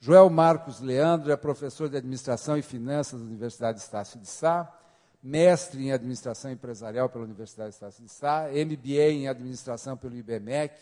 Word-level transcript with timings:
Joel 0.00 0.30
Marcos 0.30 0.80
Leandro 0.80 1.32
é 1.32 1.36
professor 1.36 1.88
de 1.88 1.96
Administração 1.96 2.56
e 2.56 2.62
Finanças 2.62 3.20
da 3.20 3.26
Universidade 3.26 3.80
Estácio 3.80 4.20
de 4.20 4.28
Sá, 4.28 4.72
mestre 5.20 5.82
em 5.82 5.92
Administração 5.92 6.52
Empresarial 6.52 7.08
pela 7.08 7.24
Universidade 7.24 7.70
Estácio 7.70 8.04
de 8.04 8.10
Sá, 8.10 8.46
MBA 8.48 9.10
em 9.10 9.28
Administração 9.28 9.96
pelo 9.96 10.16
IBMEC 10.16 10.78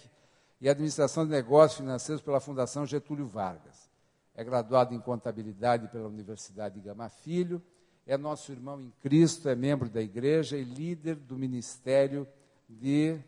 e 0.61 0.69
Administração 0.69 1.25
de 1.25 1.31
Negócios 1.31 1.81
Financeiros 1.81 2.23
pela 2.23 2.41
Fundação 2.41 2.85
Getúlio 2.85 3.27
Vargas. 3.27 3.91
É 4.35 4.45
graduado 4.45 4.95
em 4.95 5.01
Contabilidade 5.01 5.89
pela 5.89 6.09
Universidade 6.09 6.79
Gama 6.79 7.09
Filho, 7.09 7.63
é 8.07 8.19
nosso 8.19 8.53
irmão 8.53 8.79
em 8.83 8.93
Cristo, 9.01 9.49
é 9.49 9.57
membro 9.57 9.89
da 9.89 10.03
igreja 10.03 10.59
e 10.59 10.63
líder 10.63 11.17
do 11.17 11.39
Ministério 11.39 12.29
de 12.69 13.19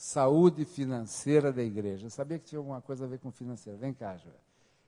saúde 0.00 0.64
financeira 0.64 1.52
da 1.52 1.62
igreja. 1.62 2.06
Eu 2.06 2.10
sabia 2.10 2.38
que 2.38 2.46
tinha 2.46 2.58
alguma 2.58 2.80
coisa 2.80 3.04
a 3.04 3.06
ver 3.06 3.18
com 3.18 3.30
financeira. 3.30 3.78
Vem 3.78 3.92
cá, 3.92 4.16
Joel. 4.16 4.40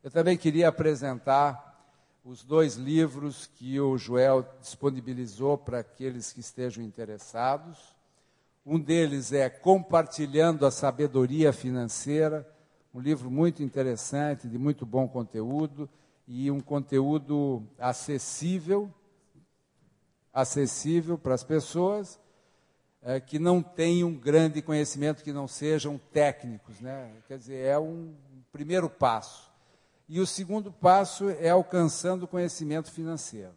Eu 0.02 0.10
também 0.10 0.38
queria 0.38 0.68
apresentar 0.68 1.86
os 2.24 2.42
dois 2.42 2.76
livros 2.76 3.46
que 3.46 3.78
o 3.78 3.98
Joel 3.98 4.42
disponibilizou 4.58 5.58
para 5.58 5.80
aqueles 5.80 6.32
que 6.32 6.40
estejam 6.40 6.82
interessados. 6.82 7.94
Um 8.64 8.80
deles 8.80 9.34
é 9.34 9.50
Compartilhando 9.50 10.64
a 10.64 10.70
Sabedoria 10.70 11.52
Financeira, 11.52 12.50
um 12.94 12.98
livro 12.98 13.30
muito 13.30 13.62
interessante, 13.62 14.48
de 14.48 14.56
muito 14.56 14.86
bom 14.86 15.06
conteúdo 15.06 15.90
e 16.26 16.50
um 16.50 16.58
conteúdo 16.58 17.62
acessível, 17.78 18.90
acessível 20.32 21.18
para 21.18 21.34
as 21.34 21.44
pessoas 21.44 22.18
é, 23.02 23.20
que 23.20 23.38
não 23.38 23.62
tenham 23.62 24.08
um 24.08 24.14
grande 24.14 24.62
conhecimento, 24.62 25.24
que 25.24 25.32
não 25.32 25.48
sejam 25.48 25.98
técnicos. 26.12 26.80
Né? 26.80 27.12
Quer 27.26 27.38
dizer, 27.38 27.66
é 27.66 27.78
um 27.78 28.14
primeiro 28.52 28.88
passo. 28.88 29.50
E 30.08 30.20
o 30.20 30.26
segundo 30.26 30.70
passo 30.70 31.30
é 31.30 31.50
alcançando 31.50 32.24
o 32.24 32.28
conhecimento 32.28 32.90
financeiro. 32.90 33.54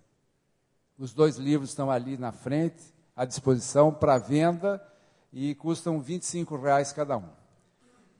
Os 0.98 1.14
dois 1.14 1.36
livros 1.36 1.70
estão 1.70 1.92
ali 1.92 2.18
na 2.18 2.32
frente, 2.32 2.82
à 3.16 3.26
disposição 3.26 3.94
para 3.94 4.18
venda 4.18 4.82
e 5.32 5.54
custam 5.56 6.00
R$ 6.00 6.20
reais 6.62 6.94
cada 6.94 7.18
um. 7.18 7.30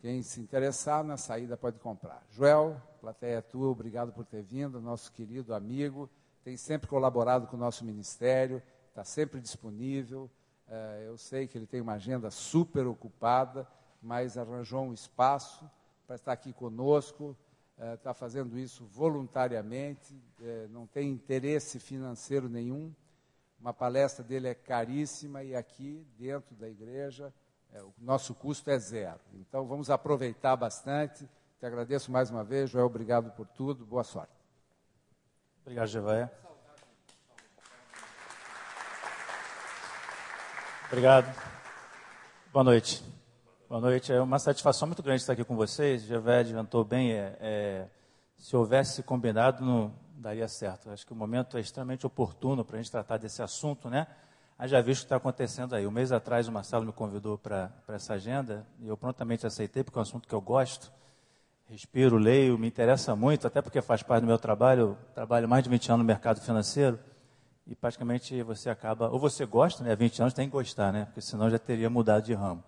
Quem 0.02 0.22
se 0.22 0.40
interessar, 0.40 1.04
na 1.04 1.18
saída 1.18 1.56
pode 1.58 1.80
comprar. 1.80 2.22
Joel, 2.30 2.80
plateia 3.00 3.42
tua, 3.42 3.70
obrigado 3.70 4.12
por 4.12 4.26
ter 4.26 4.44
vindo, 4.44 4.82
nosso 4.82 5.12
querido 5.12 5.54
amigo, 5.54 6.10
tem 6.44 6.58
sempre 6.58 6.88
colaborado 6.88 7.48
com 7.48 7.56
o 7.56 7.60
nosso 7.60 7.86
ministério, 7.86 8.62
está 8.90 9.04
sempre 9.04 9.40
disponível. 9.40 10.30
É, 10.68 11.04
eu 11.08 11.18
sei 11.18 11.48
que 11.48 11.58
ele 11.58 11.68
tem 11.68 11.82
uma 11.82 11.94
agenda 11.94 12.32
super 12.32 12.88
ocupada, 12.88 13.68
mas 14.02 14.38
arranjou 14.38 14.84
um 14.84 14.94
espaço 14.94 15.70
para 16.08 16.16
estar 16.16 16.32
aqui 16.32 16.54
conosco, 16.54 17.36
está 17.94 18.12
é, 18.12 18.14
fazendo 18.14 18.58
isso 18.58 18.86
voluntariamente, 18.86 20.16
é, 20.42 20.68
não 20.70 20.88
tem 20.88 21.10
interesse 21.12 21.80
financeiro 21.80 22.50
nenhum. 22.50 22.94
Uma 23.60 23.74
palestra 23.74 24.24
dele 24.24 24.48
é 24.48 24.54
caríssima 24.54 25.44
e 25.44 25.56
aqui, 25.56 26.06
dentro 26.18 26.56
da 26.56 26.70
igreja, 26.70 27.34
o 27.74 27.94
nosso 27.98 28.34
custo 28.34 28.70
é 28.70 28.78
zero. 28.78 29.20
Então, 29.34 29.66
vamos 29.66 29.90
aproveitar 29.90 30.56
bastante. 30.56 31.28
Te 31.60 31.66
agradeço 31.66 32.12
mais 32.12 32.30
uma 32.30 32.44
vez, 32.44 32.70
Joel, 32.70 32.86
obrigado 32.86 33.32
por 33.32 33.48
tudo, 33.48 33.86
boa 33.86 34.04
sorte. 34.04 34.34
Obrigado, 35.64 35.88
Gevaia. 35.88 36.45
Obrigado. 40.88 41.36
Boa 42.54 42.64
noite. 42.64 43.04
Boa 43.68 43.82
noite. 43.82 44.14
É 44.14 44.22
uma 44.22 44.38
satisfação 44.38 44.88
muito 44.88 45.02
grande 45.02 45.22
estar 45.22 45.34
aqui 45.34 45.44
com 45.44 45.56
vocês. 45.56 46.04
Já 46.04 46.20
adiantou 46.20 46.84
bem. 46.86 47.12
É, 47.12 47.38
é, 47.40 47.88
se 48.38 48.56
houvesse 48.56 49.02
combinado, 49.02 49.66
não 49.66 49.92
daria 50.16 50.48
certo. 50.48 50.92
Acho 50.92 51.06
que 51.06 51.12
o 51.12 51.16
momento 51.16 51.58
é 51.58 51.60
extremamente 51.60 52.06
oportuno 52.06 52.64
para 52.64 52.78
a 52.78 52.82
gente 52.82 52.92
tratar 52.92 53.18
desse 53.18 53.42
assunto, 53.42 53.90
né? 53.90 54.06
já 54.66 54.80
visto 54.80 55.02
o 55.02 55.04
que 55.04 55.06
está 55.08 55.16
acontecendo 55.16 55.74
aí. 55.74 55.88
Um 55.88 55.92
mês 55.92 56.12
atrás, 56.12 56.48
o 56.48 56.52
Marcelo 56.52 56.86
me 56.86 56.94
convidou 56.94 57.36
para 57.36 57.72
essa 57.90 58.14
agenda 58.14 58.66
e 58.80 58.88
eu 58.88 58.96
prontamente 58.96 59.46
aceitei, 59.46 59.84
porque 59.84 59.98
é 59.98 60.02
um 60.02 60.04
assunto 60.04 60.28
que 60.28 60.36
eu 60.36 60.42
gosto. 60.42 60.94
Respiro, 61.68 62.16
leio, 62.18 62.60
me 62.60 62.68
interessa 62.68 63.16
muito, 63.16 63.48
até 63.48 63.60
porque 63.60 63.82
faz 63.82 64.04
parte 64.04 64.22
do 64.22 64.28
meu 64.28 64.38
trabalho. 64.38 64.82
Eu 64.82 64.98
trabalho 65.16 65.50
mais 65.50 65.64
de 65.64 65.70
20 65.70 65.90
anos 65.90 66.00
no 66.00 66.06
mercado 66.06 66.40
financeiro 66.40 67.00
e 67.68 67.76
praticamente 67.76 68.42
você 68.44 68.70
acaba, 68.70 69.10
ou 69.10 69.20
você 69.20 69.46
gosta, 69.46 69.84
né, 69.84 69.92
há 69.92 69.96
20 69.96 70.22
anos 70.22 70.34
tem 70.34 70.48
que 70.48 70.52
gostar, 70.52 70.94
né, 70.94 71.06
porque 71.06 71.22
senão 71.22 71.50
já 71.50 71.58
teria 71.58 71.90
mudado 71.90 72.24
de 72.24 72.34
ramo. 72.34 72.64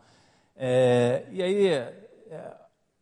É, 0.56 1.28
e 1.32 1.44
aí, 1.44 1.68
é, 1.68 2.58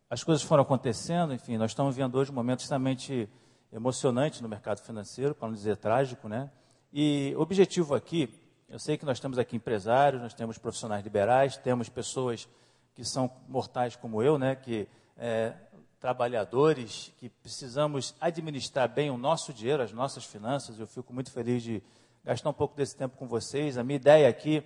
as 0.09 0.23
coisas 0.23 0.43
foram 0.43 0.63
acontecendo, 0.63 1.33
enfim, 1.33 1.57
nós 1.57 1.71
estamos 1.71 1.95
vendo 1.95 2.17
hoje 2.17 2.31
um 2.31 2.35
momento 2.35 2.59
extremamente 2.59 3.29
emocionante 3.71 4.43
no 4.43 4.49
mercado 4.49 4.81
financeiro, 4.81 5.33
para 5.33 5.47
não 5.47 5.55
dizer 5.55 5.77
trágico, 5.77 6.27
né, 6.27 6.49
e 6.91 7.33
o 7.37 7.41
objetivo 7.41 7.95
aqui, 7.95 8.29
eu 8.67 8.79
sei 8.79 8.97
que 8.97 9.05
nós 9.05 9.19
temos 9.19 9.37
aqui 9.37 9.55
empresários, 9.55 10.21
nós 10.21 10.33
temos 10.33 10.57
profissionais 10.57 11.03
liberais, 11.03 11.55
temos 11.55 11.87
pessoas 11.87 12.47
que 12.93 13.03
são 13.03 13.29
mortais 13.47 13.95
como 13.95 14.21
eu, 14.21 14.37
né, 14.37 14.55
que 14.55 14.87
é, 15.17 15.53
trabalhadores 15.99 17.11
que 17.17 17.29
precisamos 17.29 18.15
administrar 18.19 18.87
bem 18.87 19.09
o 19.09 19.17
nosso 19.17 19.53
dinheiro, 19.53 19.81
as 19.81 19.91
nossas 19.91 20.25
finanças. 20.25 20.79
Eu 20.79 20.87
fico 20.87 21.13
muito 21.13 21.31
feliz 21.31 21.63
de 21.63 21.81
gastar 22.23 22.49
um 22.49 22.53
pouco 22.53 22.75
desse 22.75 22.95
tempo 22.95 23.17
com 23.17 23.27
vocês. 23.27 23.77
A 23.77 23.83
minha 23.83 23.95
ideia 23.95 24.27
aqui 24.27 24.63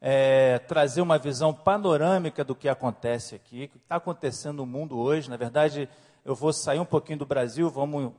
é 0.00 0.58
trazer 0.60 1.00
uma 1.00 1.18
visão 1.18 1.52
panorâmica 1.52 2.42
do 2.42 2.54
que 2.54 2.68
acontece 2.68 3.34
aqui, 3.34 3.64
o 3.64 3.68
que 3.68 3.76
está 3.76 3.96
acontecendo 3.96 4.58
no 4.58 4.66
mundo 4.66 4.98
hoje. 4.98 5.28
Na 5.28 5.36
verdade, 5.36 5.88
eu 6.24 6.34
vou 6.34 6.52
sair 6.52 6.78
um 6.78 6.84
pouquinho 6.84 7.18
do 7.18 7.26
Brasil, 7.26 7.68
vamos 7.70 8.12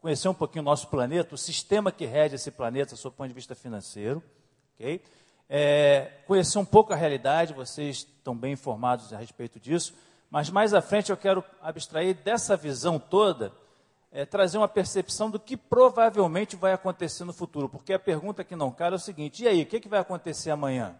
conhecer 0.00 0.28
um 0.28 0.34
pouquinho 0.34 0.62
o 0.62 0.64
nosso 0.64 0.88
planeta, 0.88 1.34
o 1.34 1.38
sistema 1.38 1.90
que 1.90 2.06
rege 2.06 2.34
esse 2.34 2.50
planeta, 2.50 2.94
do 2.94 3.10
ponto 3.10 3.28
de 3.28 3.34
vista 3.34 3.54
financeiro. 3.54 4.22
ok? 4.74 5.02
É, 5.48 6.12
conhecer 6.26 6.58
um 6.58 6.64
pouco 6.64 6.92
a 6.92 6.96
realidade, 6.96 7.54
vocês 7.54 7.98
estão 7.98 8.36
bem 8.36 8.52
informados 8.52 9.12
a 9.12 9.16
respeito 9.16 9.58
disso 9.58 9.94
mas 10.30 10.50
mais 10.50 10.74
à 10.74 10.82
frente 10.82 11.10
eu 11.10 11.16
quero 11.16 11.42
abstrair 11.62 12.14
dessa 12.14 12.56
visão 12.56 12.98
toda, 12.98 13.52
é, 14.10 14.24
trazer 14.24 14.58
uma 14.58 14.68
percepção 14.68 15.30
do 15.30 15.38
que 15.38 15.56
provavelmente 15.56 16.56
vai 16.56 16.72
acontecer 16.72 17.24
no 17.24 17.32
futuro. 17.32 17.68
Porque 17.68 17.92
a 17.92 17.98
pergunta 17.98 18.44
que 18.44 18.56
não 18.56 18.70
cala 18.70 18.94
é 18.94 18.96
o 18.96 19.00
seguinte: 19.00 19.42
e 19.42 19.48
aí, 19.48 19.62
o 19.62 19.66
que, 19.66 19.80
que 19.80 19.88
vai 19.88 20.00
acontecer 20.00 20.50
amanhã? 20.50 20.96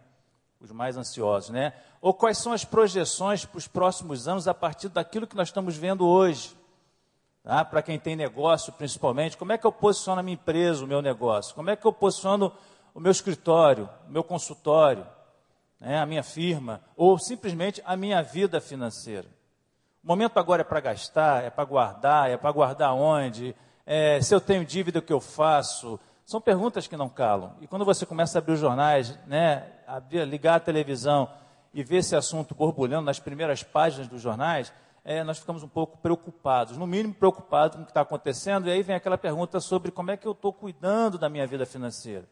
Os 0.60 0.72
mais 0.72 0.96
ansiosos, 0.96 1.50
né? 1.50 1.72
Ou 2.00 2.12
quais 2.12 2.38
são 2.38 2.52
as 2.52 2.64
projeções 2.64 3.44
para 3.44 3.58
os 3.58 3.68
próximos 3.68 4.26
anos 4.26 4.48
a 4.48 4.54
partir 4.54 4.88
daquilo 4.88 5.26
que 5.26 5.36
nós 5.36 5.48
estamos 5.48 5.76
vendo 5.76 6.06
hoje? 6.06 6.56
Tá? 7.42 7.64
Para 7.64 7.80
quem 7.80 7.98
tem 7.98 8.16
negócio, 8.16 8.72
principalmente, 8.72 9.36
como 9.36 9.52
é 9.52 9.58
que 9.58 9.66
eu 9.66 9.72
posiciono 9.72 10.20
a 10.20 10.22
minha 10.22 10.34
empresa, 10.34 10.84
o 10.84 10.88
meu 10.88 11.00
negócio? 11.00 11.54
Como 11.54 11.70
é 11.70 11.76
que 11.76 11.86
eu 11.86 11.92
posiciono 11.92 12.52
o 12.92 13.00
meu 13.00 13.12
escritório, 13.12 13.88
o 14.08 14.10
meu 14.10 14.24
consultório? 14.24 15.06
Né, 15.80 15.98
a 15.98 16.06
minha 16.06 16.22
firma, 16.22 16.80
ou 16.96 17.18
simplesmente 17.18 17.82
a 17.84 17.96
minha 17.96 18.22
vida 18.22 18.60
financeira. 18.60 19.28
O 20.02 20.06
momento 20.08 20.38
agora 20.38 20.62
é 20.62 20.64
para 20.64 20.80
gastar, 20.80 21.44
é 21.44 21.50
para 21.50 21.64
guardar, 21.64 22.30
é 22.30 22.36
para 22.36 22.52
guardar 22.52 22.94
onde, 22.94 23.54
é, 23.84 24.20
se 24.20 24.34
eu 24.34 24.40
tenho 24.40 24.64
dívida, 24.64 24.98
o 24.98 25.02
que 25.02 25.12
eu 25.12 25.20
faço? 25.20 25.98
São 26.24 26.40
perguntas 26.40 26.86
que 26.86 26.96
não 26.96 27.08
calam. 27.08 27.56
E 27.60 27.66
quando 27.66 27.84
você 27.84 28.04
começa 28.04 28.36
a 28.36 28.40
abrir 28.40 28.52
os 28.52 28.60
jornais, 28.60 29.18
né, 29.26 29.66
abrir, 29.86 30.24
ligar 30.26 30.56
a 30.56 30.60
televisão 30.60 31.30
e 31.72 31.82
ver 31.82 31.98
esse 31.98 32.14
assunto 32.14 32.54
borbulhando 32.54 33.06
nas 33.06 33.18
primeiras 33.18 33.62
páginas 33.62 34.06
dos 34.06 34.20
jornais, 34.20 34.72
é, 35.04 35.24
nós 35.24 35.38
ficamos 35.38 35.62
um 35.62 35.68
pouco 35.68 35.96
preocupados, 35.98 36.76
no 36.76 36.86
mínimo 36.86 37.14
preocupados 37.14 37.76
com 37.76 37.82
o 37.82 37.84
que 37.86 37.90
está 37.90 38.02
acontecendo, 38.02 38.68
e 38.68 38.70
aí 38.70 38.82
vem 38.82 38.94
aquela 38.94 39.16
pergunta 39.16 39.58
sobre 39.58 39.90
como 39.90 40.10
é 40.10 40.18
que 40.18 40.26
eu 40.26 40.32
estou 40.32 40.52
cuidando 40.52 41.16
da 41.16 41.30
minha 41.30 41.46
vida 41.46 41.64
financeira. 41.64 42.28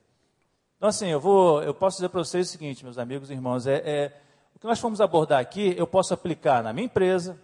Então, 0.77 0.91
assim, 0.91 1.09
eu, 1.09 1.19
vou, 1.19 1.63
eu 1.63 1.73
posso 1.73 1.97
dizer 1.97 2.11
para 2.11 2.23
vocês 2.23 2.49
o 2.49 2.53
seguinte, 2.53 2.85
meus 2.85 2.99
amigos 2.99 3.31
e 3.31 3.33
irmãos, 3.33 3.67
é, 3.67 3.77
é, 3.77 4.21
o 4.55 4.59
que 4.59 4.67
nós 4.67 4.79
vamos 4.79 5.01
abordar 5.01 5.41
aqui, 5.41 5.75
eu 5.77 5.87
posso 5.87 6.13
aplicar 6.13 6.63
na 6.63 6.71
minha 6.71 6.85
empresa, 6.85 7.41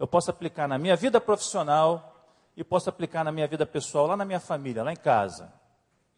eu 0.00 0.06
posso 0.06 0.32
aplicar 0.32 0.66
na 0.66 0.78
minha 0.78 0.96
vida 0.96 1.20
profissional 1.20 2.26
e 2.56 2.64
posso 2.64 2.90
aplicar 2.90 3.22
na 3.22 3.30
minha 3.30 3.46
vida 3.46 3.64
pessoal, 3.64 4.08
lá 4.08 4.16
na 4.16 4.24
minha 4.24 4.40
família, 4.40 4.82
lá 4.82 4.92
em 4.92 4.96
casa. 4.96 5.52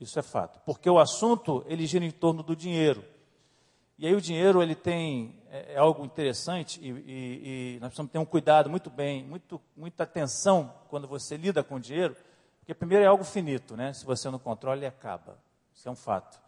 Isso 0.01 0.19
é 0.19 0.23
fato. 0.23 0.59
Porque 0.65 0.89
o 0.89 0.99
assunto, 0.99 1.63
ele 1.69 1.87
gira 1.87 2.03
em 2.03 2.11
torno 2.11 2.43
do 2.43 2.57
dinheiro. 2.57 3.05
E 3.99 4.07
aí 4.07 4.15
o 4.15 4.21
dinheiro, 4.21 4.63
ele 4.63 4.75
tem, 4.75 5.39
é, 5.51 5.75
é 5.75 5.77
algo 5.77 6.03
interessante 6.03 6.81
e, 6.83 6.89
e, 6.89 7.75
e, 7.77 7.79
nós 7.81 7.89
precisamos 7.89 8.11
ter 8.11 8.19
um 8.19 8.25
cuidado 8.25 8.71
muito 8.71 8.89
bem, 8.89 9.23
muito, 9.23 9.61
muita 9.77 10.05
atenção 10.05 10.73
quando 10.89 11.07
você 11.07 11.37
lida 11.37 11.63
com 11.63 11.75
o 11.75 11.81
dinheiro, 11.81 12.17
porque 12.59 12.73
primeiro 12.73 13.05
é 13.05 13.07
algo 13.07 13.23
finito, 13.23 13.77
né? 13.77 13.93
Se 13.93 14.07
você 14.07 14.31
não 14.31 14.39
controla, 14.39 14.79
ele 14.79 14.87
acaba. 14.87 15.39
Isso 15.75 15.87
é 15.87 15.93
um 15.93 15.97
fato. 15.97 16.44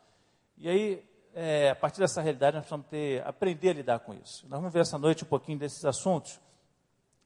E 0.58 0.68
aí, 0.68 1.04
é, 1.34 1.70
a 1.70 1.74
partir 1.74 2.00
dessa 2.00 2.22
realidade, 2.22 2.56
nós 2.56 2.62
precisamos 2.62 2.86
ter, 2.86 3.26
aprender 3.26 3.70
a 3.70 3.74
lidar 3.74 3.98
com 4.00 4.14
isso. 4.14 4.46
Nós 4.48 4.58
vamos 4.58 4.72
ver 4.72 4.80
essa 4.80 4.96
noite 4.96 5.22
um 5.22 5.26
pouquinho 5.26 5.58
desses 5.58 5.84
assuntos. 5.84 6.40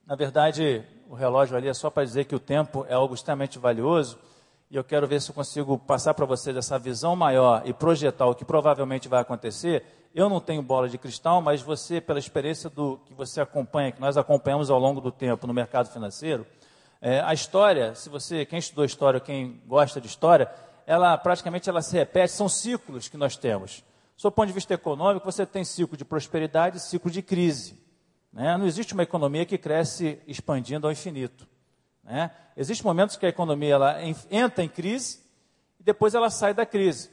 Na 0.04 0.16
verdade, 0.16 0.84
o 1.08 1.14
relógio 1.14 1.56
ali 1.56 1.68
é 1.68 1.74
só 1.74 1.90
para 1.90 2.04
dizer 2.04 2.24
que 2.24 2.34
o 2.34 2.40
tempo 2.40 2.84
é 2.88 2.94
algo 2.94 3.14
extremamente 3.14 3.58
valioso 3.58 4.18
e 4.70 4.76
eu 4.76 4.82
quero 4.82 5.06
ver 5.06 5.20
se 5.20 5.30
eu 5.30 5.34
consigo 5.34 5.78
passar 5.78 6.14
para 6.14 6.26
vocês 6.26 6.56
essa 6.56 6.78
visão 6.78 7.14
maior 7.14 7.62
e 7.64 7.72
projetar 7.72 8.26
o 8.26 8.34
que 8.34 8.44
provavelmente 8.44 9.08
vai 9.08 9.20
acontecer. 9.20 9.84
Eu 10.12 10.28
não 10.28 10.40
tenho 10.40 10.62
bola 10.62 10.88
de 10.88 10.98
cristal, 10.98 11.40
mas 11.40 11.62
você, 11.62 12.00
pela 12.00 12.18
experiência 12.18 12.68
do 12.68 12.98
que 13.06 13.14
você 13.14 13.40
acompanha, 13.40 13.92
que 13.92 14.00
nós 14.00 14.16
acompanhamos 14.16 14.70
ao 14.70 14.78
longo 14.78 15.00
do 15.00 15.12
tempo 15.12 15.46
no 15.46 15.54
mercado 15.54 15.88
financeiro, 15.88 16.44
é, 17.00 17.20
a 17.20 17.32
história, 17.32 17.94
se 17.94 18.08
você, 18.08 18.44
quem 18.44 18.58
estudou 18.58 18.84
história, 18.84 19.20
quem 19.20 19.60
gosta 19.66 20.00
de 20.00 20.06
história, 20.06 20.48
ela 20.86 21.16
praticamente 21.18 21.68
ela 21.68 21.82
se 21.82 21.96
repete, 21.96 22.32
são 22.32 22.48
ciclos 22.48 23.08
que 23.08 23.16
nós 23.16 23.36
temos. 23.36 23.84
Do 24.22 24.30
ponto 24.30 24.48
de 24.48 24.52
vista 24.52 24.74
econômico, 24.74 25.24
você 25.24 25.46
tem 25.46 25.64
ciclo 25.64 25.96
de 25.96 26.04
prosperidade 26.04 26.76
e 26.76 26.80
ciclo 26.80 27.10
de 27.10 27.22
crise. 27.22 27.80
Né? 28.32 28.56
Não 28.56 28.66
existe 28.66 28.92
uma 28.92 29.02
economia 29.02 29.46
que 29.46 29.56
cresce 29.56 30.20
expandindo 30.26 30.86
ao 30.86 30.92
infinito. 30.92 31.48
Né? 32.04 32.30
Existem 32.56 32.84
momentos 32.84 33.16
que 33.16 33.24
a 33.24 33.28
economia 33.30 33.74
ela 33.74 33.96
entra 34.30 34.62
em 34.62 34.68
crise 34.68 35.20
e 35.78 35.82
depois 35.82 36.14
ela 36.14 36.28
sai 36.28 36.52
da 36.52 36.66
crise. 36.66 37.10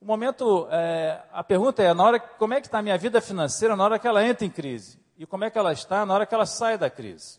O 0.00 0.06
momento, 0.06 0.66
é, 0.70 1.22
a 1.32 1.44
pergunta 1.44 1.82
é, 1.82 1.92
na 1.92 2.04
hora, 2.04 2.20
como 2.20 2.54
é 2.54 2.60
que 2.60 2.66
está 2.66 2.78
a 2.78 2.82
minha 2.82 2.96
vida 2.96 3.20
financeira 3.20 3.76
na 3.76 3.84
hora 3.84 3.98
que 3.98 4.06
ela 4.06 4.24
entra 4.24 4.46
em 4.46 4.50
crise? 4.50 4.98
E 5.18 5.26
como 5.26 5.44
é 5.44 5.50
que 5.50 5.58
ela 5.58 5.72
está 5.72 6.04
na 6.06 6.14
hora 6.14 6.26
que 6.26 6.34
ela 6.34 6.46
sai 6.46 6.78
da 6.78 6.88
crise? 6.90 7.38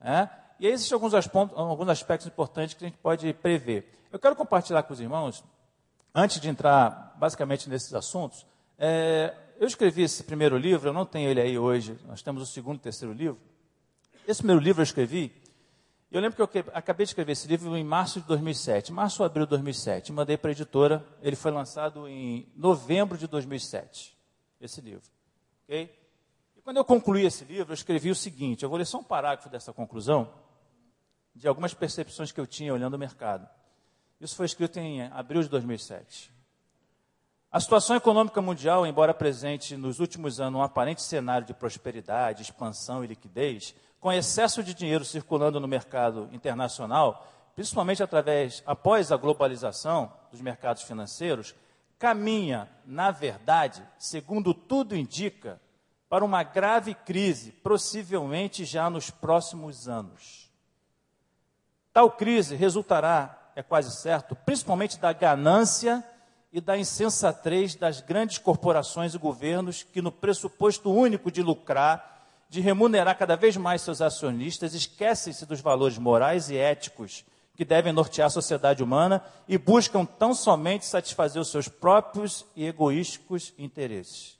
É? 0.00 0.28
E 0.58 0.66
aí 0.66 0.72
existem 0.72 0.94
alguns, 0.94 1.14
alguns 1.14 1.88
aspectos 1.88 2.26
importantes 2.26 2.74
que 2.74 2.84
a 2.84 2.88
gente 2.88 2.98
pode 2.98 3.32
prever. 3.34 3.99
Eu 4.12 4.18
quero 4.18 4.36
compartilhar 4.36 4.82
com 4.82 4.92
os 4.92 5.00
irmãos, 5.00 5.44
antes 6.14 6.40
de 6.40 6.48
entrar 6.48 7.14
basicamente 7.18 7.68
nesses 7.68 7.94
assuntos, 7.94 8.46
é, 8.78 9.34
eu 9.58 9.66
escrevi 9.66 10.02
esse 10.02 10.24
primeiro 10.24 10.56
livro, 10.56 10.88
eu 10.88 10.92
não 10.92 11.06
tenho 11.06 11.28
ele 11.28 11.40
aí 11.40 11.58
hoje, 11.58 11.98
nós 12.06 12.22
temos 12.22 12.42
o 12.42 12.46
segundo 12.46 12.76
e 12.78 12.80
terceiro 12.80 13.14
livro. 13.14 13.40
Esse 14.26 14.40
primeiro 14.40 14.62
livro 14.62 14.80
eu 14.80 14.84
escrevi 14.84 15.32
eu 16.10 16.20
lembro 16.20 16.48
que 16.48 16.58
eu 16.58 16.64
acabei 16.74 17.06
de 17.06 17.10
escrever 17.10 17.32
esse 17.32 17.46
livro 17.46 17.76
em 17.76 17.84
março 17.84 18.20
de 18.20 18.26
2007, 18.26 18.92
março 18.92 19.22
ou 19.22 19.26
abril 19.26 19.46
de 19.46 19.50
2007. 19.50 20.12
Mandei 20.12 20.36
para 20.36 20.50
a 20.50 20.52
editora, 20.52 21.06
ele 21.22 21.36
foi 21.36 21.52
lançado 21.52 22.08
em 22.08 22.48
novembro 22.56 23.16
de 23.16 23.28
2007, 23.28 24.16
esse 24.60 24.80
livro. 24.80 25.08
Ok? 25.64 25.96
E 26.56 26.60
quando 26.62 26.78
eu 26.78 26.84
concluí 26.84 27.24
esse 27.24 27.44
livro, 27.44 27.70
eu 27.70 27.74
escrevi 27.74 28.10
o 28.10 28.14
seguinte: 28.16 28.64
eu 28.64 28.68
vou 28.68 28.76
ler 28.76 28.86
só 28.86 28.98
um 28.98 29.04
parágrafo 29.04 29.48
dessa 29.48 29.72
conclusão, 29.72 30.34
de 31.32 31.46
algumas 31.46 31.74
percepções 31.74 32.32
que 32.32 32.40
eu 32.40 32.46
tinha 32.46 32.74
olhando 32.74 32.94
o 32.94 32.98
mercado. 32.98 33.48
Isso 34.20 34.36
foi 34.36 34.44
escrito 34.44 34.78
em 34.78 35.02
abril 35.02 35.42
de 35.42 35.48
2007. 35.48 36.30
A 37.50 37.58
situação 37.58 37.96
econômica 37.96 38.40
mundial, 38.42 38.86
embora 38.86 39.14
presente 39.14 39.76
nos 39.76 39.98
últimos 39.98 40.38
anos 40.38 40.60
um 40.60 40.62
aparente 40.62 41.02
cenário 41.02 41.46
de 41.46 41.54
prosperidade, 41.54 42.42
expansão 42.42 43.02
e 43.02 43.08
liquidez, 43.08 43.74
com 43.98 44.12
excesso 44.12 44.62
de 44.62 44.74
dinheiro 44.74 45.04
circulando 45.04 45.58
no 45.58 45.66
mercado 45.66 46.28
internacional, 46.32 47.26
principalmente 47.56 48.02
através, 48.02 48.62
após 48.66 49.10
a 49.10 49.16
globalização 49.16 50.12
dos 50.30 50.40
mercados 50.40 50.82
financeiros, 50.82 51.54
caminha, 51.98 52.68
na 52.84 53.10
verdade, 53.10 53.82
segundo 53.98 54.54
tudo 54.54 54.94
indica, 54.94 55.60
para 56.10 56.24
uma 56.24 56.42
grave 56.42 56.94
crise, 56.94 57.52
possivelmente 57.52 58.64
já 58.64 58.90
nos 58.90 59.10
próximos 59.10 59.88
anos. 59.88 60.50
Tal 61.92 62.10
crise 62.10 62.54
resultará, 62.54 63.39
é 63.60 63.62
quase 63.62 63.94
certo, 63.94 64.34
principalmente 64.34 64.98
da 64.98 65.12
ganância 65.12 66.02
e 66.52 66.60
da 66.60 66.78
insensatez 66.78 67.74
das 67.74 68.00
grandes 68.00 68.38
corporações 68.38 69.14
e 69.14 69.18
governos 69.18 69.82
que, 69.82 70.00
no 70.02 70.10
pressuposto 70.10 70.90
único 70.90 71.30
de 71.30 71.42
lucrar, 71.42 72.26
de 72.48 72.60
remunerar 72.60 73.16
cada 73.16 73.36
vez 73.36 73.56
mais 73.56 73.82
seus 73.82 74.00
acionistas, 74.00 74.74
esquecem-se 74.74 75.46
dos 75.46 75.60
valores 75.60 75.98
morais 75.98 76.50
e 76.50 76.56
éticos 76.56 77.24
que 77.54 77.64
devem 77.64 77.92
nortear 77.92 78.26
a 78.26 78.30
sociedade 78.30 78.82
humana 78.82 79.22
e 79.46 79.58
buscam 79.58 80.06
tão 80.06 80.32
somente 80.32 80.86
satisfazer 80.86 81.40
os 81.40 81.50
seus 81.50 81.68
próprios 81.68 82.46
e 82.56 82.66
egoísticos 82.66 83.52
interesses. 83.58 84.38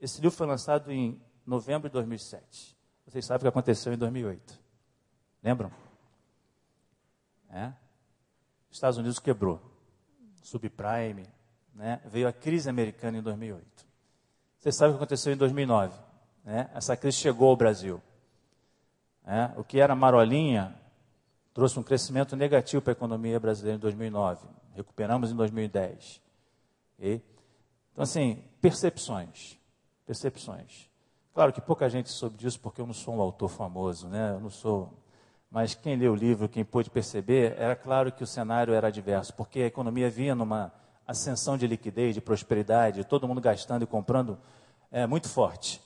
Esse 0.00 0.20
livro 0.20 0.36
foi 0.36 0.46
lançado 0.46 0.90
em 0.90 1.20
novembro 1.46 1.88
de 1.88 1.92
2007. 1.92 2.76
Vocês 3.06 3.24
sabem 3.24 3.38
o 3.38 3.42
que 3.42 3.48
aconteceu 3.48 3.92
em 3.92 3.96
2008. 3.96 4.58
Lembram? 5.42 5.70
É? 7.48 7.72
Estados 8.70 8.98
Unidos 8.98 9.18
quebrou. 9.18 9.60
Subprime. 10.42 11.26
Né? 11.74 12.00
Veio 12.06 12.28
a 12.28 12.32
crise 12.32 12.68
americana 12.68 13.18
em 13.18 13.22
2008. 13.22 13.64
Vocês 14.58 14.76
sabem 14.76 14.90
o 14.90 14.98
que 14.98 15.02
aconteceu 15.02 15.32
em 15.32 15.36
2009 15.36 16.10
né, 16.44 16.70
essa 16.74 16.96
crise 16.96 17.18
chegou 17.18 17.50
ao 17.50 17.56
Brasil. 17.56 18.00
É, 19.24 19.50
o 19.56 19.62
que 19.62 19.78
era 19.78 19.94
marolinha 19.94 20.74
trouxe 21.52 21.78
um 21.78 21.82
crescimento 21.82 22.34
negativo 22.36 22.82
para 22.82 22.92
a 22.92 22.96
economia 22.96 23.38
brasileira 23.38 23.76
em 23.76 23.80
2009. 23.80 24.46
Recuperamos 24.74 25.30
em 25.30 25.36
2010. 25.36 26.20
E, 26.98 27.20
então, 27.92 28.02
assim, 28.02 28.42
percepções. 28.60 29.58
Percepções. 30.06 30.90
Claro 31.32 31.52
que 31.52 31.60
pouca 31.60 31.88
gente 31.88 32.10
soube 32.10 32.36
disso 32.36 32.58
porque 32.60 32.80
eu 32.80 32.86
não 32.86 32.94
sou 32.94 33.14
um 33.14 33.20
autor 33.20 33.48
famoso, 33.48 34.08
né? 34.08 34.32
Eu 34.32 34.40
não 34.40 34.50
sou. 34.50 34.92
Mas 35.50 35.74
quem 35.74 35.96
leu 35.96 36.12
o 36.12 36.16
livro, 36.16 36.48
quem 36.48 36.64
pôde 36.64 36.90
perceber, 36.90 37.54
era 37.58 37.74
claro 37.74 38.12
que 38.12 38.22
o 38.22 38.26
cenário 38.26 38.72
era 38.72 38.88
adverso, 38.88 39.34
porque 39.34 39.60
a 39.60 39.66
economia 39.66 40.08
vinha 40.08 40.34
numa 40.34 40.72
ascensão 41.06 41.56
de 41.58 41.66
liquidez, 41.66 42.14
de 42.14 42.20
prosperidade, 42.20 43.04
todo 43.04 43.26
mundo 43.26 43.40
gastando 43.40 43.82
e 43.82 43.86
comprando 43.86 44.38
é, 44.92 45.06
muito 45.06 45.28
forte 45.28 45.80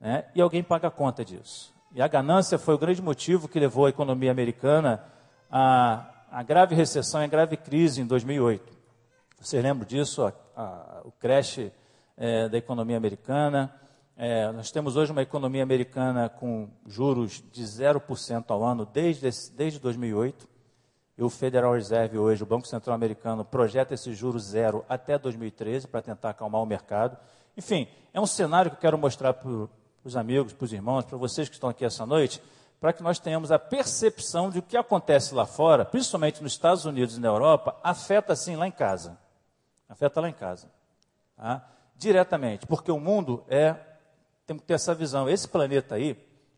né? 0.00 0.24
e 0.34 0.40
alguém 0.40 0.62
paga 0.62 0.88
a 0.88 0.90
conta 0.90 1.24
disso. 1.24 1.74
E 1.94 2.02
a 2.02 2.08
ganância 2.08 2.58
foi 2.58 2.74
o 2.74 2.78
grande 2.78 3.00
motivo 3.00 3.48
que 3.48 3.58
levou 3.58 3.86
a 3.86 3.88
economia 3.88 4.30
americana 4.30 5.02
à, 5.50 6.42
grave 6.46 6.74
recessão 6.74 7.22
e 7.22 7.24
à 7.24 7.28
grave 7.28 7.56
crise 7.56 8.00
em 8.00 8.06
2008. 8.06 8.76
Vocês 9.40 9.62
lembram 9.62 9.86
disso? 9.86 10.24
A, 10.24 10.32
a, 10.56 11.00
o 11.04 11.12
crash 11.12 11.70
é, 12.16 12.48
da 12.48 12.58
economia 12.58 12.96
americana. 12.96 13.74
É, 14.18 14.50
nós 14.52 14.70
temos 14.70 14.96
hoje 14.96 15.12
uma 15.12 15.20
economia 15.20 15.62
americana 15.62 16.28
com 16.28 16.70
juros 16.86 17.44
de 17.52 17.62
0% 17.62 18.44
ao 18.48 18.64
ano 18.64 18.86
desde, 18.86 19.28
desde 19.54 19.78
2008. 19.78 20.48
E 21.18 21.22
o 21.22 21.28
Federal 21.28 21.74
Reserve 21.74 22.18
hoje, 22.18 22.42
o 22.42 22.46
Banco 22.46 22.66
Central 22.66 22.94
Americano, 22.94 23.44
projeta 23.44 23.94
esse 23.94 24.14
juros 24.14 24.44
zero 24.44 24.84
até 24.88 25.18
2013 25.18 25.86
para 25.86 26.00
tentar 26.00 26.30
acalmar 26.30 26.62
o 26.62 26.66
mercado. 26.66 27.16
Enfim, 27.56 27.88
é 28.12 28.20
um 28.20 28.26
cenário 28.26 28.70
que 28.70 28.76
eu 28.76 28.80
quero 28.80 28.98
mostrar 28.98 29.34
para 29.34 29.50
os 30.04 30.16
amigos, 30.16 30.52
para 30.52 30.64
os 30.64 30.72
irmãos, 30.72 31.04
para 31.04 31.18
vocês 31.18 31.48
que 31.48 31.54
estão 31.54 31.68
aqui 31.68 31.84
essa 31.84 32.06
noite, 32.06 32.42
para 32.80 32.92
que 32.92 33.02
nós 33.02 33.18
tenhamos 33.18 33.50
a 33.50 33.58
percepção 33.58 34.50
de 34.50 34.58
o 34.58 34.62
que 34.62 34.76
acontece 34.76 35.34
lá 35.34 35.46
fora, 35.46 35.84
principalmente 35.84 36.42
nos 36.42 36.52
Estados 36.52 36.84
Unidos 36.84 37.16
e 37.16 37.20
na 37.20 37.28
Europa, 37.28 37.76
afeta 37.82 38.36
sim 38.36 38.56
lá 38.56 38.66
em 38.66 38.72
casa. 38.72 39.18
Afeta 39.88 40.20
lá 40.20 40.28
em 40.28 40.34
casa. 40.34 40.70
Tá? 41.36 41.66
Diretamente, 41.96 42.66
porque 42.66 42.90
o 42.90 43.00
mundo 43.00 43.44
é. 43.48 43.76
Temos 44.46 44.62
que 44.62 44.68
ter 44.68 44.74
essa 44.74 44.94
visão. 44.94 45.28
Esse 45.28 45.48
planeta 45.48 45.96
aí, 45.96 46.16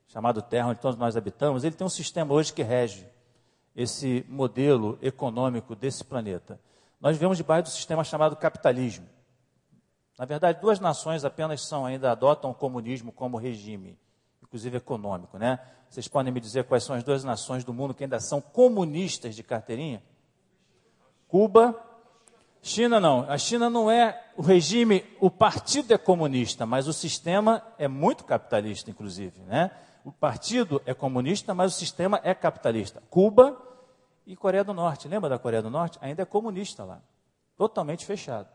chamado 0.08 0.42
Terra, 0.42 0.68
onde 0.68 0.80
todos 0.80 0.98
nós 0.98 1.16
habitamos, 1.16 1.64
ele 1.64 1.74
tem 1.74 1.86
um 1.86 1.90
sistema 1.90 2.34
hoje 2.34 2.52
que 2.52 2.62
rege 2.62 3.06
esse 3.74 4.24
modelo 4.28 4.98
econômico 5.00 5.74
desse 5.74 6.04
planeta. 6.04 6.60
Nós 7.00 7.16
vivemos 7.16 7.38
debaixo 7.38 7.64
do 7.64 7.68
sistema 7.70 8.04
chamado 8.04 8.36
capitalismo. 8.36 9.06
Na 10.18 10.24
verdade, 10.24 10.60
duas 10.60 10.80
nações 10.80 11.24
apenas 11.24 11.66
são 11.66 11.86
ainda 11.86 12.10
adotam 12.10 12.50
o 12.50 12.54
comunismo 12.54 13.12
como 13.12 13.36
regime, 13.36 13.96
inclusive 14.42 14.76
econômico, 14.76 15.38
né? 15.38 15.60
Vocês 15.88 16.08
podem 16.08 16.32
me 16.32 16.40
dizer 16.40 16.64
quais 16.64 16.82
são 16.82 16.96
as 16.96 17.04
duas 17.04 17.22
nações 17.24 17.64
do 17.64 17.72
mundo 17.72 17.94
que 17.94 18.02
ainda 18.02 18.20
são 18.20 18.40
comunistas 18.40 19.34
de 19.36 19.42
carteirinha? 19.42 20.02
Cuba, 21.28 21.80
China 22.62 23.00
não. 23.00 23.28
A 23.28 23.38
China 23.38 23.70
não 23.70 23.90
é 23.90 24.20
o 24.36 24.42
regime, 24.42 25.04
o 25.20 25.30
partido 25.30 25.92
é 25.92 25.98
comunista, 25.98 26.66
mas 26.66 26.86
o 26.86 26.92
sistema 26.92 27.62
é 27.78 27.88
muito 27.88 28.24
capitalista, 28.24 28.90
inclusive, 28.90 29.40
né? 29.42 29.70
O 30.04 30.12
partido 30.12 30.80
é 30.86 30.94
comunista, 30.94 31.54
mas 31.54 31.74
o 31.74 31.78
sistema 31.78 32.20
é 32.22 32.34
capitalista. 32.34 33.02
Cuba 33.10 33.60
e 34.26 34.36
Coreia 34.36 34.64
do 34.64 34.72
Norte, 34.72 35.08
lembra 35.08 35.28
da 35.28 35.38
Coreia 35.38 35.62
do 35.62 35.70
Norte? 35.70 35.98
Ainda 36.00 36.22
é 36.22 36.24
comunista 36.24 36.84
lá, 36.84 37.00
totalmente 37.56 38.04
fechado. 38.06 38.48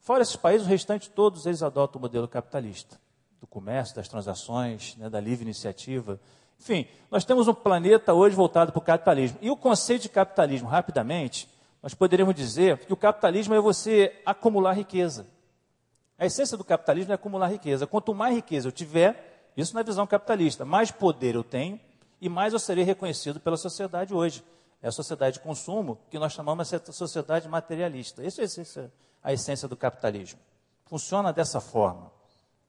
Fora 0.00 0.22
esses 0.22 0.36
países, 0.36 0.66
o 0.66 0.70
restante 0.70 1.10
todos 1.10 1.46
eles 1.46 1.62
adotam 1.62 1.98
o 1.98 2.02
modelo 2.02 2.26
capitalista, 2.26 2.98
do 3.40 3.46
comércio, 3.46 3.96
das 3.96 4.08
transações, 4.08 4.96
né, 4.96 5.08
da 5.08 5.20
livre 5.20 5.44
iniciativa. 5.44 6.20
Enfim, 6.58 6.86
nós 7.10 7.24
temos 7.24 7.48
um 7.48 7.54
planeta 7.54 8.12
hoje 8.12 8.36
voltado 8.36 8.72
para 8.72 8.78
o 8.78 8.82
capitalismo. 8.82 9.38
E 9.40 9.50
o 9.50 9.56
conceito 9.56 10.02
de 10.02 10.08
capitalismo, 10.08 10.68
rapidamente, 10.68 11.48
nós 11.82 11.94
poderíamos 11.94 12.34
dizer 12.34 12.78
que 12.78 12.92
o 12.92 12.96
capitalismo 12.96 13.54
é 13.54 13.60
você 13.60 14.20
acumular 14.24 14.72
riqueza. 14.72 15.26
A 16.18 16.26
essência 16.26 16.56
do 16.56 16.64
capitalismo 16.64 17.12
é 17.12 17.14
acumular 17.14 17.48
riqueza. 17.48 17.86
Quanto 17.86 18.14
mais 18.14 18.34
riqueza 18.34 18.68
eu 18.68 18.72
tiver, 18.72 19.50
isso 19.56 19.74
na 19.74 19.82
visão 19.82 20.06
capitalista, 20.06 20.64
mais 20.64 20.90
poder 20.90 21.34
eu 21.34 21.42
tenho 21.42 21.80
e 22.20 22.28
mais 22.28 22.52
eu 22.52 22.58
serei 22.58 22.84
reconhecido 22.84 23.40
pela 23.40 23.56
sociedade 23.56 24.12
hoje. 24.12 24.44
É 24.82 24.88
a 24.88 24.92
sociedade 24.92 25.34
de 25.34 25.40
consumo 25.40 25.98
que 26.10 26.18
nós 26.18 26.32
chamamos 26.32 26.68
de 26.70 26.92
sociedade 26.94 27.48
materialista. 27.48 28.22
Isso 28.24 28.40
é 28.40 28.44
a 28.44 28.46
essência 28.46 28.92
a 29.22 29.32
essência 29.32 29.68
do 29.68 29.76
capitalismo. 29.76 30.38
Funciona 30.86 31.32
dessa 31.32 31.60
forma. 31.60 32.10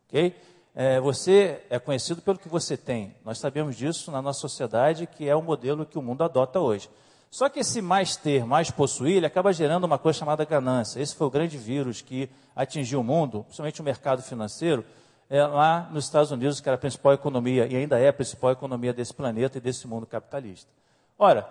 ok? 0.08 0.36
É, 0.74 1.00
você 1.00 1.62
é 1.70 1.80
conhecido 1.80 2.22
pelo 2.22 2.38
que 2.38 2.48
você 2.48 2.78
tem. 2.78 3.16
Nós 3.26 3.40
sabemos 3.40 3.76
disso 3.76 4.12
na 4.12 4.22
nossa 4.22 4.40
sociedade, 4.40 5.08
que 5.08 5.28
é 5.28 5.36
o 5.36 5.42
modelo 5.42 5.86
que 5.86 5.98
o 5.98 6.02
mundo 6.02 6.24
adota 6.24 6.60
hoje. 6.60 6.90
Só 7.32 7.48
que 7.48 7.62
esse 7.62 7.82
mais 7.82 8.18
ter, 8.18 8.46
mais 8.46 8.70
possuir, 8.70 9.16
ele 9.16 9.26
acaba 9.26 9.54
gerando 9.54 9.86
uma 9.86 9.98
coisa 9.98 10.20
chamada 10.20 10.44
ganância. 10.44 11.00
Esse 11.00 11.16
foi 11.16 11.28
o 11.28 11.30
grande 11.30 11.58
vírus 11.58 12.02
que 12.02 12.30
atingiu 12.54 13.00
o 13.00 13.04
mundo, 13.04 13.44
principalmente 13.44 13.80
o 13.80 13.84
mercado 13.86 14.22
financeiro, 14.22 14.84
é, 15.30 15.42
lá 15.46 15.88
nos 15.94 16.04
Estados 16.04 16.30
Unidos, 16.30 16.60
que 16.60 16.68
era 16.68 16.76
a 16.76 16.78
principal 16.78 17.14
economia, 17.14 17.66
e 17.68 17.76
ainda 17.78 17.98
é 17.98 18.10
a 18.10 18.14
principal 18.14 18.52
economia 18.52 18.92
desse 18.92 19.14
planeta 19.14 19.58
e 19.58 19.62
desse 19.62 19.88
mundo 19.88 20.06
capitalista. 20.06 20.70
Ora, 21.18 21.48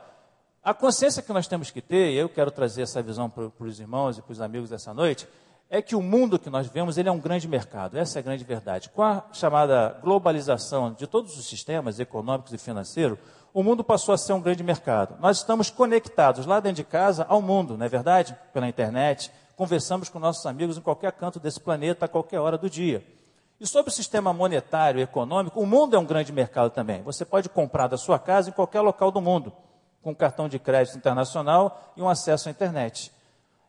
a 0.63 0.75
consciência 0.75 1.23
que 1.23 1.33
nós 1.33 1.47
temos 1.47 1.71
que 1.71 1.81
ter, 1.81 2.11
e 2.11 2.17
eu 2.19 2.29
quero 2.29 2.51
trazer 2.51 2.83
essa 2.83 3.01
visão 3.01 3.31
para 3.31 3.51
os 3.59 3.81
irmãos 3.81 4.19
e 4.19 4.23
para 4.23 4.33
os 4.33 4.41
amigos 4.43 4.69
dessa 4.69 4.93
noite, 4.93 5.27
é 5.71 5.81
que 5.81 5.97
o 5.97 6.03
mundo 6.03 6.39
que 6.39 6.51
nós 6.51 6.67
vemos 6.67 6.99
ele 6.99 7.09
é 7.09 7.13
um 7.13 7.19
grande 7.19 7.49
mercado. 7.49 7.97
Essa 7.97 8.19
é 8.19 8.21
a 8.21 8.23
grande 8.23 8.45
verdade. 8.45 8.91
Com 8.91 9.03
a 9.03 9.25
chamada 9.33 9.99
globalização 10.03 10.93
de 10.93 11.07
todos 11.07 11.39
os 11.39 11.49
sistemas 11.49 11.99
econômicos 11.99 12.53
e 12.53 12.59
financeiros, 12.59 13.19
o 13.53 13.63
mundo 13.63 13.83
passou 13.83 14.15
a 14.15 14.19
ser 14.19 14.33
um 14.33 14.41
grande 14.41 14.63
mercado. 14.63 15.17
Nós 15.21 15.39
estamos 15.39 15.71
conectados 15.71 16.47
lá 16.47 16.61
dentro 16.61 16.77
de 16.77 16.85
casa 16.85 17.27
ao 17.29 17.43
mundo, 17.43 17.77
não 17.77 17.85
é 17.85 17.89
verdade? 17.89 18.37
Pela 18.53 18.69
internet, 18.69 19.31
conversamos 19.57 20.09
com 20.09 20.19
nossos 20.19 20.47
amigos 20.47 20.79
em 20.79 20.81
qualquer 20.81 21.13
canto 21.13 21.41
desse 21.41 21.61
planeta, 21.61 22.05
a 22.05 22.09
qualquer 22.09 22.39
hora 22.39 22.57
do 22.57 22.71
dia. 22.71 23.05
E 23.61 23.67
sobre 23.67 23.91
o 23.91 23.95
sistema 23.95 24.33
monetário 24.33 25.01
e 25.01 25.03
econômico, 25.03 25.61
o 25.61 25.67
mundo 25.67 25.95
é 25.95 25.99
um 25.99 26.07
grande 26.07 26.33
mercado 26.33 26.71
também. 26.71 27.03
Você 27.03 27.25
pode 27.25 27.49
comprar 27.49 27.89
da 27.89 27.99
sua 27.99 28.19
casa 28.19 28.49
em 28.49 28.53
qualquer 28.53 28.81
local 28.81 29.11
do 29.11 29.21
mundo, 29.21 29.53
com 30.01 30.15
cartão 30.15 30.49
de 30.49 30.59
crédito 30.59 30.97
internacional 30.97 31.93
e 31.95 32.01
um 32.01 32.09
acesso 32.09 32.49
à 32.49 32.51
internet. 32.51 33.13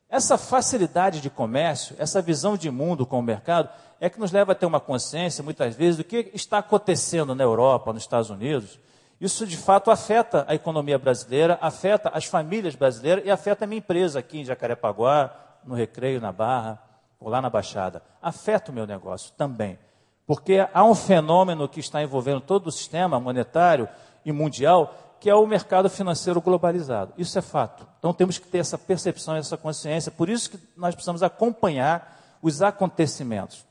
Essa 0.10 0.38
facilidade 0.38 1.20
de 1.20 1.30
comércio, 1.30 1.96
essa 1.98 2.22
visão 2.22 2.56
de 2.56 2.70
mundo 2.70 3.06
com 3.06 3.20
o 3.20 3.24
mercado, 3.24 3.70
é 4.00 4.10
que 4.10 4.20
nos 4.20 4.32
leva 4.32 4.54
a 4.54 4.56
ter 4.56 4.66
uma 4.66 4.80
consciência, 4.80 5.44
muitas 5.44 5.76
vezes, 5.76 5.98
do 5.98 6.04
que 6.04 6.32
está 6.34 6.60
acontecendo 6.60 7.36
na 7.36 7.44
Europa, 7.44 7.92
nos 7.92 8.04
Estados 8.04 8.30
Unidos, 8.30 8.80
isso 9.22 9.46
de 9.46 9.56
fato 9.56 9.92
afeta 9.92 10.44
a 10.48 10.56
economia 10.56 10.98
brasileira, 10.98 11.60
afeta 11.62 12.10
as 12.10 12.26
famílias 12.26 12.74
brasileiras 12.74 13.24
e 13.24 13.30
afeta 13.30 13.66
a 13.66 13.68
minha 13.68 13.78
empresa 13.78 14.18
aqui 14.18 14.40
em 14.40 14.44
Jacarepaguá, 14.44 15.32
no 15.64 15.76
Recreio, 15.76 16.20
na 16.20 16.32
Barra, 16.32 16.82
ou 17.20 17.30
lá 17.30 17.40
na 17.40 17.48
Baixada. 17.48 18.02
Afeta 18.20 18.72
o 18.72 18.74
meu 18.74 18.88
negócio 18.88 19.32
também. 19.38 19.78
Porque 20.26 20.68
há 20.74 20.84
um 20.84 20.96
fenômeno 20.96 21.70
que 21.70 21.80
está 21.80 22.02
envolvendo 22.02 22.42
todo 22.42 22.66
o 22.66 22.72
sistema 22.72 23.20
monetário 23.20 23.88
e 24.26 24.32
mundial, 24.32 25.16
que 25.20 25.30
é 25.30 25.36
o 25.36 25.46
mercado 25.46 25.88
financeiro 25.88 26.42
globalizado. 26.42 27.14
Isso 27.16 27.38
é 27.38 27.44
fato. 27.44 27.88
Então 28.00 28.12
temos 28.16 28.40
que 28.40 28.48
ter 28.48 28.58
essa 28.58 28.78
percepção, 28.78 29.36
essa 29.36 29.56
consciência. 29.56 30.12
Por 30.12 30.30
isso 30.30 30.50
que 30.50 30.60
nós 30.76 30.96
precisamos 30.96 31.22
acompanhar 31.22 32.40
os 32.42 32.64
acontecimentos. 32.64 33.68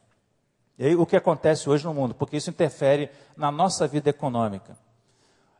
E 0.78 0.86
aí, 0.86 0.94
o 0.94 1.04
que 1.04 1.16
acontece 1.16 1.68
hoje 1.68 1.84
no 1.84 1.92
mundo, 1.92 2.14
porque 2.14 2.36
isso 2.36 2.50
interfere 2.50 3.10
na 3.36 3.50
nossa 3.50 3.88
vida 3.88 4.08
econômica. 4.08 4.78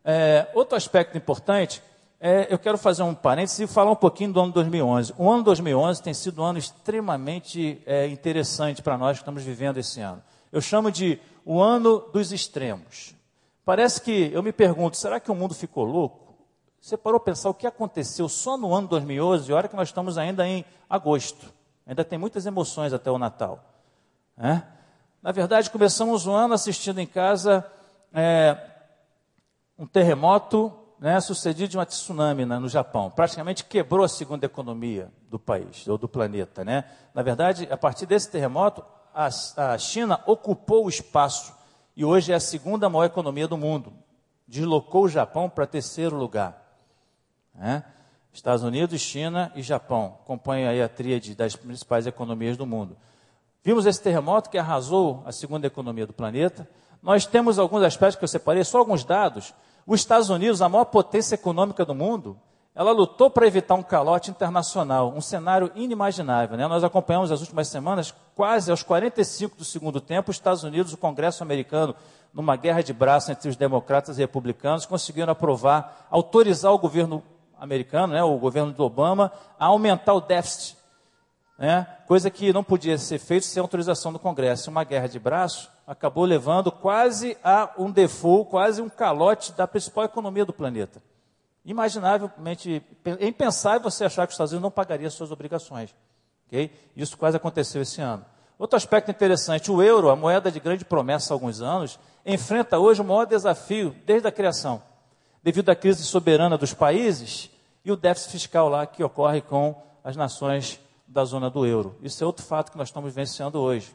É, 0.05 0.49
outro 0.55 0.77
aspecto 0.77 1.17
importante, 1.17 1.83
é, 2.19 2.53
eu 2.53 2.59
quero 2.59 2.77
fazer 2.77 3.03
um 3.03 3.15
parênteses 3.15 3.61
e 3.61 3.67
falar 3.67 3.91
um 3.91 3.97
pouquinho 3.97 4.33
do 4.33 4.41
ano 4.41 4.53
2011. 4.53 5.15
O 5.17 5.31
ano 5.31 5.43
2011 5.43 6.03
tem 6.03 6.13
sido 6.13 6.43
um 6.43 6.45
ano 6.45 6.59
extremamente 6.59 7.81
é, 7.87 8.07
interessante 8.09 8.83
para 8.83 8.99
nós 8.99 9.19
que 9.19 9.23
estamos 9.23 9.43
vivendo 9.43 9.79
esse 9.79 10.01
ano. 10.01 10.23
Eu 10.53 10.61
chamo 10.61 10.91
de 10.91 11.19
o 11.45 11.61
ano 11.61 12.01
dos 12.13 12.33
extremos. 12.33 13.15
Parece 13.65 14.03
que, 14.03 14.31
eu 14.33 14.43
me 14.43 14.53
pergunto, 14.53 14.97
será 14.97 15.21
que 15.21 15.31
o 15.31 15.35
mundo 15.35 15.55
ficou 15.55 15.85
louco? 15.85 16.35
Você 16.81 16.97
parou 16.97 17.21
para 17.21 17.33
pensar 17.33 17.51
o 17.51 17.55
que 17.55 17.67
aconteceu 17.67 18.29
só 18.29 18.57
no 18.57 18.75
ano 18.75 18.89
2011, 18.89 19.51
e 19.51 19.55
olha 19.55 19.69
que 19.69 19.77
nós 19.77 19.89
estamos 19.89 20.19
ainda 20.19 20.47
em 20.47 20.65
agosto. 20.89 21.47
Ainda 21.87 22.05
tem 22.05 22.19
muitas 22.19 22.47
emoções 22.47 22.93
até 22.93 23.11
o 23.11 23.19
Natal. 23.19 23.63
É? 24.39 24.63
Na 25.23 25.33
verdade, 25.33 25.71
começamos 25.71 26.27
o 26.27 26.33
ano 26.33 26.55
assistindo 26.55 26.99
em 27.01 27.07
casa 27.07 27.65
é, 28.13 28.57
um 29.81 29.87
terremoto 29.87 30.71
né, 31.01 31.19
sucedido 31.23 31.71
de 31.71 31.79
uma 31.79 31.87
tsunami 31.87 32.45
né, 32.45 32.59
no 32.59 32.69
Japão. 32.69 33.11
Praticamente 33.11 33.65
quebrou 33.65 34.05
a 34.05 34.09
segunda 34.09 34.45
economia 34.45 35.11
do 35.31 35.39
país, 35.39 35.89
ou 35.89 35.97
do 35.97 36.07
planeta. 36.07 36.63
Né? 36.63 36.85
Na 37.15 37.23
verdade, 37.23 37.67
a 37.71 37.79
partir 37.79 38.05
desse 38.05 38.31
terremoto, 38.31 38.85
a, 39.15 39.31
a 39.57 39.79
China 39.79 40.23
ocupou 40.27 40.85
o 40.85 40.89
espaço 40.91 41.55
e 41.97 42.05
hoje 42.05 42.31
é 42.31 42.35
a 42.35 42.41
segunda 42.41 42.91
maior 42.91 43.07
economia 43.07 43.49
do 43.49 43.57
mundo. 43.57 43.91
Deslocou 44.47 45.05
o 45.05 45.09
Japão 45.09 45.49
para 45.49 45.67
terceiro 45.67 46.15
lugar. 46.15 46.63
Né? 47.55 47.83
Estados 48.35 48.63
Unidos, 48.63 49.01
China 49.01 49.51
e 49.55 49.63
Japão 49.63 50.19
compõem 50.27 50.69
aí 50.69 50.83
a 50.83 50.91
tríade 50.91 51.35
das 51.35 51.57
principais 51.57 52.07
economias 52.07 52.59
do 52.59 52.67
mundo. 52.67 52.99
Vimos 53.65 53.87
esse 53.87 54.03
terremoto 54.03 54.51
que 54.51 54.59
arrasou 54.59 55.23
a 55.25 55.33
segunda 55.33 55.67
economia 55.67 56.07
do 56.07 56.13
planeta. 56.13 56.69
Nós 57.03 57.25
temos 57.25 57.59
alguns 57.59 57.83
aspectos 57.83 58.17
que 58.17 58.25
eu 58.25 58.29
separei, 58.29 58.63
só 58.63 58.79
alguns 58.79 59.05
dados 59.05 59.55
os 59.87 60.01
Estados 60.01 60.31
Unidos, 60.31 60.63
a 60.63 60.69
maior 60.69 60.85
potência 60.85 61.35
econômica 61.35 61.85
do 61.85 61.95
mundo, 61.95 62.37
ela 62.75 62.93
lutou 62.93 63.29
para 63.29 63.47
evitar 63.47 63.75
um 63.75 63.83
calote 63.83 64.31
internacional, 64.31 65.13
um 65.15 65.21
cenário 65.21 65.71
inimaginável. 65.75 66.57
Né? 66.57 66.67
Nós 66.67 66.85
acompanhamos 66.85 67.33
as 67.33 67.41
últimas 67.41 67.69
semanas, 67.69 68.15
quase 68.35 68.71
aos 68.71 68.83
45 68.83 69.57
do 69.57 69.65
segundo 69.65 70.01
tempo, 70.01 70.31
os 70.31 70.37
Estados 70.37 70.63
Unidos, 70.63 70.93
o 70.93 70.97
Congresso 70.97 71.43
americano, 71.43 71.95
numa 72.33 72.57
guerra 72.57 72.83
de 72.83 72.93
braço 72.93 73.33
entre 73.33 73.49
os 73.49 73.57
democratas 73.57 74.19
e 74.19 74.21
republicanos, 74.21 74.87
conseguiram 74.87 75.33
aprovar, 75.33 76.07
autorizar 76.11 76.73
o 76.73 76.79
governo 76.79 77.23
americano, 77.59 78.15
né, 78.15 78.23
o 78.23 78.39
governo 78.39 78.73
do 78.73 78.85
Obama, 78.85 79.33
a 79.59 79.67
aumentar 79.67 80.15
o 80.15 80.21
déficit. 80.21 80.80
Né? 81.61 81.87
Coisa 82.07 82.31
que 82.31 82.55
não 82.55 82.65
podia 82.65 82.97
ser 82.97 83.19
feita 83.19 83.47
sem 83.47 83.61
autorização 83.61 84.11
do 84.11 84.19
Congresso. 84.19 84.71
Uma 84.71 84.83
guerra 84.83 85.07
de 85.07 85.19
braço 85.19 85.71
acabou 85.87 86.25
levando 86.25 86.73
quase 86.73 87.37
a 87.45 87.71
um 87.77 87.91
default, 87.91 88.49
quase 88.49 88.81
um 88.81 88.89
calote 88.89 89.53
da 89.53 89.69
principal 89.69 90.05
economia 90.05 90.47
do 90.47 90.55
planeta. 90.55 91.03
Imaginavelmente, 91.63 92.83
é 93.05 93.27
impensável 93.27 93.83
você 93.83 94.07
achar 94.07 94.27
que 94.27 94.31
os 94.31 94.35
Estados 94.35 94.53
Unidos 94.53 94.63
não 94.63 94.71
pagaria 94.71 95.11
suas 95.11 95.31
obrigações. 95.31 95.95
Okay? 96.49 96.71
Isso 96.97 97.19
quase 97.19 97.37
aconteceu 97.37 97.83
esse 97.83 98.01
ano. 98.01 98.25
Outro 98.59 98.79
aspecto 98.79 99.11
interessante, 99.11 99.71
o 99.71 99.83
euro, 99.83 100.09
a 100.09 100.17
moeda 100.17 100.51
de 100.51 100.61
grande 100.61 100.87
promessa 100.87 101.33
há 101.33 101.35
alguns 101.35 101.61
anos, 101.61 101.99
enfrenta 102.25 102.79
hoje 102.79 103.03
o 103.03 103.05
maior 103.05 103.27
desafio 103.27 103.95
desde 104.07 104.27
a 104.27 104.33
criação, 104.33 104.83
devido 105.43 105.69
à 105.69 105.77
crise 105.77 106.05
soberana 106.05 106.57
dos 106.57 106.73
países 106.73 107.51
e 107.85 107.93
o 107.93 107.97
déficit 107.97 108.33
fiscal 108.33 108.69
lá 108.71 108.87
que 108.87 109.05
ocorre 109.05 109.43
com 109.43 109.75
as 110.03 110.17
nações 110.17 110.81
da 111.11 111.25
zona 111.25 111.51
do 111.51 111.67
euro. 111.67 111.97
Isso 112.01 112.23
é 112.23 112.27
outro 112.27 112.45
fato 112.45 112.71
que 112.71 112.79
nós 112.79 112.89
estamos 112.89 113.13
vivenciando 113.13 113.59
hoje. 113.59 113.93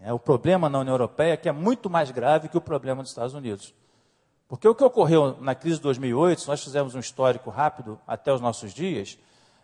É, 0.00 0.12
o 0.12 0.18
problema 0.18 0.68
na 0.68 0.80
União 0.80 0.92
Europeia 0.92 1.34
é 1.34 1.36
que 1.36 1.48
é 1.48 1.52
muito 1.52 1.88
mais 1.88 2.10
grave 2.10 2.48
que 2.48 2.58
o 2.58 2.60
problema 2.60 3.00
dos 3.02 3.12
Estados 3.12 3.32
Unidos. 3.32 3.72
Porque 4.48 4.66
o 4.66 4.74
que 4.74 4.84
ocorreu 4.84 5.36
na 5.40 5.54
crise 5.54 5.76
de 5.76 5.82
2008, 5.84 6.42
se 6.42 6.48
nós 6.48 6.62
fizermos 6.62 6.94
um 6.94 7.00
histórico 7.00 7.48
rápido 7.48 7.98
até 8.06 8.32
os 8.32 8.40
nossos 8.40 8.74
dias, 8.74 9.18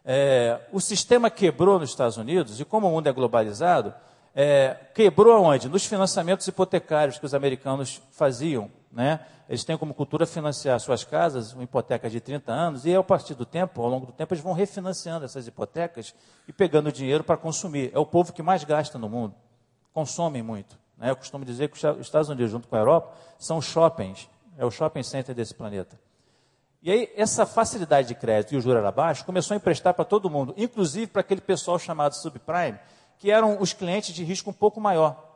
é, 0.05 0.61
o 0.73 0.81
sistema 0.81 1.31
quebrou 1.31 1.79
nos 1.79 1.91
Estados 1.91 2.17
Unidos, 2.17 2.61
e 2.61 2.65
como 2.65 2.89
o 2.89 2.91
mundo 2.91 3.09
é 3.09 3.13
globalizado, 3.13 3.93
é, 4.35 4.77
quebrou 4.95 5.43
onde? 5.43 5.69
Nos 5.69 5.85
financiamentos 5.85 6.47
hipotecários 6.47 7.19
que 7.19 7.27
os 7.27 7.35
americanos 7.35 8.01
faziam. 8.13 8.71
Né? 8.93 9.21
Eles 9.49 9.65
têm 9.65 9.77
como 9.79 9.95
cultura 9.95 10.27
financiar 10.27 10.79
suas 10.79 11.03
casas, 11.03 11.55
uma 11.55 11.65
hipoteca 11.65 12.11
de 12.11 12.21
30 12.21 12.53
anos, 12.53 12.85
e 12.85 12.95
a 12.95 13.03
partir 13.03 13.35
do 13.35 13.47
tempo, 13.47 13.81
ao 13.81 13.89
longo 13.89 14.07
do 14.07 14.13
tempo, 14.13 14.35
eles 14.35 14.45
vão 14.45 14.53
refinanciando 14.53 15.25
essas 15.25 15.47
hipotecas 15.47 16.15
e 16.47 16.53
pegando 16.53 16.93
dinheiro 16.93 17.25
para 17.25 17.37
consumir. 17.37 17.91
É 17.95 17.99
o 17.99 18.05
povo 18.05 18.33
que 18.33 18.43
mais 18.43 18.63
gasta 18.65 18.99
no 18.99 19.09
mundo 19.09 19.35
consomem 19.93 20.43
muito. 20.43 20.79
Né? 20.97 21.11
Eu 21.11 21.17
costumo 21.17 21.45
dizer 21.45 21.69
que 21.69 21.87
os 21.87 22.01
Estados 22.01 22.29
Unidos, 22.29 22.51
junto 22.51 22.69
com 22.69 22.77
a 22.77 22.79
Europa, 22.79 23.15
são 23.39 23.61
shoppings, 23.61 24.29
é 24.57 24.65
o 24.65 24.71
shopping 24.71 25.03
center 25.03 25.35
desse 25.35 25.55
planeta. 25.55 25.99
E 26.83 26.91
aí, 26.91 27.13
essa 27.17 27.47
facilidade 27.47 28.09
de 28.09 28.15
crédito 28.15 28.55
e 28.55 28.57
o 28.57 28.61
juro 28.61 28.79
era 28.79 28.91
baixo, 28.91 29.25
começou 29.25 29.55
a 29.55 29.57
emprestar 29.57 29.95
para 29.95 30.05
todo 30.05 30.29
mundo, 30.29 30.53
inclusive 30.57 31.07
para 31.07 31.21
aquele 31.21 31.41
pessoal 31.41 31.79
chamado 31.79 32.15
subprime, 32.15 32.79
que 33.19 33.31
eram 33.31 33.61
os 33.61 33.73
clientes 33.73 34.13
de 34.13 34.25
risco 34.25 34.51
um 34.51 34.55
pouco 34.55 34.81
maior. 34.81 35.32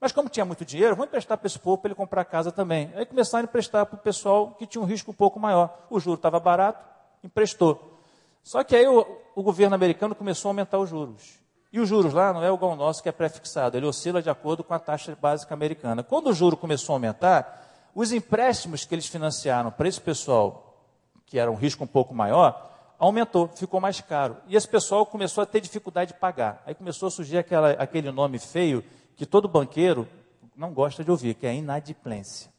Mas 0.00 0.12
como 0.12 0.30
tinha 0.30 0.46
muito 0.46 0.64
dinheiro, 0.64 0.96
vamos 0.96 1.08
emprestar 1.08 1.36
para 1.36 1.46
esse 1.46 1.58
povo 1.58 1.78
para 1.78 1.88
ele 1.88 1.94
comprar 1.94 2.24
casa 2.24 2.50
também. 2.50 2.90
Aí 2.94 3.04
começaram 3.04 3.42
a 3.42 3.44
emprestar 3.44 3.84
para 3.84 3.96
o 3.96 3.98
pessoal 3.98 4.52
que 4.58 4.66
tinha 4.66 4.80
um 4.80 4.86
risco 4.86 5.10
um 5.10 5.14
pouco 5.14 5.38
maior. 5.38 5.86
O 5.90 6.00
juro 6.00 6.14
estava 6.16 6.40
barato, 6.40 6.82
emprestou. 7.22 7.98
Só 8.42 8.64
que 8.64 8.74
aí 8.74 8.86
o, 8.86 9.06
o 9.34 9.42
governo 9.42 9.74
americano 9.74 10.14
começou 10.14 10.48
a 10.48 10.50
aumentar 10.50 10.78
os 10.78 10.88
juros. 10.88 11.38
E 11.70 11.78
os 11.78 11.88
juros 11.88 12.14
lá 12.14 12.32
não 12.32 12.42
é 12.42 12.52
igual 12.52 12.72
ao 12.72 12.76
nosso 12.76 13.02
que 13.02 13.08
é 13.08 13.12
pré-fixado, 13.12 13.76
ele 13.76 13.86
oscila 13.86 14.20
de 14.20 14.30
acordo 14.30 14.64
com 14.64 14.74
a 14.74 14.78
taxa 14.78 15.16
básica 15.20 15.54
americana. 15.54 16.02
Quando 16.02 16.28
o 16.28 16.32
juro 16.32 16.56
começou 16.56 16.94
a 16.94 16.96
aumentar, 16.96 17.90
os 17.94 18.10
empréstimos 18.10 18.84
que 18.84 18.94
eles 18.94 19.06
financiaram 19.06 19.70
para 19.70 19.86
esse 19.86 20.00
pessoal, 20.00 20.82
que 21.26 21.38
era 21.38 21.50
um 21.50 21.54
risco 21.54 21.84
um 21.84 21.86
pouco 21.86 22.12
maior, 22.12 22.68
aumentou, 22.98 23.48
ficou 23.54 23.80
mais 23.80 24.00
caro. 24.00 24.36
E 24.48 24.56
esse 24.56 24.66
pessoal 24.66 25.06
começou 25.06 25.42
a 25.42 25.46
ter 25.46 25.60
dificuldade 25.60 26.12
de 26.12 26.18
pagar. 26.18 26.62
Aí 26.66 26.74
começou 26.74 27.06
a 27.06 27.10
surgir 27.10 27.38
aquela, 27.38 27.70
aquele 27.72 28.10
nome 28.10 28.38
feio 28.38 28.82
que 29.20 29.26
todo 29.26 29.46
banqueiro 29.46 30.08
não 30.56 30.72
gosta 30.72 31.04
de 31.04 31.10
ouvir, 31.10 31.34
que 31.34 31.46
é 31.46 31.54
inadimplência. 31.54 32.50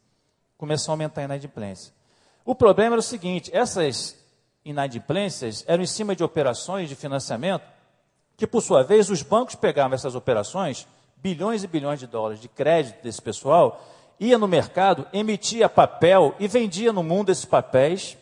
Começou 0.60 0.92
a 0.92 0.94
aumentar 0.94 1.22
a 1.22 1.24
inadimplência. 1.24 1.92
O 2.46 2.54
problema 2.54 2.94
era 2.94 3.00
o 3.00 3.02
seguinte: 3.04 3.50
essas 3.52 4.16
inadimplências 4.64 5.66
eram 5.68 5.82
em 5.82 5.88
cima 5.88 6.16
de 6.16 6.24
operações 6.24 6.88
de 6.88 6.94
financiamento 6.94 7.64
que 8.38 8.46
por 8.46 8.62
sua 8.62 8.84
vez 8.84 9.10
os 9.10 9.24
bancos 9.24 9.56
pegavam 9.56 9.96
essas 9.96 10.14
operações, 10.14 10.88
bilhões 11.18 11.64
e 11.64 11.68
bilhões 11.68 12.00
de 12.00 12.06
dólares 12.06 12.40
de 12.40 12.48
crédito 12.48 13.02
desse 13.02 13.24
pessoal, 13.24 13.84
ia 14.20 14.38
no 14.38 14.48
mercado, 14.48 15.08
emitia 15.12 15.68
papel 15.68 16.36
e 16.40 16.48
vendia 16.48 16.94
no 16.94 17.02
mundo 17.02 17.32
esses 17.32 17.46
papéis 17.46 18.16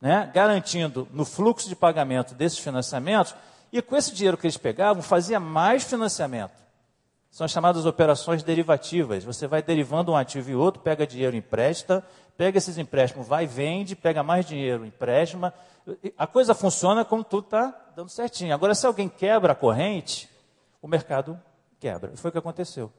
né, 0.00 0.30
garantindo 0.32 1.08
no 1.12 1.24
fluxo 1.24 1.68
de 1.68 1.74
pagamento 1.74 2.32
desses 2.32 2.60
financiamentos, 2.60 3.34
e 3.72 3.82
com 3.82 3.96
esse 3.96 4.14
dinheiro 4.14 4.36
que 4.36 4.46
eles 4.46 4.56
pegavam, 4.56 5.02
fazia 5.02 5.40
mais 5.40 5.82
financiamento. 5.82 6.61
São 7.32 7.48
chamadas 7.48 7.86
operações 7.86 8.42
derivativas. 8.42 9.24
Você 9.24 9.46
vai 9.46 9.62
derivando 9.62 10.12
um 10.12 10.16
ativo 10.16 10.50
e 10.50 10.54
outro, 10.54 10.82
pega 10.82 11.06
dinheiro, 11.06 11.34
empresta, 11.34 12.04
pega 12.36 12.58
esses 12.58 12.76
empréstimos, 12.76 13.26
vai, 13.26 13.46
vende, 13.46 13.96
pega 13.96 14.22
mais 14.22 14.44
dinheiro, 14.44 14.84
empresta. 14.84 15.52
A 16.18 16.26
coisa 16.26 16.54
funciona 16.54 17.06
como 17.06 17.24
tudo 17.24 17.44
está 17.44 17.74
dando 17.96 18.10
certinho. 18.10 18.52
Agora, 18.52 18.74
se 18.74 18.86
alguém 18.86 19.08
quebra 19.08 19.52
a 19.52 19.54
corrente, 19.54 20.28
o 20.82 20.86
mercado 20.86 21.40
quebra. 21.80 22.12
Foi 22.16 22.28
o 22.28 22.32
que 22.32 22.38
aconteceu. 22.38 22.92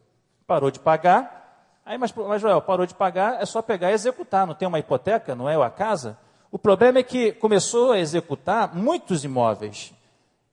Parou 0.47 0.71
de 0.71 0.79
pagar. 0.79 1.79
Aí, 1.85 1.99
mas, 1.99 2.11
mas 2.11 2.41
Joel, 2.41 2.59
parou 2.59 2.87
de 2.87 2.95
pagar, 2.95 3.39
é 3.39 3.45
só 3.45 3.61
pegar 3.61 3.91
e 3.91 3.93
executar. 3.93 4.47
Não 4.47 4.55
tem 4.55 4.67
uma 4.67 4.79
hipoteca, 4.79 5.35
não 5.35 5.47
é 5.47 5.63
a 5.63 5.69
casa? 5.69 6.17
O 6.51 6.57
problema 6.57 6.97
é 6.97 7.03
que 7.03 7.33
começou 7.33 7.91
a 7.91 7.99
executar 7.99 8.75
muitos 8.75 9.23
imóveis. 9.23 9.93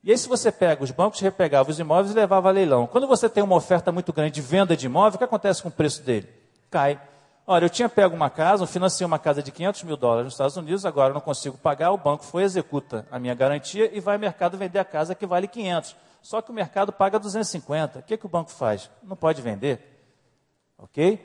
E 0.03 0.11
aí, 0.11 0.17
se 0.17 0.29
você 0.29 0.51
pega 0.51 0.83
os 0.83 0.91
bancos, 0.91 1.21
repegava 1.21 1.71
os 1.71 1.79
imóveis 1.79 2.13
e 2.13 2.19
levava 2.19 2.49
a 2.49 2.53
leilão. 2.53 2.87
Quando 2.87 3.07
você 3.07 3.29
tem 3.29 3.43
uma 3.43 3.57
oferta 3.57 3.93
muito 3.93 4.13
grande 4.13 4.33
de 4.33 4.41
venda 4.41 4.75
de 4.75 4.87
imóvel, 4.87 5.17
o 5.17 5.19
que 5.19 5.25
acontece 5.25 5.63
com 5.63 5.69
o 5.69 5.73
preço 5.73 6.03
dele? 6.03 6.27
Cai. 6.71 6.99
Olha, 7.47 7.67
eu 7.67 7.71
tinha 7.71 7.89
pego 7.89 8.15
uma 8.15 8.31
casa, 8.31 8.63
eu 8.63 8.67
financiei 8.67 9.05
uma 9.05 9.19
casa 9.19 9.43
de 9.43 9.53
500 9.53 9.83
mil 9.83 9.97
dólares 9.97 10.25
nos 10.25 10.35
Estados 10.35 10.57
Unidos, 10.57 10.87
agora 10.87 11.11
eu 11.11 11.15
não 11.15 11.21
consigo 11.21 11.59
pagar, 11.59 11.91
o 11.91 11.99
banco 11.99 12.25
foi, 12.25 12.45
executa 12.45 13.07
a 13.11 13.19
minha 13.19 13.35
garantia 13.35 13.91
e 13.95 14.01
vai 14.01 14.15
ao 14.15 14.21
mercado 14.21 14.57
vender 14.57 14.79
a 14.79 14.85
casa 14.85 15.15
que 15.15 15.27
vale 15.27 15.49
500. 15.49 15.97
Só 16.23 16.41
que 16.41 16.51
o 16.51 16.55
mercado 16.55 16.93
paga 16.93 17.19
250. 17.19 17.99
O 17.99 18.03
que, 18.03 18.17
que 18.17 18.27
o 18.27 18.29
banco 18.29 18.51
faz? 18.51 18.91
Não 19.03 19.17
pode 19.17 19.43
vender. 19.43 19.81
Ok? 20.79 21.19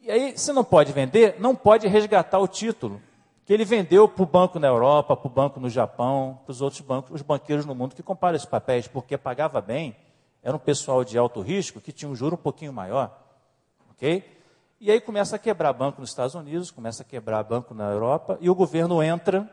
E 0.00 0.10
aí, 0.10 0.38
se 0.38 0.52
não 0.52 0.64
pode 0.64 0.92
vender, 0.92 1.36
não 1.38 1.54
pode 1.54 1.86
resgatar 1.86 2.38
o 2.38 2.48
título 2.48 3.00
que 3.48 3.54
ele 3.54 3.64
vendeu 3.64 4.06
para 4.06 4.22
o 4.22 4.26
banco 4.26 4.58
na 4.58 4.66
Europa, 4.66 5.16
para 5.16 5.26
o 5.26 5.30
banco 5.30 5.58
no 5.58 5.70
Japão, 5.70 6.38
para 6.44 6.52
os 6.52 6.60
outros 6.60 6.82
bancos, 6.82 7.12
os 7.12 7.22
banqueiros 7.22 7.64
no 7.64 7.74
mundo 7.74 7.94
que 7.94 8.02
compraram 8.02 8.36
esses 8.36 8.44
papéis, 8.44 8.86
porque 8.86 9.16
pagava 9.16 9.58
bem, 9.58 9.96
era 10.42 10.54
um 10.54 10.58
pessoal 10.58 11.02
de 11.02 11.16
alto 11.16 11.40
risco 11.40 11.80
que 11.80 11.90
tinha 11.90 12.10
um 12.10 12.14
juro 12.14 12.34
um 12.34 12.38
pouquinho 12.38 12.74
maior. 12.74 13.10
Ok? 13.92 14.22
E 14.78 14.90
aí 14.90 15.00
começa 15.00 15.36
a 15.36 15.38
quebrar 15.38 15.72
banco 15.72 15.98
nos 15.98 16.10
Estados 16.10 16.34
Unidos, 16.34 16.70
começa 16.70 17.02
a 17.02 17.06
quebrar 17.06 17.42
banco 17.42 17.72
na 17.72 17.90
Europa, 17.90 18.36
e 18.38 18.50
o 18.50 18.54
governo 18.54 19.02
entra 19.02 19.50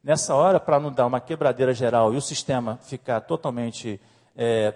nessa 0.00 0.32
hora 0.36 0.60
para 0.60 0.78
não 0.78 0.92
dar 0.92 1.06
uma 1.06 1.18
quebradeira 1.18 1.74
geral 1.74 2.14
e 2.14 2.16
o 2.16 2.22
sistema 2.22 2.78
ficar 2.84 3.20
totalmente 3.22 4.00
é, 4.36 4.72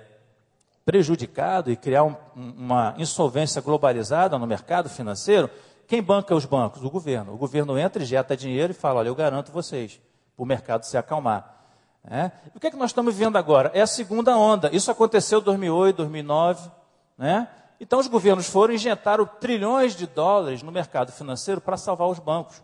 prejudicado 0.85 1.71
e 1.71 1.77
criar 1.77 2.03
um, 2.03 2.17
uma 2.35 2.93
insolvência 2.99 3.63
globalizada 3.63 4.37
no 4.37 4.49
mercado 4.49 4.89
financeiro, 4.89 5.49
quem 5.89 6.03
banca 6.03 6.35
os 6.35 6.45
bancos? 6.45 6.85
O 6.85 6.91
governo. 6.91 7.33
O 7.33 7.39
governo 7.39 7.79
entra, 7.79 8.03
injeta 8.03 8.37
dinheiro 8.37 8.73
e 8.73 8.75
fala: 8.75 9.01
olha, 9.01 9.09
eu 9.09 9.15
garanto 9.15 9.51
vocês, 9.51 9.99
para 10.37 10.43
o 10.43 10.47
mercado 10.47 10.85
se 10.85 10.99
acalmar. 10.99 11.57
É? 12.05 12.31
O 12.55 12.61
que, 12.61 12.67
é 12.67 12.71
que 12.71 12.77
nós 12.77 12.91
estamos 12.91 13.15
vivendo 13.15 13.37
agora? 13.37 13.71
É 13.75 13.81
a 13.81 13.87
segunda 13.87 14.37
onda. 14.37 14.71
Isso 14.71 14.91
aconteceu 14.91 15.41
em 15.41 15.45
2008, 15.45 15.97
2009. 15.97 16.71
Né? 17.17 17.49
Então, 17.81 17.99
os 17.99 18.07
governos 18.07 18.47
foram 18.49 18.75
injetaram 18.75 19.27
trilhões 19.27 19.97
de 19.97 20.07
dólares 20.07 20.63
no 20.63 20.71
mercado 20.71 21.11
financeiro 21.11 21.61
para 21.61 21.77
salvar 21.77 22.09
os 22.09 22.19
bancos. 22.19 22.63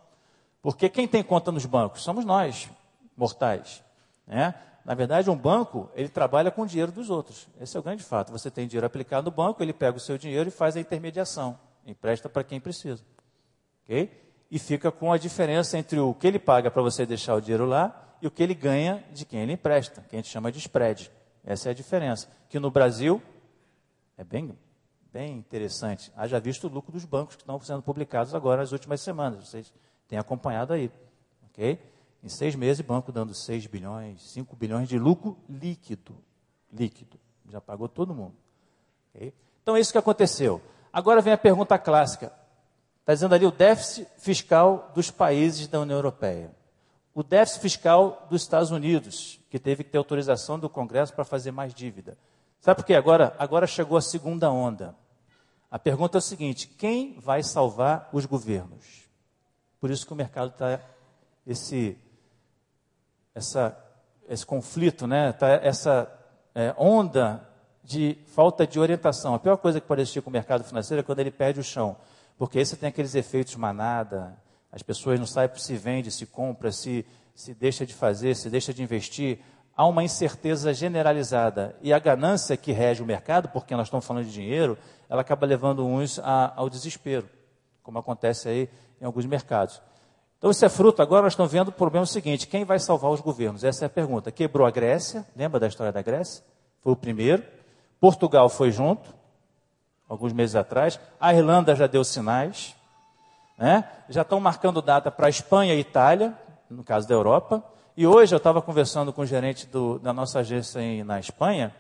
Porque 0.62 0.88
quem 0.88 1.09
tem 1.09 1.23
conta 1.23 1.50
nos 1.50 1.66
bancos? 1.66 2.02
Somos 2.02 2.25
nós, 2.25 2.69
mortais. 3.16 3.83
Né? 4.26 4.54
Na 4.85 4.95
verdade, 4.95 5.31
um 5.31 5.37
banco, 5.37 5.90
ele 5.95 6.11
trabalha 6.11 6.50
com 6.50 6.62
o 6.62 6.66
dinheiro 6.66 6.93
dos 6.93 7.09
outros. 7.09 7.49
Esse 7.59 7.76
é 7.76 7.81
o 7.81 7.83
grande 7.83 8.02
fato. 8.02 8.33
Você 8.33 8.50
tem 8.50 8.66
dinheiro 8.66 8.87
aplicado 8.87 9.31
no 9.31 9.31
banco, 9.31 9.62
ele 9.62 9.73
pega 9.73 9.97
o 9.97 10.00
seu 10.00 10.19
dinheiro 10.19 10.49
e 10.49 10.52
faz 10.52 10.76
a 10.76 10.81
intermediação. 10.81 11.59
Empresta 11.87 12.28
para 12.28 12.45
quem 12.45 12.61
precisa. 12.61 13.02
Ok? 13.85 14.11
E 14.50 14.59
fica 14.59 14.91
com 14.91 15.12
a 15.12 15.19
diferença 15.19 15.79
entre 15.79 15.99
o 15.99 16.14
que 16.14 16.26
ele 16.26 16.38
paga 16.38 16.71
para 16.71 16.83
você 16.83 17.07
deixar 17.07 17.35
o 17.35 17.41
dinheiro 17.41 17.67
lá 17.67 18.17
e 18.21 18.26
o 18.26 18.31
que 18.31 18.43
ele 18.43 18.55
ganha 18.55 19.05
de 19.12 19.25
quem 19.25 19.41
ele 19.41 19.53
empresta, 19.53 20.03
que 20.09 20.17
a 20.17 20.19
gente 20.19 20.29
chama 20.29 20.50
de 20.50 20.59
spread. 20.59 21.11
Essa 21.45 21.69
é 21.69 21.73
a 21.73 21.75
diferença. 21.75 22.29
Que 22.49 22.59
no 22.59 22.71
Brasil 22.71 23.21
é 24.17 24.25
bem, 24.25 24.57
bem 25.12 25.37
interessante. 25.37 26.11
Haja 26.17 26.41
visto 26.41 26.67
o 26.67 26.71
lucro 26.71 26.93
dos 26.93 27.05
bancos 27.05 27.37
que 27.37 27.43
estão 27.43 27.61
sendo 27.61 27.83
publicados 27.83 28.35
agora 28.35 28.62
nas 28.62 28.73
últimas 28.73 29.00
semanas. 29.00 29.49
Vocês 29.49 29.73
têm 30.09 30.19
acompanhado 30.19 30.73
aí. 30.73 30.91
Ok? 31.50 31.79
Em 32.23 32.29
seis 32.29 32.55
meses, 32.55 32.81
banco 32.81 33.12
dando 33.12 33.35
6 33.35 33.67
bilhões, 33.67 34.23
5 34.30 34.56
bilhões 34.56 34.89
de 34.89 34.99
lucro 34.99 35.37
líquido. 35.47 36.17
Líquido. 36.73 37.21
Já 37.50 37.61
pagou 37.61 37.87
todo 37.87 38.15
mundo. 38.15 38.35
Okay? 39.15 39.35
Então 39.63 39.76
é 39.76 39.80
isso 39.80 39.93
que 39.93 39.99
aconteceu. 39.99 40.63
Agora 40.91 41.21
vem 41.21 41.35
a 41.35 41.39
pergunta 41.39 41.78
clássica. 41.78 42.32
Está 43.04 43.12
dizendo 43.12 43.34
ali 43.34 43.45
o 43.45 43.50
déficit 43.50 44.08
fiscal 44.17 44.90
dos 44.95 45.10
países 45.10 45.69
da 45.69 45.78
União 45.78 45.99
Europeia. 45.99 46.50
O 47.14 47.23
déficit 47.23 47.60
fiscal 47.60 48.26
dos 48.30 48.40
Estados 48.40 48.71
Unidos, 48.71 49.38
que 49.50 49.58
teve 49.58 49.84
que 49.84 49.90
ter 49.90 49.99
autorização 49.99 50.58
do 50.58 50.71
Congresso 50.71 51.12
para 51.12 51.23
fazer 51.23 51.50
mais 51.50 51.75
dívida. 51.75 52.17
Sabe 52.60 52.80
por 52.80 52.86
quê? 52.86 52.95
Agora, 52.95 53.36
agora 53.38 53.67
chegou 53.67 53.99
a 53.99 54.00
segunda 54.00 54.50
onda. 54.50 54.97
A 55.71 55.78
pergunta 55.78 56.17
é 56.17 56.21
o 56.21 56.23
seguinte: 56.23 56.67
quem 56.67 57.21
vai 57.21 57.43
salvar 57.43 58.08
os 58.10 58.25
governos? 58.25 59.06
Por 59.78 59.90
isso 59.90 60.06
que 60.06 60.14
o 60.14 60.17
mercado 60.17 60.49
está 60.49 60.80
esse, 61.47 61.99
essa, 63.34 63.78
esse 64.26 64.47
conflito, 64.47 65.06
né? 65.06 65.30
Tá 65.32 65.49
essa 65.49 66.10
é, 66.54 66.75
onda 66.78 67.47
de 67.82 68.17
falta 68.28 68.67
de 68.67 68.80
orientação. 68.80 69.34
A 69.34 69.38
pior 69.38 69.58
coisa 69.58 69.78
que 69.78 69.86
pode 69.86 70.00
existir 70.00 70.23
com 70.23 70.30
o 70.30 70.32
mercado 70.32 70.64
financeiro 70.64 71.00
é 71.00 71.02
quando 71.02 71.19
ele 71.19 71.30
perde 71.30 71.60
o 71.60 71.62
chão. 71.62 71.99
Porque 72.36 72.58
aí 72.58 72.66
você 72.66 72.76
tem 72.76 72.88
aqueles 72.88 73.14
efeitos 73.14 73.54
manada, 73.56 74.36
as 74.73 74.82
pessoas 74.82 75.18
não 75.18 75.26
sabem 75.26 75.56
se 75.56 75.76
vende, 75.76 76.10
se 76.10 76.26
compra, 76.26 76.73
se, 76.73 77.06
se 77.34 77.54
deixa 77.54 77.86
de 77.86 77.94
fazer, 77.94 78.34
se 78.34 78.50
deixa 78.50 78.75
de 78.75 78.82
investir. 78.82 79.38
Há 79.76 79.86
uma 79.86 80.02
incerteza 80.02 80.75
generalizada. 80.75 81.76
E 81.80 81.92
a 81.92 81.99
ganância 81.99 82.56
que 82.56 82.73
rege 82.73 83.02
o 83.02 83.06
mercado, 83.06 83.49
porque 83.49 83.76
nós 83.76 83.86
estamos 83.86 84.04
falando 84.04 84.25
de 84.25 84.32
dinheiro, 84.32 84.76
ela 85.08 85.20
acaba 85.20 85.47
levando 85.47 85.86
uns 85.86 86.18
a, 86.18 86.52
ao 86.56 86.68
desespero, 86.68 87.28
como 87.82 87.99
acontece 87.99 88.49
aí 88.49 88.68
em 89.00 89.04
alguns 89.04 89.26
mercados. 89.26 89.80
Então, 90.38 90.50
isso 90.50 90.64
é 90.64 90.68
fruto. 90.68 91.00
Agora 91.00 91.23
nós 91.23 91.32
estamos 91.32 91.52
vendo 91.52 91.68
o 91.68 91.73
problema 91.73 92.04
seguinte: 92.04 92.47
quem 92.47 92.64
vai 92.64 92.78
salvar 92.78 93.10
os 93.10 93.20
governos? 93.20 93.64
Essa 93.64 93.84
é 93.84 93.86
a 93.86 93.90
pergunta. 93.90 94.30
Quebrou 94.30 94.66
a 94.66 94.70
Grécia, 94.70 95.25
lembra 95.34 95.58
da 95.58 95.66
história 95.66 95.92
da 95.92 96.02
Grécia? 96.02 96.44
Foi 96.80 96.92
o 96.92 96.97
primeiro. 96.97 97.42
Portugal 97.99 98.49
foi 98.49 98.70
junto 98.70 99.14
alguns 100.08 100.32
meses 100.32 100.56
atrás. 100.56 100.99
A 101.21 101.34
Irlanda 101.34 101.75
já 101.75 101.86
deu 101.86 102.04
sinais. 102.04 102.75
Né? 103.56 103.88
Já 104.08 104.23
estão 104.23 104.40
marcando 104.40 104.82
data 104.82 105.10
para 105.10 105.28
Espanha 105.28 105.75
e 105.75 105.80
Itália, 105.80 106.36
no 106.69 106.82
caso 106.82 107.08
da 107.08 107.14
Europa. 107.14 107.62
E 107.97 108.06
hoje 108.06 108.34
eu 108.34 108.38
estava 108.38 108.60
conversando 108.60 109.12
com 109.12 109.23
o 109.23 109.26
gerente 109.26 109.67
do, 109.67 109.99
da 109.99 110.12
nossa 110.12 110.40
agência 110.40 110.80
em, 110.80 111.04
na 111.04 111.21
Espanha. 111.21 111.75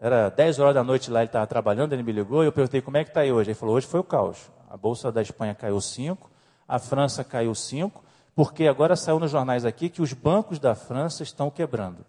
Era 0.00 0.28
10 0.28 0.60
horas 0.60 0.74
da 0.74 0.84
noite 0.84 1.10
lá, 1.10 1.20
ele 1.20 1.26
estava 1.26 1.46
trabalhando, 1.46 1.92
ele 1.92 2.04
me 2.04 2.12
ligou 2.12 2.44
e 2.44 2.46
eu 2.46 2.52
perguntei 2.52 2.80
como 2.80 2.96
é 2.96 3.02
que 3.02 3.10
está 3.10 3.22
aí 3.22 3.32
hoje. 3.32 3.50
Ele 3.50 3.58
falou, 3.58 3.74
hoje 3.74 3.86
foi 3.86 3.98
o 3.98 4.04
caos. 4.04 4.38
A 4.70 4.76
Bolsa 4.76 5.10
da 5.10 5.20
Espanha 5.20 5.54
caiu 5.54 5.80
5, 5.80 6.30
a 6.68 6.78
França 6.78 7.24
caiu 7.24 7.52
5, 7.52 8.04
porque 8.36 8.68
agora 8.68 8.94
saiu 8.94 9.18
nos 9.18 9.32
jornais 9.32 9.64
aqui 9.64 9.88
que 9.88 10.00
os 10.00 10.12
bancos 10.12 10.60
da 10.60 10.76
França 10.76 11.24
estão 11.24 11.50
quebrando. 11.50 12.06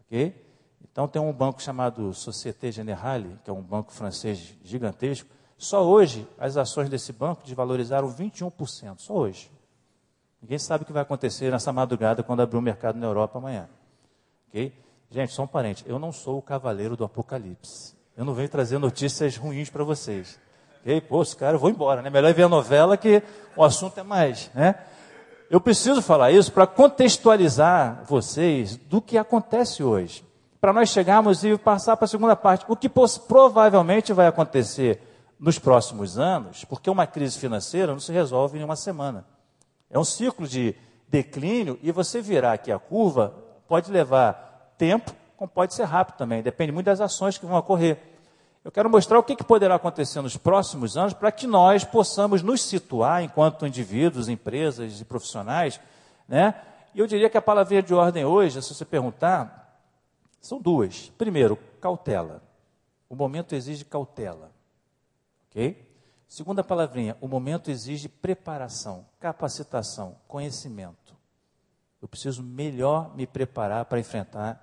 Ok? 0.00 0.47
Então 0.98 1.06
tem 1.06 1.22
um 1.22 1.32
banco 1.32 1.62
chamado 1.62 2.12
Société 2.12 2.72
Générale, 2.72 3.38
que 3.44 3.50
é 3.50 3.52
um 3.52 3.62
banco 3.62 3.92
francês 3.92 4.56
gigantesco. 4.64 5.30
Só 5.56 5.84
hoje 5.84 6.26
as 6.38 6.56
ações 6.56 6.88
desse 6.88 7.12
banco 7.12 7.42
desvalorizaram 7.44 8.12
21%, 8.12 8.98
só 8.98 9.14
hoje. 9.14 9.50
Ninguém 10.42 10.58
sabe 10.58 10.82
o 10.82 10.86
que 10.86 10.92
vai 10.92 11.02
acontecer 11.02 11.50
nessa 11.50 11.72
madrugada 11.72 12.22
quando 12.22 12.40
abrir 12.40 12.58
o 12.58 12.62
mercado 12.62 12.98
na 12.98 13.06
Europa 13.06 13.38
amanhã. 13.38 13.68
Ok? 14.48 14.72
Gente, 15.10 15.32
só 15.32 15.42
um 15.42 15.46
parente, 15.46 15.84
eu 15.86 15.98
não 15.98 16.12
sou 16.12 16.38
o 16.38 16.42
cavaleiro 16.42 16.96
do 16.96 17.04
apocalipse. 17.04 17.94
Eu 18.16 18.24
não 18.24 18.34
venho 18.34 18.48
trazer 18.48 18.78
notícias 18.78 19.36
ruins 19.36 19.70
para 19.70 19.82
vocês. 19.82 20.38
Ok? 20.80 21.00
Pô, 21.02 21.22
esse 21.22 21.36
cara, 21.36 21.56
eu 21.56 21.60
vou 21.60 21.70
embora, 21.70 22.02
né? 22.02 22.10
Melhor 22.10 22.32
ver 22.34 22.44
a 22.44 22.48
novela 22.48 22.96
que 22.96 23.22
o 23.56 23.64
assunto 23.64 23.98
é 23.98 24.02
mais, 24.02 24.50
né? 24.54 24.74
Eu 25.50 25.60
preciso 25.60 26.02
falar 26.02 26.30
isso 26.30 26.52
para 26.52 26.66
contextualizar 26.66 28.04
vocês 28.04 28.76
do 28.76 29.00
que 29.00 29.16
acontece 29.16 29.82
hoje 29.82 30.27
para 30.60 30.72
nós 30.72 30.88
chegarmos 30.88 31.44
e 31.44 31.56
passar 31.56 31.96
para 31.96 32.04
a 32.04 32.08
segunda 32.08 32.34
parte. 32.34 32.64
O 32.68 32.76
que 32.76 32.90
provavelmente 33.26 34.12
vai 34.12 34.26
acontecer 34.26 35.00
nos 35.38 35.58
próximos 35.58 36.18
anos, 36.18 36.64
porque 36.64 36.90
uma 36.90 37.06
crise 37.06 37.38
financeira 37.38 37.92
não 37.92 38.00
se 38.00 38.12
resolve 38.12 38.58
em 38.58 38.64
uma 38.64 38.76
semana. 38.76 39.24
É 39.88 39.98
um 39.98 40.04
ciclo 40.04 40.46
de 40.46 40.74
declínio 41.08 41.78
e 41.82 41.92
você 41.92 42.20
virar 42.20 42.52
aqui 42.52 42.72
a 42.72 42.78
curva 42.78 43.34
pode 43.68 43.90
levar 43.90 44.74
tempo, 44.76 45.12
como 45.36 45.48
pode 45.48 45.74
ser 45.74 45.84
rápido 45.84 46.16
também, 46.16 46.42
depende 46.42 46.72
muito 46.72 46.86
das 46.86 47.00
ações 47.00 47.38
que 47.38 47.46
vão 47.46 47.56
ocorrer. 47.56 47.98
Eu 48.64 48.72
quero 48.72 48.90
mostrar 48.90 49.18
o 49.18 49.22
que, 49.22 49.36
que 49.36 49.44
poderá 49.44 49.76
acontecer 49.76 50.20
nos 50.20 50.36
próximos 50.36 50.96
anos 50.96 51.14
para 51.14 51.30
que 51.30 51.46
nós 51.46 51.84
possamos 51.84 52.42
nos 52.42 52.60
situar 52.60 53.22
enquanto 53.22 53.66
indivíduos, 53.66 54.28
empresas 54.28 55.00
e 55.00 55.04
profissionais, 55.04 55.80
né? 56.28 56.54
E 56.94 56.98
eu 56.98 57.06
diria 57.06 57.30
que 57.30 57.38
a 57.38 57.42
palavra 57.42 57.80
de 57.80 57.94
ordem 57.94 58.24
hoje, 58.24 58.60
se 58.60 58.74
você 58.74 58.84
perguntar, 58.84 59.67
são 60.40 60.60
duas. 60.60 61.10
Primeiro, 61.18 61.56
cautela. 61.80 62.42
O 63.08 63.16
momento 63.16 63.54
exige 63.54 63.84
cautela. 63.84 64.52
Ok? 65.48 65.86
Segunda 66.28 66.62
palavrinha, 66.62 67.16
o 67.22 67.26
momento 67.26 67.70
exige 67.70 68.08
preparação, 68.08 69.06
capacitação, 69.18 70.16
conhecimento. 70.28 71.16
Eu 72.02 72.06
preciso 72.06 72.42
melhor 72.42 73.16
me 73.16 73.26
preparar 73.26 73.86
para 73.86 73.98
enfrentar 73.98 74.62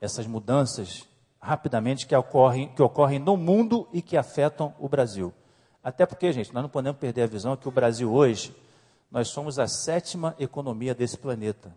essas 0.00 0.26
mudanças 0.26 1.08
rapidamente 1.40 2.06
que 2.06 2.14
ocorrem, 2.14 2.68
que 2.74 2.82
ocorrem 2.82 3.18
no 3.18 3.36
mundo 3.36 3.88
e 3.92 4.02
que 4.02 4.16
afetam 4.16 4.74
o 4.78 4.88
Brasil. 4.88 5.32
Até 5.82 6.04
porque, 6.04 6.32
gente, 6.32 6.52
nós 6.52 6.62
não 6.62 6.68
podemos 6.68 6.98
perder 6.98 7.22
a 7.22 7.26
visão 7.26 7.56
que 7.56 7.68
o 7.68 7.72
Brasil 7.72 8.12
hoje, 8.12 8.54
nós 9.10 9.28
somos 9.28 9.58
a 9.58 9.66
sétima 9.66 10.34
economia 10.38 10.94
desse 10.94 11.16
planeta. 11.16 11.74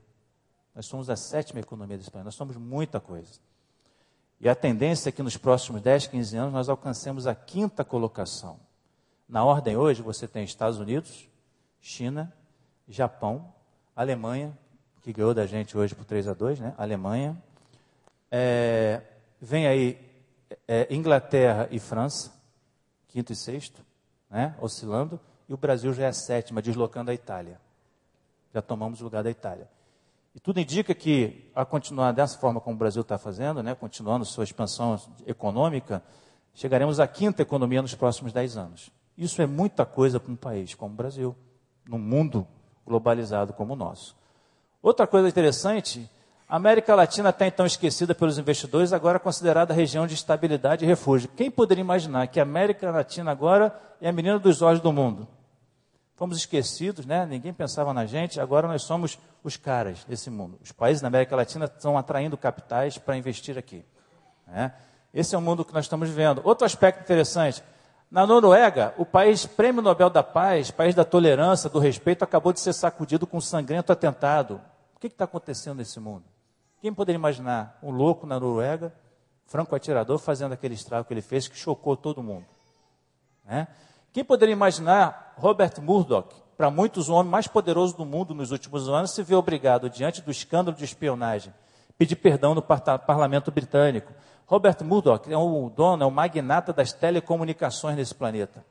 Nós 0.76 0.86
somos 0.86 1.10
a 1.10 1.16
sétima 1.16 1.60
economia 1.60 1.98
desse 1.98 2.10
planeta. 2.10 2.26
Nós 2.26 2.36
somos 2.36 2.58
muita 2.58 3.00
coisa. 3.00 3.40
E 4.40 4.50
a 4.50 4.56
tendência 4.56 5.10
é 5.10 5.12
que 5.12 5.24
nos 5.24 5.38
próximos 5.38 5.82
10, 5.82 6.08
15 6.08 6.38
anos 6.38 6.54
nós 6.54 6.70
alcancemos 6.70 7.28
a 7.28 7.36
quinta 7.36 7.84
colocação. 7.84 8.60
Na 9.28 9.44
ordem 9.44 9.78
hoje 9.78 10.02
você 10.02 10.28
tem 10.28 10.44
Estados 10.44 10.80
Unidos, 10.80 11.30
China, 11.80 12.34
Japão, 12.88 13.54
Alemanha, 13.96 14.58
que 15.02 15.14
ganhou 15.14 15.34
da 15.34 15.46
gente 15.46 15.78
hoje 15.78 15.96
por 15.96 16.06
3 16.06 16.28
a 16.28 16.34
2, 16.34 16.60
né? 16.60 16.74
Alemanha. 16.78 17.42
É, 18.32 19.02
vem 19.40 19.68
aí 19.68 19.98
é, 20.68 20.94
Inglaterra 20.94 21.68
e 21.72 21.80
França, 21.80 22.34
quinto 23.08 23.32
e 23.32 23.36
sexto, 23.36 23.82
né? 24.30 24.56
oscilando, 24.60 25.20
e 25.48 25.54
o 25.54 25.58
Brasil 25.58 25.94
já 25.94 26.06
é 26.06 26.08
a 26.08 26.14
sétima, 26.14 26.62
deslocando 26.62 27.12
a 27.12 27.14
Itália. 27.14 27.60
Já 28.54 28.62
tomamos 28.62 29.02
o 29.02 29.04
lugar 29.04 29.24
da 29.24 29.30
Itália. 29.30 29.68
E 30.36 30.40
tudo 30.40 30.60
indica 30.60 30.96
que, 30.96 31.52
a 31.54 31.64
continuar 31.64 32.12
dessa 32.12 32.40
forma 32.40 32.60
como 32.60 32.76
o 32.76 32.80
Brasil 32.80 33.02
está 33.02 33.18
fazendo, 33.18 33.62
né, 33.62 33.76
continuando 33.76 34.26
sua 34.26 34.44
expansão 34.44 35.00
econômica, 35.28 36.02
chegaremos 36.56 37.00
à 37.00 37.08
quinta 37.08 37.42
economia 37.42 37.82
nos 37.82 37.94
próximos 37.94 38.34
dez 38.34 38.58
anos. 38.58 38.90
Isso 39.16 39.42
é 39.42 39.46
muita 39.46 39.86
coisa 39.86 40.20
para 40.20 40.32
um 40.32 40.36
país 40.36 40.74
como 40.74 40.94
o 40.94 40.98
Brasil, 40.98 41.36
num 41.88 42.00
mundo 42.00 42.48
globalizado 42.86 43.54
como 43.54 43.74
o 43.74 43.76
nosso. 43.76 44.16
Outra 44.82 45.06
coisa 45.06 45.30
interessante, 45.30 46.10
a 46.50 46.56
América 46.56 46.96
Latina 46.96 47.30
até 47.30 47.48
então 47.48 47.66
esquecida 47.66 48.16
pelos 48.16 48.40
investidores, 48.40 48.92
agora 48.92 49.20
considerada 49.20 49.74
região 49.74 50.08
de 50.08 50.16
estabilidade 50.16 50.84
e 50.84 50.88
refúgio. 50.88 51.30
Quem 51.38 51.52
poderia 51.52 51.82
imaginar 51.82 52.28
que 52.28 52.40
a 52.40 52.44
América 52.44 52.90
Latina 52.90 53.32
agora 53.32 53.80
é 54.02 54.10
a 54.10 54.12
menina 54.12 54.40
dos 54.40 54.64
olhos 54.64 54.82
do 54.82 54.92
mundo? 54.92 55.28
Fomos 56.24 56.38
esquecidos, 56.38 57.06
né? 57.06 57.26
ninguém 57.26 57.52
pensava 57.52 57.94
na 57.94 58.06
gente, 58.06 58.40
agora 58.40 58.66
nós 58.66 58.84
somos 58.84 59.20
os 59.44 59.58
caras 59.58 60.06
desse 60.06 60.30
mundo. 60.30 60.58
Os 60.64 60.72
países 60.72 61.02
da 61.02 61.10
América 61.10 61.36
Latina 61.36 61.66
estão 61.66 61.98
atraindo 61.98 62.38
capitais 62.38 62.98
para 62.98 63.18
investir 63.18 63.58
aqui. 63.58 63.84
Né? 64.48 64.74
Esse 65.14 65.36
é 65.36 65.38
o 65.38 65.42
mundo 65.42 65.66
que 65.66 65.74
nós 65.74 65.84
estamos 65.84 66.08
vivendo. 66.08 66.40
Outro 66.46 66.66
aspecto 66.66 67.02
interessante: 67.02 67.62
na 68.10 68.26
Noruega, 68.26 68.94
o 68.98 69.06
país 69.06 69.46
Prêmio 69.46 69.82
Nobel 69.82 70.10
da 70.10 70.24
Paz, 70.24 70.72
país 70.72 70.96
da 70.96 71.04
tolerância, 71.04 71.70
do 71.70 71.78
respeito, 71.78 72.24
acabou 72.24 72.54
de 72.54 72.62
ser 72.62 72.72
sacudido 72.72 73.28
com 73.28 73.36
um 73.36 73.42
sangrento 73.42 73.92
atentado. 73.92 74.62
O 74.96 75.02
que 75.02 75.08
está 75.08 75.26
acontecendo 75.26 75.80
nesse 75.80 76.00
mundo? 76.00 76.24
Quem 76.80 76.94
poderia 76.94 77.20
imaginar 77.20 77.78
um 77.84 77.92
louco 77.92 78.26
na 78.26 78.40
Noruega, 78.40 78.94
franco 79.46 79.76
atirador, 79.76 80.20
fazendo 80.20 80.54
aquele 80.54 80.74
estrago 80.74 81.06
que 81.06 81.14
ele 81.14 81.22
fez, 81.22 81.50
que 81.50 81.58
chocou 81.58 81.98
todo 81.98 82.24
mundo? 82.24 82.46
Né? 83.44 83.68
Quem 84.14 84.24
poderia 84.24 84.54
imaginar 84.54 85.23
Robert 85.38 85.82
Murdoch, 85.82 86.36
para 86.56 86.70
muitos 86.70 87.10
o 87.10 87.14
homem 87.14 87.32
mais 87.32 87.48
poderoso 87.48 87.98
do 87.98 88.06
mundo 88.06 88.34
nos 88.34 88.52
últimos 88.52 88.88
anos, 88.88 89.12
se 89.12 89.24
vê 89.24 89.36
obrigado, 89.36 89.90
diante 89.90 90.22
do 90.22 90.32
escândalo 90.32 90.78
de 90.78 90.86
espionagem, 90.86 91.54
pedir 91.98 92.16
perdão 92.16 92.54
no 92.54 92.62
parlamento 92.62 93.52
britânico. 93.52 94.14
Robert 94.46 94.78
Murdoch 94.84 95.32
é 95.32 95.38
o 95.38 95.70
dono, 95.70 96.04
é 96.04 96.06
o 96.06 96.12
magnata 96.12 96.72
das 96.72 96.94
telecomunicações 96.94 97.96
nesse 97.96 98.14
planeta. 98.14 98.64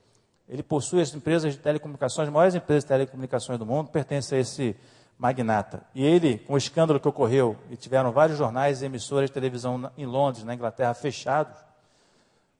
Ele 0.48 0.62
possui 0.62 1.00
as 1.00 1.14
empresas 1.14 1.54
de 1.54 1.58
telecomunicações, 1.58 2.28
as 2.28 2.34
maiores 2.34 2.54
empresas 2.54 2.84
de 2.84 2.88
telecomunicações 2.88 3.58
do 3.58 3.66
mundo, 3.66 3.90
pertence 3.90 4.34
a 4.34 4.38
esse 4.38 4.76
magnata. 5.18 5.82
E 5.94 6.04
ele, 6.04 6.38
com 6.38 6.54
o 6.54 6.58
escândalo 6.58 7.00
que 7.00 7.08
ocorreu, 7.08 7.56
e 7.70 7.76
tiveram 7.76 8.12
vários 8.12 8.38
jornais 8.38 8.82
e 8.82 8.86
emissoras 8.86 9.30
de 9.30 9.34
televisão 9.34 9.90
em 9.96 10.04
Londres, 10.04 10.44
na 10.44 10.54
Inglaterra, 10.54 10.94
fechados, 10.94 11.56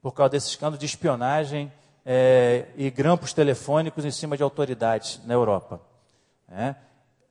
por 0.01 0.11
causa 0.11 0.31
desse 0.31 0.49
escândalo 0.49 0.77
de 0.77 0.85
espionagem 0.85 1.71
é, 2.05 2.67
e 2.75 2.89
grampos 2.89 3.33
telefônicos 3.33 4.05
em 4.05 4.11
cima 4.11 4.35
de 4.35 4.43
autoridades 4.43 5.21
na 5.25 5.33
Europa. 5.33 5.81
É. 6.49 6.75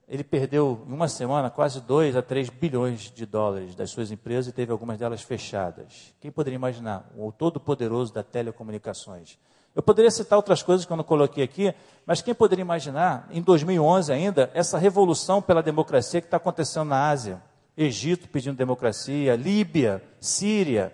Ele 0.08 0.24
perdeu 0.24 0.84
em 0.86 0.92
uma 0.92 1.08
semana 1.08 1.48
quase 1.48 1.80
2 1.80 2.16
a 2.16 2.22
3 2.22 2.50
bilhões 2.50 3.10
de 3.10 3.24
dólares 3.24 3.74
das 3.74 3.90
suas 3.90 4.10
empresas 4.10 4.48
e 4.48 4.52
teve 4.52 4.72
algumas 4.72 4.98
delas 4.98 5.22
fechadas. 5.22 6.14
Quem 6.20 6.30
poderia 6.30 6.56
imaginar? 6.56 7.10
O 7.16 7.32
todo-poderoso 7.32 8.12
da 8.12 8.22
telecomunicações. 8.22 9.38
Eu 9.74 9.82
poderia 9.82 10.10
citar 10.10 10.36
outras 10.36 10.62
coisas 10.62 10.84
que 10.84 10.92
eu 10.92 10.96
não 10.96 11.04
coloquei 11.04 11.42
aqui, 11.42 11.74
mas 12.04 12.20
quem 12.20 12.34
poderia 12.34 12.62
imaginar, 12.62 13.26
em 13.30 13.40
2011 13.40 14.12
ainda, 14.12 14.50
essa 14.52 14.76
revolução 14.76 15.40
pela 15.40 15.62
democracia 15.62 16.20
que 16.20 16.26
está 16.26 16.36
acontecendo 16.36 16.88
na 16.88 17.08
Ásia? 17.08 17.42
Egito 17.74 18.28
pedindo 18.28 18.54
democracia, 18.54 19.34
Líbia, 19.34 20.02
Síria, 20.20 20.92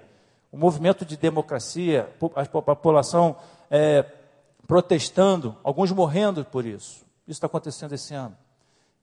o 0.52 0.56
movimento 0.56 1.04
de 1.04 1.16
democracia, 1.16 2.08
a 2.36 2.44
população 2.46 3.34
é, 3.70 4.04
protestando, 4.66 5.56
alguns 5.62 5.90
morrendo 5.90 6.44
por 6.44 6.64
isso. 6.64 7.06
Isso 7.26 7.36
está 7.36 7.46
acontecendo 7.46 7.94
esse 7.94 8.14
ano. 8.14 8.36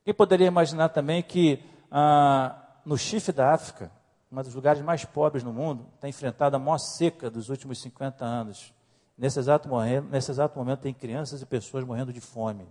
Quem 0.04 0.14
poderia 0.14 0.48
imaginar 0.48 0.90
também 0.90 1.24
que 1.24 1.64
ah, 1.92 2.56
no 2.86 2.98
Chifre 2.98 3.34
da 3.34 3.54
África, 3.54 3.92
um 4.32 4.42
dos 4.42 4.54
lugares 4.54 4.82
mais 4.82 5.06
pobres 5.06 5.44
no 5.44 5.54
mundo, 5.54 5.88
está 5.96 6.08
enfrentado 6.08 6.56
a 6.56 6.60
maior 6.60 6.78
seca 6.78 7.30
dos 7.30 7.50
últimos 7.50 7.82
50 7.82 8.24
anos. 8.24 8.74
Nesse 9.18 9.40
exato, 9.40 9.70
momento, 9.70 10.08
nesse 10.10 10.30
exato 10.30 10.58
momento 10.58 10.82
tem 10.82 10.94
crianças 10.94 11.42
e 11.42 11.46
pessoas 11.46 11.84
morrendo 11.86 12.12
de 12.12 12.20
fome. 12.20 12.68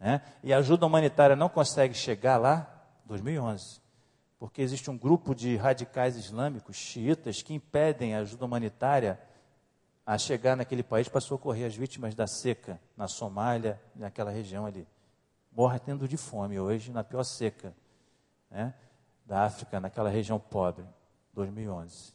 Né? 0.00 0.22
E 0.42 0.52
a 0.52 0.58
ajuda 0.58 0.86
humanitária 0.86 1.36
não 1.36 1.48
consegue 1.48 1.94
chegar 1.94 2.36
lá, 2.36 2.68
2011, 3.04 3.80
porque 4.38 4.62
existe 4.62 4.90
um 4.90 4.96
grupo 4.96 5.34
de 5.34 5.56
radicais 5.56 6.16
islâmicos, 6.16 6.76
xiitas, 6.76 7.42
que 7.42 7.54
impedem 7.54 8.14
a 8.14 8.20
ajuda 8.20 8.44
humanitária 8.44 9.20
a 10.06 10.18
chegar 10.18 10.56
naquele 10.56 10.82
país 10.82 11.08
para 11.08 11.20
socorrer 11.20 11.66
as 11.66 11.74
vítimas 11.74 12.14
da 12.14 12.26
seca 12.26 12.78
na 12.96 13.08
Somália, 13.08 13.80
naquela 13.94 14.30
região 14.30 14.66
ali. 14.66 14.86
Morre 15.50 15.78
tendo 15.78 16.06
de 16.06 16.16
fome 16.16 16.60
hoje, 16.60 16.92
na 16.92 17.02
pior 17.02 17.22
seca 17.24 17.74
né, 18.50 18.74
da 19.24 19.44
África, 19.44 19.80
naquela 19.80 20.10
região 20.10 20.38
pobre, 20.38 20.84
2011. 21.32 22.12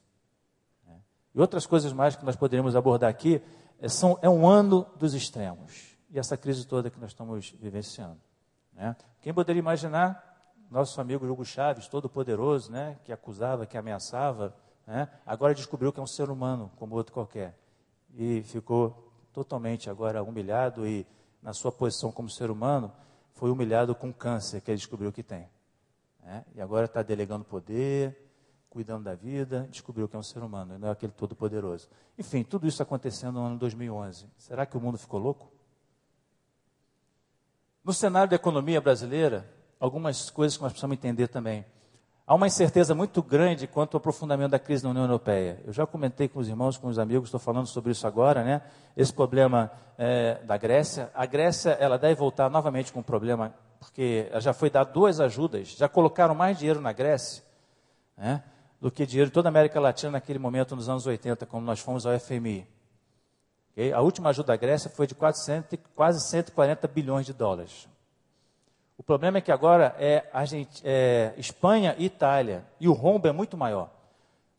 Né. 0.85 0.95
E 1.33 1.41
outras 1.41 1.65
coisas 1.65 1.91
mais 1.91 2.15
que 2.15 2.23
nós 2.23 2.35
poderíamos 2.35 2.75
abordar 2.75 3.09
aqui 3.09 3.41
é, 3.79 3.89
são, 3.89 4.19
é 4.21 4.29
um 4.29 4.47
ano 4.47 4.85
dos 4.97 5.13
extremos. 5.15 5.97
E 6.11 6.19
essa 6.19 6.37
crise 6.37 6.67
toda 6.67 6.89
que 6.89 6.99
nós 6.99 7.11
estamos 7.11 7.51
vivenciando. 7.59 8.19
Né. 8.73 8.95
Quem 9.21 9.33
poderia 9.33 9.59
imaginar 9.59 10.25
nosso 10.69 11.01
amigo 11.01 11.25
Hugo 11.25 11.43
Chaves, 11.43 11.87
todo 11.87 12.07
poderoso, 12.07 12.71
né, 12.71 12.99
que 13.03 13.11
acusava, 13.11 13.65
que 13.65 13.75
ameaçava, 13.75 14.55
né, 14.85 15.09
agora 15.25 15.55
descobriu 15.55 15.91
que 15.91 15.99
é 15.99 16.03
um 16.03 16.07
ser 16.07 16.29
humano 16.29 16.71
como 16.75 16.95
outro 16.95 17.11
qualquer 17.11 17.57
e 18.15 18.41
ficou 18.43 19.11
totalmente 19.33 19.89
agora 19.89 20.23
humilhado 20.23 20.87
e, 20.87 21.05
na 21.41 21.53
sua 21.53 21.71
posição 21.71 22.11
como 22.11 22.29
ser 22.29 22.49
humano, 22.51 22.91
foi 23.33 23.49
humilhado 23.49 23.95
com 23.95 24.11
câncer 24.11 24.61
que 24.61 24.71
ele 24.71 24.77
descobriu 24.77 25.11
que 25.11 25.23
tem. 25.23 25.49
Né? 26.23 26.43
E 26.55 26.61
agora 26.61 26.85
está 26.85 27.01
delegando 27.01 27.45
poder, 27.45 28.17
cuidando 28.69 29.05
da 29.05 29.15
vida, 29.15 29.67
descobriu 29.71 30.07
que 30.07 30.15
é 30.15 30.19
um 30.19 30.23
ser 30.23 30.43
humano, 30.43 30.77
não 30.77 30.89
é 30.89 30.91
aquele 30.91 31.11
todo-poderoso. 31.11 31.89
Enfim, 32.17 32.43
tudo 32.43 32.67
isso 32.67 32.83
acontecendo 32.83 33.35
no 33.35 33.45
ano 33.45 33.57
2011. 33.57 34.27
Será 34.37 34.65
que 34.65 34.77
o 34.77 34.79
mundo 34.79 34.97
ficou 34.97 35.19
louco? 35.19 35.51
No 37.83 37.93
cenário 37.93 38.29
da 38.29 38.35
economia 38.35 38.79
brasileira, 38.79 39.49
algumas 39.79 40.29
coisas 40.29 40.57
que 40.57 40.63
nós 40.63 40.71
precisamos 40.71 40.97
entender 40.97 41.27
também. 41.29 41.65
Há 42.29 42.35
uma 42.35 42.45
incerteza 42.45 42.93
muito 42.93 43.23
grande 43.23 43.65
quanto 43.65 43.95
ao 43.95 43.97
aprofundamento 43.97 44.51
da 44.51 44.59
crise 44.59 44.83
na 44.83 44.91
União 44.91 45.05
Europeia. 45.05 45.59
Eu 45.65 45.73
já 45.73 45.87
comentei 45.87 46.27
com 46.27 46.39
os 46.39 46.47
irmãos, 46.47 46.77
com 46.77 46.87
os 46.87 46.99
amigos, 46.99 47.29
estou 47.29 47.39
falando 47.39 47.65
sobre 47.65 47.91
isso 47.91 48.05
agora, 48.05 48.43
né? 48.43 48.61
Esse 48.95 49.11
problema 49.11 49.71
é, 49.97 50.35
da 50.43 50.55
Grécia. 50.55 51.09
A 51.15 51.25
Grécia, 51.25 51.71
ela 51.79 51.97
deve 51.97 52.13
voltar 52.13 52.47
novamente 52.47 52.93
com 52.93 52.99
um 52.99 53.03
problema, 53.03 53.51
porque 53.79 54.29
já 54.35 54.53
foi 54.53 54.69
dado 54.69 54.93
duas 54.93 55.19
ajudas, 55.19 55.69
já 55.69 55.89
colocaram 55.89 56.35
mais 56.35 56.59
dinheiro 56.59 56.79
na 56.79 56.93
Grécia, 56.93 57.43
né? 58.15 58.43
Do 58.79 58.91
que 58.91 59.07
dinheiro 59.07 59.31
em 59.31 59.33
toda 59.33 59.47
a 59.47 59.49
América 59.49 59.79
Latina 59.79 60.11
naquele 60.11 60.37
momento, 60.37 60.75
nos 60.75 60.87
anos 60.87 61.07
80, 61.07 61.47
quando 61.47 61.65
nós 61.65 61.79
fomos 61.79 62.05
ao 62.05 62.13
FMI. 62.19 62.67
Okay? 63.71 63.91
A 63.91 64.01
última 64.01 64.29
ajuda 64.29 64.49
da 64.49 64.55
Grécia 64.55 64.87
foi 64.87 65.07
de 65.07 65.15
400, 65.15 65.79
quase 65.95 66.29
140 66.29 66.87
bilhões 66.89 67.25
de 67.25 67.33
dólares. 67.33 67.89
O 68.99 69.03
problema 69.03 69.37
é 69.37 69.41
que 69.41 69.49
agora 69.49 69.95
é, 69.97 70.29
é 70.83 71.33
Espanha 71.37 71.95
e 71.97 72.07
Itália, 72.07 72.65
e 72.81 72.89
o 72.89 72.91
rombo 72.91 73.29
é 73.29 73.31
muito 73.31 73.55
maior. 73.55 73.89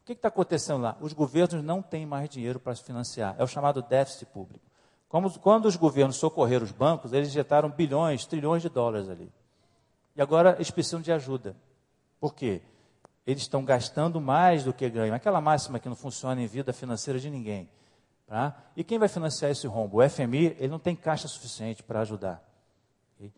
O 0.03 0.07
que 0.07 0.13
está 0.13 0.29
acontecendo 0.29 0.81
lá? 0.81 0.97
Os 0.99 1.13
governos 1.13 1.63
não 1.63 1.83
têm 1.83 2.07
mais 2.07 2.27
dinheiro 2.27 2.59
para 2.59 2.75
se 2.75 2.83
financiar. 2.83 3.37
É 3.39 3.45
o 3.45 3.47
chamado 3.47 3.83
déficit 3.83 4.25
público. 4.25 4.65
Como, 5.11 5.31
quando 5.41 5.67
os 5.67 5.77
governos 5.77 6.17
socorreram 6.17 6.65
os 6.65 6.73
bancos, 6.73 7.13
eles 7.13 7.29
injetaram 7.29 7.69
bilhões, 7.69 8.25
trilhões 8.25 8.63
de 8.63 8.71
dólares 8.71 9.11
ali. 9.11 9.31
E 10.17 10.23
agora 10.23 10.55
eles 10.55 10.71
precisam 10.71 11.03
de 11.03 11.13
ajuda. 11.13 11.55
Por 12.19 12.35
quê? 12.35 12.63
Eles 13.27 13.43
estão 13.43 13.63
gastando 13.63 14.23
mais 14.23 14.65
do 14.65 14.73
que 14.73 14.89
ganham. 14.89 15.15
Aquela 15.15 15.43
máxima 15.43 15.79
que 15.79 15.89
não 15.89 15.95
funciona 15.95 16.41
em 16.41 16.47
vida 16.47 16.73
financeira 16.73 17.21
de 17.21 17.29
ninguém. 17.29 17.69
Tá? 18.27 18.57
E 18.75 18.83
quem 18.83 18.99
vai 18.99 19.09
financiar 19.09 19.51
esse 19.51 19.67
rombo? 19.67 19.99
O 19.99 20.09
FMI 20.09 20.57
ele 20.59 20.69
não 20.69 20.79
tem 20.79 20.97
caixa 20.97 21.29
suficiente 21.29 21.83
para 21.83 22.01
ajudar. 22.01 22.50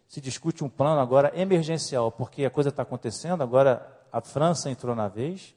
Se 0.06 0.20
discute 0.20 0.62
um 0.62 0.68
plano 0.68 1.00
agora 1.00 1.32
emergencial, 1.34 2.12
porque 2.12 2.44
a 2.44 2.50
coisa 2.50 2.68
está 2.70 2.82
acontecendo, 2.82 3.42
agora 3.42 3.86
a 4.12 4.20
França 4.20 4.70
entrou 4.70 4.94
na 4.94 5.08
vez, 5.08 5.54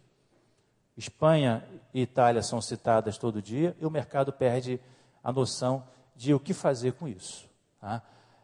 Espanha 0.97 1.63
e 1.93 2.01
Itália 2.01 2.41
são 2.41 2.61
citadas 2.61 3.17
todo 3.17 3.41
dia, 3.41 3.75
e 3.79 3.85
o 3.85 3.91
mercado 3.91 4.31
perde 4.31 4.79
a 5.23 5.31
noção 5.31 5.83
de 6.15 6.33
o 6.33 6.39
que 6.39 6.53
fazer 6.53 6.93
com 6.93 7.07
isso. 7.07 7.47
Tá? 7.79 8.01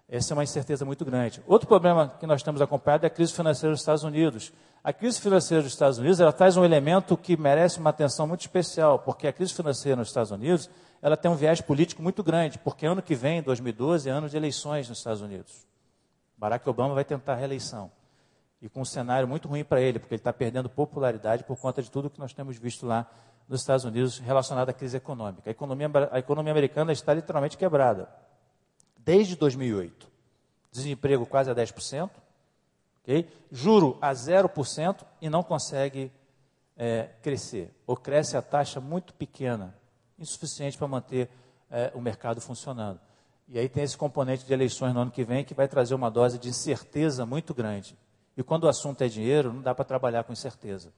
Essa 0.10 0.34
é 0.34 0.36
uma 0.36 0.44
incerteza 0.44 0.84
muito 0.84 1.06
grande. 1.06 1.42
Outro 1.48 1.68
problema 1.68 2.10
que 2.20 2.28
nós 2.28 2.44
temos 2.44 2.62
acompanhado 2.62 3.06
é 3.06 3.08
a 3.08 3.10
crise 3.10 3.32
financeira 3.32 3.72
dos 3.72 3.80
Estados 3.80 4.04
Unidos. 4.04 4.52
A 4.84 4.92
crise 4.92 5.22
financeira 5.22 5.64
dos 5.64 5.72
Estados 5.72 5.98
Unidos 6.00 6.20
ela 6.20 6.34
traz 6.34 6.58
um 6.58 6.66
elemento 6.66 7.16
que 7.16 7.38
merece 7.38 7.80
uma 7.80 7.92
atenção 7.92 8.28
muito 8.28 8.42
especial, 8.42 9.00
porque 9.00 9.28
a 9.28 9.34
crise 9.34 9.54
financeira 9.54 9.96
nos 9.96 10.10
Estados 10.10 10.32
Unidos 10.32 10.70
ela 11.02 11.16
tem 11.16 11.32
um 11.32 11.36
viés 11.36 11.62
político 11.62 12.04
muito 12.04 12.22
grande, 12.22 12.60
porque 12.60 12.86
ano 12.86 13.02
que 13.02 13.16
vem, 13.16 13.42
2012, 13.42 14.10
é 14.10 14.12
ano 14.12 14.28
de 14.28 14.36
eleições 14.36 14.90
nos 14.90 14.98
Estados 14.98 15.22
Unidos. 15.22 15.71
Barack 16.42 16.68
Obama 16.68 16.96
vai 16.96 17.06
tentar 17.06 17.34
a 17.34 17.36
reeleição. 17.36 17.92
E 18.60 18.68
com 18.68 18.82
um 18.82 18.86
cenário 18.86 19.28
muito 19.28 19.48
ruim 19.48 19.64
para 19.64 19.80
ele, 19.80 20.00
porque 20.00 20.16
ele 20.16 20.20
está 20.20 20.34
perdendo 20.34 20.68
popularidade 20.68 21.44
por 21.44 21.56
conta 21.56 21.84
de 21.84 21.92
tudo 21.92 22.10
que 22.10 22.18
nós 22.18 22.34
temos 22.34 22.58
visto 22.58 22.88
lá 22.88 23.08
nos 23.48 23.62
Estados 23.62 23.86
Unidos 23.86 24.18
relacionado 24.18 24.70
à 24.70 24.74
crise 24.74 24.98
econômica. 24.98 25.48
A 25.48 25.52
economia, 25.52 25.88
a 26.12 26.18
economia 26.18 26.52
americana 26.52 26.92
está 26.92 27.14
literalmente 27.14 27.60
quebrada 27.60 28.10
desde 28.98 29.36
2008. 29.36 30.10
Desemprego 30.72 31.28
quase 31.28 31.52
a 31.52 31.54
10%, 31.54 32.10
okay? 33.04 33.30
juro 33.52 34.00
a 34.02 34.12
0% 34.12 35.06
e 35.22 35.30
não 35.30 35.44
consegue 35.44 36.12
é, 36.76 37.10
crescer. 37.22 37.72
Ou 37.86 37.96
cresce 37.96 38.36
a 38.36 38.42
taxa 38.42 38.80
muito 38.80 39.14
pequena, 39.14 39.76
insuficiente 40.18 40.76
para 40.76 40.88
manter 40.88 41.30
é, 41.70 41.92
o 41.94 42.02
mercado 42.02 42.42
funcionando. 42.42 43.00
E 43.54 43.60
aí 43.60 43.68
tem 43.68 43.84
esse 43.84 43.98
componente 43.98 44.46
de 44.46 44.54
eleições 44.54 44.94
no 44.94 45.02
ano 45.02 45.12
que 45.12 45.26
vem 45.26 45.44
que 45.44 45.54
vai 45.54 45.68
trazer 45.68 45.94
uma 45.94 46.10
dose 46.10 46.40
de 46.40 46.48
incerteza 46.48 47.26
muito 47.26 47.54
grande. 47.54 47.98
E 48.38 48.42
quando 48.42 48.64
o 48.64 48.70
assunto 48.70 49.02
é 49.02 49.10
dinheiro, 49.10 49.52
não 49.52 49.62
dá 49.62 49.76
para 49.76 49.84
trabalhar 49.84 50.24
com 50.24 50.32
incerteza. 50.32 50.94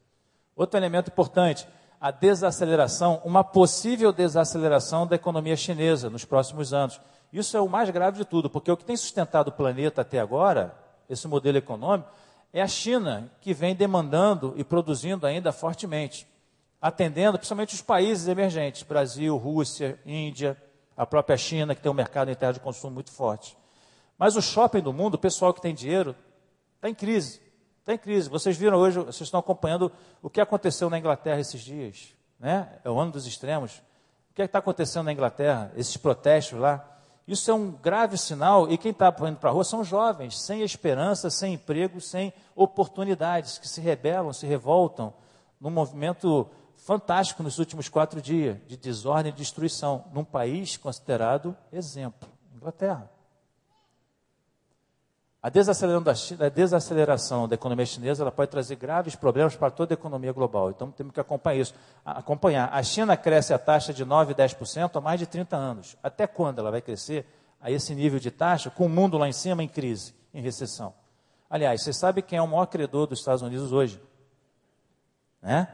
Outro 0.55 0.79
elemento 0.79 1.09
importante, 1.09 1.67
a 1.99 2.11
desaceleração, 2.11 3.19
uma 3.25 3.43
possível 3.43 4.13
desaceleração 4.13 5.07
da 5.07 5.15
economia 5.15 5.55
chinesa 5.55 6.11
nos 6.11 6.25
próximos 6.25 6.75
anos. 6.75 7.01
Isso 7.31 7.57
é 7.57 7.59
o 7.59 7.67
mais 7.67 7.89
grave 7.89 8.19
de 8.19 8.25
tudo, 8.25 8.51
porque 8.51 8.71
o 8.71 8.77
que 8.77 8.85
tem 8.85 8.95
sustentado 8.95 9.47
o 9.47 9.53
planeta 9.53 10.01
até 10.01 10.19
agora, 10.19 10.77
esse 11.09 11.27
modelo 11.27 11.57
econômico, 11.57 12.11
é 12.53 12.61
a 12.61 12.67
China, 12.67 13.31
que 13.41 13.51
vem 13.51 13.73
demandando 13.73 14.53
e 14.55 14.63
produzindo 14.63 15.25
ainda 15.25 15.51
fortemente, 15.51 16.27
atendendo 16.79 17.39
principalmente 17.39 17.73
os 17.73 17.81
países 17.81 18.27
emergentes, 18.27 18.83
Brasil, 18.83 19.35
Rússia, 19.37 19.99
Índia, 20.05 20.55
a 20.95 21.05
própria 21.05 21.37
China, 21.37 21.73
que 21.75 21.81
tem 21.81 21.91
um 21.91 21.95
mercado 21.95 22.29
interno 22.31 22.53
de 22.53 22.59
consumo 22.59 22.93
muito 22.93 23.11
forte. 23.11 23.57
Mas 24.17 24.35
o 24.35 24.41
shopping 24.41 24.81
do 24.81 24.93
mundo, 24.93 25.15
o 25.15 25.17
pessoal 25.17 25.53
que 25.53 25.61
tem 25.61 25.73
dinheiro, 25.73 26.15
está 26.75 26.89
em 26.89 26.95
crise. 26.95 27.41
Está 27.79 27.93
em 27.93 27.97
crise. 27.97 28.29
Vocês 28.29 28.55
viram 28.55 28.77
hoje, 28.77 28.99
vocês 28.99 29.21
estão 29.21 29.39
acompanhando 29.39 29.91
o 30.21 30.29
que 30.29 30.39
aconteceu 30.39 30.89
na 30.89 30.97
Inglaterra 30.97 31.39
esses 31.39 31.61
dias. 31.61 32.13
Né? 32.39 32.69
É 32.83 32.89
o 32.89 32.99
ano 32.99 33.11
dos 33.11 33.27
extremos. 33.27 33.81
O 34.31 34.35
que 34.35 34.41
é 34.41 34.45
está 34.45 34.59
acontecendo 34.59 35.05
na 35.05 35.13
Inglaterra? 35.13 35.71
Esses 35.75 35.97
protestos 35.97 36.59
lá. 36.59 36.89
Isso 37.27 37.49
é 37.49 37.53
um 37.53 37.71
grave 37.71 38.17
sinal, 38.17 38.69
e 38.69 38.77
quem 38.77 38.91
está 38.91 39.13
indo 39.27 39.37
para 39.37 39.49
a 39.49 39.53
rua 39.53 39.63
são 39.63 39.81
jovens, 39.81 40.41
sem 40.41 40.61
esperança, 40.61 41.29
sem 41.29 41.53
emprego, 41.53 42.01
sem 42.01 42.33
oportunidades, 42.53 43.57
que 43.57 43.67
se 43.67 43.79
rebelam, 43.79 44.33
se 44.33 44.45
revoltam, 44.45 45.13
num 45.59 45.69
movimento 45.69 46.49
fantástico 46.83 47.41
nos 47.41 47.59
últimos 47.59 47.87
quatro 47.87 48.21
dias, 48.21 48.57
de 48.67 48.75
desordem 48.75 49.31
e 49.31 49.35
destruição, 49.35 50.05
num 50.13 50.23
país 50.23 50.77
considerado 50.77 51.55
exemplo, 51.71 52.29
Inglaterra. 52.53 53.09
A 55.41 55.49
desaceleração, 55.49 56.37
da, 56.37 56.45
a 56.45 56.49
desaceleração 56.49 57.47
da 57.49 57.55
economia 57.55 57.85
chinesa 57.85 58.29
pode 58.31 58.49
trazer 58.49 58.77
graves 58.77 59.13
problemas 59.13 59.55
para 59.55 59.69
toda 59.69 59.93
a 59.93 59.95
economia 59.95 60.31
global. 60.31 60.69
Então 60.69 60.89
temos 60.89 61.13
que 61.13 61.19
acompanhar 61.19 61.59
isso. 61.59 61.75
Acompanhar. 62.05 62.69
A 62.71 62.81
China 62.81 63.17
cresce 63.17 63.53
a 63.53 63.59
taxa 63.59 63.93
de 63.93 64.05
9, 64.05 64.33
10% 64.33 64.95
há 64.95 65.01
mais 65.01 65.19
de 65.19 65.25
30 65.25 65.57
anos. 65.57 65.97
Até 66.01 66.27
quando 66.27 66.59
ela 66.59 66.71
vai 66.71 66.81
crescer 66.81 67.25
a 67.59 67.69
esse 67.69 67.93
nível 67.93 68.19
de 68.19 68.31
taxa, 68.31 68.69
com 68.69 68.85
o 68.85 68.89
mundo 68.89 69.17
lá 69.17 69.27
em 69.27 69.33
cima 69.33 69.61
em 69.61 69.67
crise, 69.67 70.15
em 70.33 70.41
recessão? 70.41 70.93
Aliás, 71.49 71.81
você 71.81 71.91
sabe 71.91 72.21
quem 72.21 72.39
é 72.39 72.41
o 72.41 72.47
maior 72.47 72.67
credor 72.67 73.05
dos 73.07 73.19
Estados 73.19 73.41
Unidos 73.41 73.73
hoje? 73.73 74.01
Né? 75.41 75.67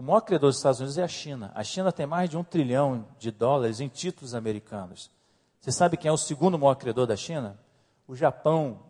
O 0.00 0.02
maior 0.02 0.22
credor 0.22 0.48
dos 0.48 0.56
Estados 0.56 0.80
Unidos 0.80 0.96
é 0.96 1.02
a 1.02 1.08
China. 1.08 1.52
A 1.54 1.62
China 1.62 1.92
tem 1.92 2.06
mais 2.06 2.30
de 2.30 2.34
um 2.34 2.42
trilhão 2.42 3.06
de 3.18 3.30
dólares 3.30 3.80
em 3.80 3.88
títulos 3.88 4.34
americanos. 4.34 5.10
Você 5.60 5.70
sabe 5.70 5.98
quem 5.98 6.08
é 6.08 6.12
o 6.12 6.16
segundo 6.16 6.58
maior 6.58 6.74
credor 6.76 7.06
da 7.06 7.14
China? 7.14 7.58
O 8.08 8.16
Japão 8.16 8.80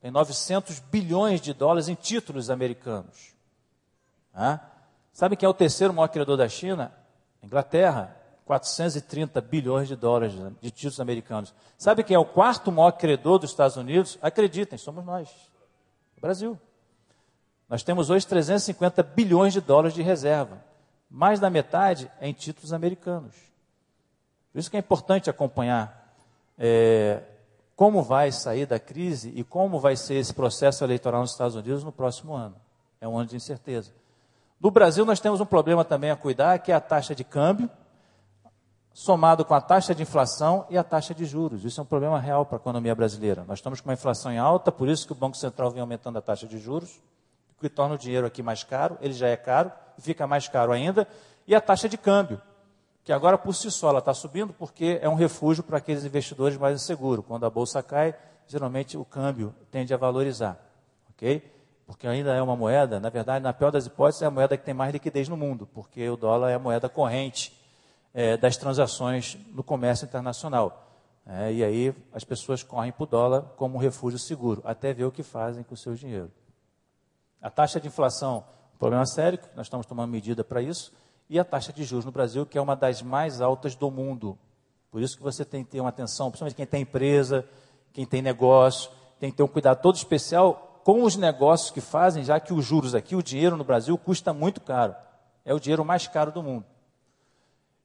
tem 0.00 0.12
900 0.12 0.78
bilhões 0.78 1.40
de 1.40 1.52
dólares 1.52 1.88
em 1.88 1.96
títulos 1.96 2.50
americanos. 2.50 3.34
Sabe 5.12 5.34
quem 5.34 5.44
é 5.44 5.50
o 5.50 5.52
terceiro 5.54 5.92
maior 5.92 6.06
credor 6.06 6.36
da 6.36 6.48
China? 6.48 6.92
Inglaterra, 7.42 8.16
430 8.44 9.40
bilhões 9.40 9.88
de 9.88 9.96
dólares 9.96 10.34
de 10.60 10.70
títulos 10.70 11.00
americanos. 11.00 11.52
Sabe 11.76 12.04
quem 12.04 12.14
é 12.14 12.18
o 12.18 12.24
quarto 12.24 12.70
maior 12.70 12.92
credor 12.92 13.40
dos 13.40 13.50
Estados 13.50 13.76
Unidos? 13.76 14.16
Acreditem, 14.22 14.78
somos 14.78 15.04
nós, 15.04 15.28
o 16.16 16.20
Brasil. 16.20 16.56
Nós 17.68 17.82
temos 17.82 18.08
hoje 18.08 18.26
350 18.26 19.02
bilhões 19.02 19.52
de 19.52 19.60
dólares 19.60 19.94
de 19.94 20.02
reserva. 20.02 20.58
Mais 21.10 21.38
da 21.38 21.50
metade 21.50 22.10
é 22.20 22.28
em 22.28 22.32
títulos 22.32 22.72
americanos. 22.72 23.34
Por 24.52 24.58
isso 24.58 24.70
que 24.70 24.76
é 24.76 24.80
importante 24.80 25.28
acompanhar 25.28 26.14
é, 26.58 27.22
como 27.76 28.02
vai 28.02 28.32
sair 28.32 28.66
da 28.66 28.78
crise 28.78 29.32
e 29.36 29.44
como 29.44 29.78
vai 29.78 29.96
ser 29.96 30.14
esse 30.14 30.34
processo 30.34 30.82
eleitoral 30.82 31.20
nos 31.20 31.32
Estados 31.32 31.54
Unidos 31.54 31.84
no 31.84 31.92
próximo 31.92 32.34
ano. 32.34 32.56
É 33.00 33.06
um 33.06 33.16
ano 33.16 33.28
de 33.28 33.36
incerteza. 33.36 33.92
No 34.60 34.70
Brasil, 34.70 35.04
nós 35.04 35.20
temos 35.20 35.40
um 35.40 35.46
problema 35.46 35.84
também 35.84 36.10
a 36.10 36.16
cuidar, 36.16 36.58
que 36.58 36.72
é 36.72 36.74
a 36.74 36.80
taxa 36.80 37.14
de 37.14 37.22
câmbio, 37.22 37.70
somado 38.92 39.44
com 39.44 39.54
a 39.54 39.60
taxa 39.60 39.94
de 39.94 40.02
inflação 40.02 40.66
e 40.68 40.76
a 40.76 40.82
taxa 40.82 41.14
de 41.14 41.24
juros. 41.24 41.64
Isso 41.64 41.80
é 41.80 41.82
um 41.84 41.86
problema 41.86 42.18
real 42.18 42.44
para 42.44 42.56
a 42.56 42.60
economia 42.60 42.94
brasileira. 42.94 43.44
Nós 43.46 43.60
estamos 43.60 43.80
com 43.80 43.88
uma 43.88 43.94
inflação 43.94 44.32
em 44.32 44.38
alta, 44.38 44.72
por 44.72 44.88
isso 44.88 45.06
que 45.06 45.12
o 45.12 45.16
Banco 45.16 45.36
Central 45.36 45.70
vem 45.70 45.80
aumentando 45.80 46.18
a 46.18 46.20
taxa 46.20 46.48
de 46.48 46.58
juros, 46.58 47.00
que 47.60 47.68
torna 47.68 47.94
o 47.94 47.98
dinheiro 47.98 48.26
aqui 48.26 48.42
mais 48.42 48.62
caro, 48.62 48.96
ele 49.00 49.12
já 49.12 49.28
é 49.28 49.36
caro, 49.36 49.72
fica 49.98 50.26
mais 50.26 50.48
caro 50.48 50.72
ainda, 50.72 51.06
e 51.46 51.54
a 51.54 51.60
taxa 51.60 51.88
de 51.88 51.98
câmbio 51.98 52.40
que 53.08 53.12
agora 53.14 53.38
por 53.38 53.54
si 53.54 53.70
só 53.70 53.88
ela 53.88 54.00
está 54.00 54.12
subindo 54.12 54.52
porque 54.52 54.98
é 55.00 55.08
um 55.08 55.14
refúgio 55.14 55.64
para 55.64 55.78
aqueles 55.78 56.04
investidores 56.04 56.58
mais 56.58 56.76
inseguros. 56.76 57.24
Quando 57.26 57.46
a 57.46 57.48
bolsa 57.48 57.82
cai, 57.82 58.14
geralmente 58.46 58.98
o 58.98 59.04
câmbio 59.04 59.54
tende 59.70 59.94
a 59.94 59.96
valorizar, 59.96 60.58
ok? 61.08 61.42
Porque 61.86 62.06
ainda 62.06 62.34
é 62.34 62.42
uma 62.42 62.54
moeda, 62.54 63.00
na 63.00 63.08
verdade, 63.08 63.42
na 63.42 63.50
pior 63.54 63.70
das 63.70 63.86
hipóteses, 63.86 64.20
é 64.20 64.26
a 64.26 64.30
moeda 64.30 64.58
que 64.58 64.62
tem 64.62 64.74
mais 64.74 64.92
liquidez 64.92 65.26
no 65.26 65.38
mundo, 65.38 65.66
porque 65.72 66.06
o 66.06 66.18
dólar 66.18 66.50
é 66.50 66.54
a 66.56 66.58
moeda 66.58 66.86
corrente 66.86 67.58
é, 68.12 68.36
das 68.36 68.58
transações 68.58 69.38
no 69.54 69.62
comércio 69.62 70.04
internacional. 70.04 70.86
É, 71.26 71.50
e 71.50 71.64
aí 71.64 71.94
as 72.12 72.24
pessoas 72.24 72.62
correm 72.62 72.92
para 72.92 73.04
o 73.04 73.06
dólar 73.06 73.42
como 73.56 73.76
um 73.76 73.80
refúgio 73.80 74.18
seguro, 74.18 74.60
até 74.66 74.92
ver 74.92 75.06
o 75.06 75.10
que 75.10 75.22
fazem 75.22 75.64
com 75.64 75.72
o 75.72 75.78
seu 75.78 75.94
dinheiro. 75.94 76.30
A 77.40 77.50
taxa 77.50 77.80
de 77.80 77.86
inflação, 77.86 78.44
um 78.74 78.78
problema 78.78 79.06
sério, 79.06 79.38
nós 79.54 79.66
estamos 79.66 79.86
tomando 79.86 80.10
medida 80.10 80.42
para 80.42 80.60
isso 80.60 80.92
e 81.30 81.38
a 81.38 81.44
taxa 81.44 81.72
de 81.72 81.84
juros 81.84 82.04
no 82.04 82.10
Brasil, 82.10 82.46
que 82.46 82.56
é 82.56 82.60
uma 82.60 82.74
das 82.74 83.02
mais 83.02 83.40
altas 83.40 83.74
do 83.74 83.90
mundo. 83.90 84.38
Por 84.90 85.02
isso 85.02 85.16
que 85.16 85.22
você 85.22 85.44
tem 85.44 85.62
que 85.62 85.70
ter 85.70 85.80
uma 85.80 85.90
atenção, 85.90 86.30
principalmente 86.30 86.56
quem 86.56 86.66
tem 86.66 86.82
empresa, 86.82 87.44
quem 87.92 88.06
tem 88.06 88.22
negócio, 88.22 88.90
tem 89.20 89.30
que 89.30 89.36
ter 89.36 89.42
um 89.42 89.48
cuidado 89.48 89.80
todo 89.82 89.96
especial 89.96 90.80
com 90.84 91.02
os 91.02 91.16
negócios 91.16 91.70
que 91.70 91.80
fazem, 91.80 92.24
já 92.24 92.40
que 92.40 92.52
os 92.52 92.64
juros 92.64 92.94
aqui, 92.94 93.14
o 93.14 93.22
dinheiro 93.22 93.56
no 93.56 93.64
Brasil 93.64 93.96
custa 93.98 94.32
muito 94.32 94.60
caro. 94.60 94.94
É 95.44 95.52
o 95.52 95.60
dinheiro 95.60 95.84
mais 95.84 96.08
caro 96.08 96.32
do 96.32 96.42
mundo. 96.42 96.64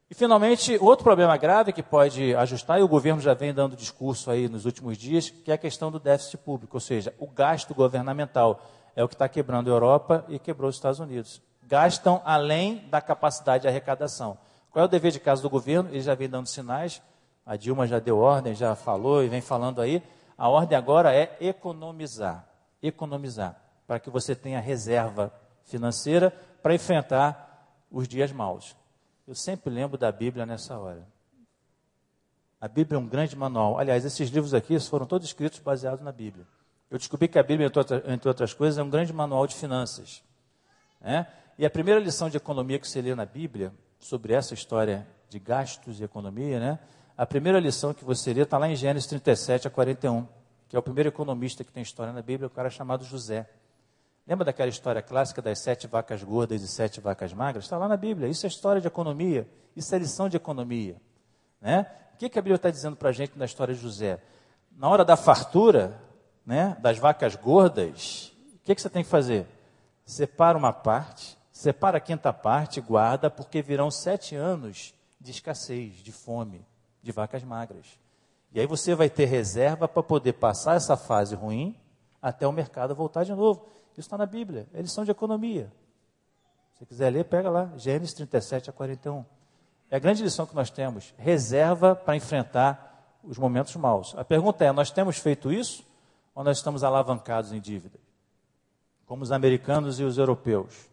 E, 0.09 0.15
finalmente, 0.15 0.77
outro 0.79 1.03
problema 1.03 1.35
grave 1.35 1.73
que 1.73 1.83
pode 1.83 2.35
ajustar, 2.35 2.79
e 2.79 2.83
o 2.83 2.87
governo 2.87 3.19
já 3.19 3.33
vem 3.33 3.53
dando 3.53 3.75
discurso 3.75 4.29
aí 4.31 4.47
nos 4.47 4.63
últimos 4.63 4.97
dias, 4.97 5.29
que 5.29 5.51
é 5.51 5.55
a 5.55 5.57
questão 5.57 5.91
do 5.91 5.99
déficit 5.99 6.37
público, 6.37 6.77
ou 6.77 6.79
seja, 6.79 7.13
o 7.17 7.27
gasto 7.27 7.73
governamental. 7.73 8.61
É 8.95 9.03
o 9.03 9.07
que 9.07 9.15
está 9.15 9.27
quebrando 9.27 9.69
a 9.69 9.73
Europa 9.73 10.25
e 10.27 10.37
quebrou 10.39 10.69
os 10.69 10.75
Estados 10.75 10.99
Unidos 10.99 11.41
gastam 11.73 12.21
além 12.23 12.87
da 12.89 13.01
capacidade 13.01 13.63
de 13.63 13.67
arrecadação. 13.67 14.37
Qual 14.71 14.83
é 14.83 14.85
o 14.85 14.89
dever 14.89 15.11
de 15.11 15.19
casa 15.19 15.41
do 15.41 15.49
governo? 15.49 15.89
Ele 15.89 16.01
já 16.01 16.15
vem 16.15 16.29
dando 16.29 16.47
sinais, 16.47 17.01
a 17.45 17.55
Dilma 17.55 17.87
já 17.87 17.99
deu 17.99 18.19
ordem, 18.19 18.55
já 18.55 18.75
falou 18.75 19.23
e 19.23 19.27
vem 19.27 19.41
falando 19.41 19.81
aí. 19.81 20.01
A 20.37 20.49
ordem 20.49 20.77
agora 20.77 21.13
é 21.13 21.35
economizar. 21.41 22.47
Economizar. 22.81 23.59
Para 23.85 23.99
que 23.99 24.09
você 24.09 24.35
tenha 24.35 24.59
reserva 24.59 25.33
financeira 25.63 26.31
para 26.61 26.73
enfrentar 26.73 27.83
os 27.91 28.07
dias 28.07 28.31
maus. 28.31 28.75
Eu 29.27 29.35
sempre 29.35 29.69
lembro 29.69 29.97
da 29.97 30.11
Bíblia 30.11 30.45
nessa 30.45 30.77
hora. 30.77 31.07
A 32.59 32.67
Bíblia 32.67 32.97
é 32.97 32.99
um 32.99 33.07
grande 33.07 33.35
manual. 33.35 33.77
Aliás, 33.77 34.05
esses 34.05 34.29
livros 34.29 34.53
aqui 34.53 34.79
foram 34.79 35.05
todos 35.05 35.27
escritos 35.27 35.59
baseados 35.59 36.03
na 36.03 36.11
Bíblia. 36.11 36.45
Eu 36.93 36.99
descobri 36.99 37.27
que 37.27 37.39
a 37.39 37.43
Bíblia, 37.43 37.71
entre 38.05 38.27
outras 38.27 38.53
coisas, 38.53 38.77
é 38.77 38.83
um 38.83 38.89
grande 38.91 39.11
manual 39.11 39.47
de 39.47 39.55
finanças. 39.55 40.23
Né? 41.01 41.25
E 41.57 41.65
a 41.65 41.69
primeira 41.71 41.99
lição 41.99 42.29
de 42.29 42.37
economia 42.37 42.77
que 42.77 42.87
você 42.87 43.01
lê 43.01 43.15
na 43.15 43.25
Bíblia, 43.25 43.73
sobre 43.99 44.31
essa 44.31 44.53
história 44.53 45.07
de 45.27 45.39
gastos 45.39 45.99
e 45.99 46.03
economia, 46.03 46.59
né? 46.59 46.79
A 47.17 47.25
primeira 47.25 47.59
lição 47.59 47.95
que 47.95 48.05
você 48.05 48.31
lê 48.31 48.41
está 48.41 48.59
lá 48.59 48.69
em 48.69 48.75
Gênesis 48.75 49.09
37 49.09 49.67
a 49.67 49.71
41, 49.71 50.27
que 50.69 50.75
é 50.75 50.79
o 50.79 50.83
primeiro 50.83 51.09
economista 51.09 51.63
que 51.63 51.71
tem 51.71 51.81
história 51.81 52.13
na 52.13 52.21
Bíblia, 52.21 52.45
o 52.45 52.51
cara 52.51 52.69
chamado 52.69 53.03
José. 53.03 53.49
Lembra 54.27 54.45
daquela 54.45 54.69
história 54.69 55.01
clássica 55.01 55.41
das 55.41 55.57
sete 55.57 55.87
vacas 55.87 56.21
gordas 56.21 56.61
e 56.61 56.67
sete 56.67 57.01
vacas 57.01 57.33
magras? 57.33 57.63
Está 57.63 57.75
lá 57.75 57.87
na 57.87 57.97
Bíblia. 57.97 58.29
Isso 58.29 58.45
é 58.45 58.49
história 58.49 58.79
de 58.79 58.85
economia. 58.85 59.49
Isso 59.75 59.95
é 59.95 59.97
lição 59.97 60.29
de 60.29 60.37
economia. 60.37 60.95
Né? 61.59 61.87
O 62.13 62.17
que, 62.17 62.29
que 62.29 62.37
a 62.37 62.41
Bíblia 62.43 62.57
está 62.57 62.69
dizendo 62.69 62.95
para 62.95 63.09
a 63.09 63.11
gente 63.11 63.35
na 63.35 63.45
história 63.45 63.73
de 63.73 63.81
José? 63.81 64.21
Na 64.77 64.87
hora 64.87 65.03
da 65.03 65.17
fartura, 65.17 65.99
né, 66.45 66.77
das 66.79 66.97
vacas 66.97 67.35
gordas, 67.35 68.33
o 68.55 68.59
que, 68.63 68.75
que 68.75 68.81
você 68.81 68.89
tem 68.89 69.03
que 69.03 69.09
fazer? 69.09 69.47
Separa 70.05 70.57
uma 70.57 70.73
parte, 70.73 71.37
separa 71.51 71.97
a 71.97 72.01
quinta 72.01 72.33
parte, 72.33 72.81
guarda, 72.81 73.29
porque 73.29 73.61
virão 73.61 73.89
sete 73.89 74.35
anos 74.35 74.93
de 75.19 75.31
escassez, 75.31 75.95
de 75.95 76.11
fome, 76.11 76.65
de 77.01 77.11
vacas 77.11 77.43
magras. 77.43 77.99
E 78.51 78.59
aí 78.59 78.67
você 78.67 78.93
vai 78.93 79.09
ter 79.09 79.25
reserva 79.25 79.87
para 79.87 80.03
poder 80.03 80.33
passar 80.33 80.75
essa 80.75 80.95
fase 80.95 81.35
ruim 81.35 81.75
até 82.21 82.47
o 82.47 82.51
mercado 82.51 82.93
voltar 82.93 83.23
de 83.23 83.33
novo. 83.33 83.65
Isso 83.91 84.01
está 84.01 84.17
na 84.17 84.25
Bíblia, 84.25 84.67
é 84.73 84.81
lição 84.81 85.03
de 85.03 85.11
economia. 85.11 85.71
Se 86.73 86.85
quiser 86.85 87.09
ler, 87.09 87.25
pega 87.25 87.49
lá, 87.49 87.71
Gênesis 87.77 88.13
37 88.13 88.69
a 88.69 88.73
41. 88.73 89.23
É 89.89 89.95
a 89.95 89.99
grande 89.99 90.23
lição 90.23 90.45
que 90.45 90.55
nós 90.55 90.69
temos, 90.69 91.13
reserva 91.17 91.95
para 91.95 92.15
enfrentar 92.15 93.19
os 93.23 93.37
momentos 93.37 93.75
maus. 93.75 94.13
A 94.17 94.25
pergunta 94.25 94.65
é, 94.65 94.71
nós 94.71 94.91
temos 94.91 95.17
feito 95.17 95.51
isso 95.51 95.85
ou 96.33 96.43
nós 96.43 96.57
estamos 96.57 96.83
alavancados 96.83 97.51
em 97.51 97.59
dívida? 97.59 97.99
Como 99.05 99.23
os 99.23 99.31
americanos 99.31 99.99
e 99.99 100.03
os 100.03 100.17
europeus. 100.17 100.89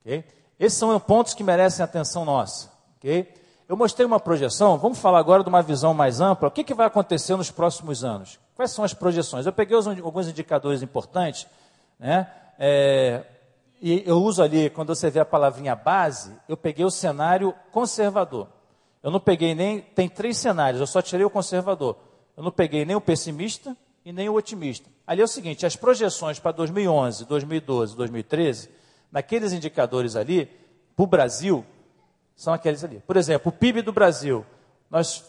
Okay? 0.00 0.24
Esses 0.58 0.78
são 0.78 0.98
pontos 1.00 1.34
que 1.34 1.42
merecem 1.44 1.84
atenção 1.84 2.24
nossa. 2.24 2.70
Okay? 2.98 3.32
Eu 3.68 3.76
mostrei 3.76 4.06
uma 4.06 4.20
projeção, 4.20 4.76
vamos 4.76 4.98
falar 4.98 5.18
agora 5.18 5.42
de 5.42 5.48
uma 5.48 5.62
visão 5.62 5.94
mais 5.94 6.20
ampla. 6.20 6.48
O 6.48 6.50
que, 6.50 6.64
que 6.64 6.74
vai 6.74 6.86
acontecer 6.86 7.36
nos 7.36 7.50
próximos 7.50 8.04
anos? 8.04 8.38
Quais 8.54 8.70
são 8.70 8.84
as 8.84 8.92
projeções? 8.92 9.46
Eu 9.46 9.52
peguei 9.52 9.76
alguns 9.76 10.28
indicadores 10.28 10.82
importantes 10.82 11.46
né? 12.02 12.26
É, 12.58 13.22
e 13.80 14.02
eu 14.04 14.20
uso 14.20 14.42
ali, 14.42 14.68
quando 14.70 14.94
você 14.94 15.08
vê 15.08 15.20
a 15.20 15.24
palavrinha 15.24 15.76
base, 15.76 16.32
eu 16.48 16.56
peguei 16.56 16.84
o 16.84 16.90
cenário 16.90 17.54
conservador. 17.70 18.48
Eu 19.02 19.10
não 19.10 19.20
peguei 19.20 19.54
nem. 19.54 19.80
Tem 19.80 20.08
três 20.08 20.36
cenários, 20.36 20.80
eu 20.80 20.86
só 20.86 21.00
tirei 21.00 21.24
o 21.24 21.30
conservador. 21.30 21.96
Eu 22.36 22.42
não 22.42 22.50
peguei 22.50 22.84
nem 22.84 22.96
o 22.96 23.00
pessimista 23.00 23.76
e 24.04 24.12
nem 24.12 24.28
o 24.28 24.34
otimista. 24.34 24.88
Ali 25.06 25.20
é 25.20 25.24
o 25.24 25.28
seguinte: 25.28 25.66
as 25.66 25.76
projeções 25.76 26.38
para 26.38 26.52
2011, 26.52 27.24
2012, 27.26 27.96
2013, 27.96 28.68
naqueles 29.10 29.52
indicadores 29.52 30.16
ali, 30.16 30.50
para 30.96 31.04
o 31.04 31.06
Brasil, 31.06 31.64
são 32.34 32.52
aqueles 32.52 32.82
ali. 32.84 33.02
Por 33.06 33.16
exemplo, 33.16 33.50
o 33.50 33.52
PIB 33.52 33.82
do 33.82 33.92
Brasil, 33.92 34.44
nós 34.90 35.24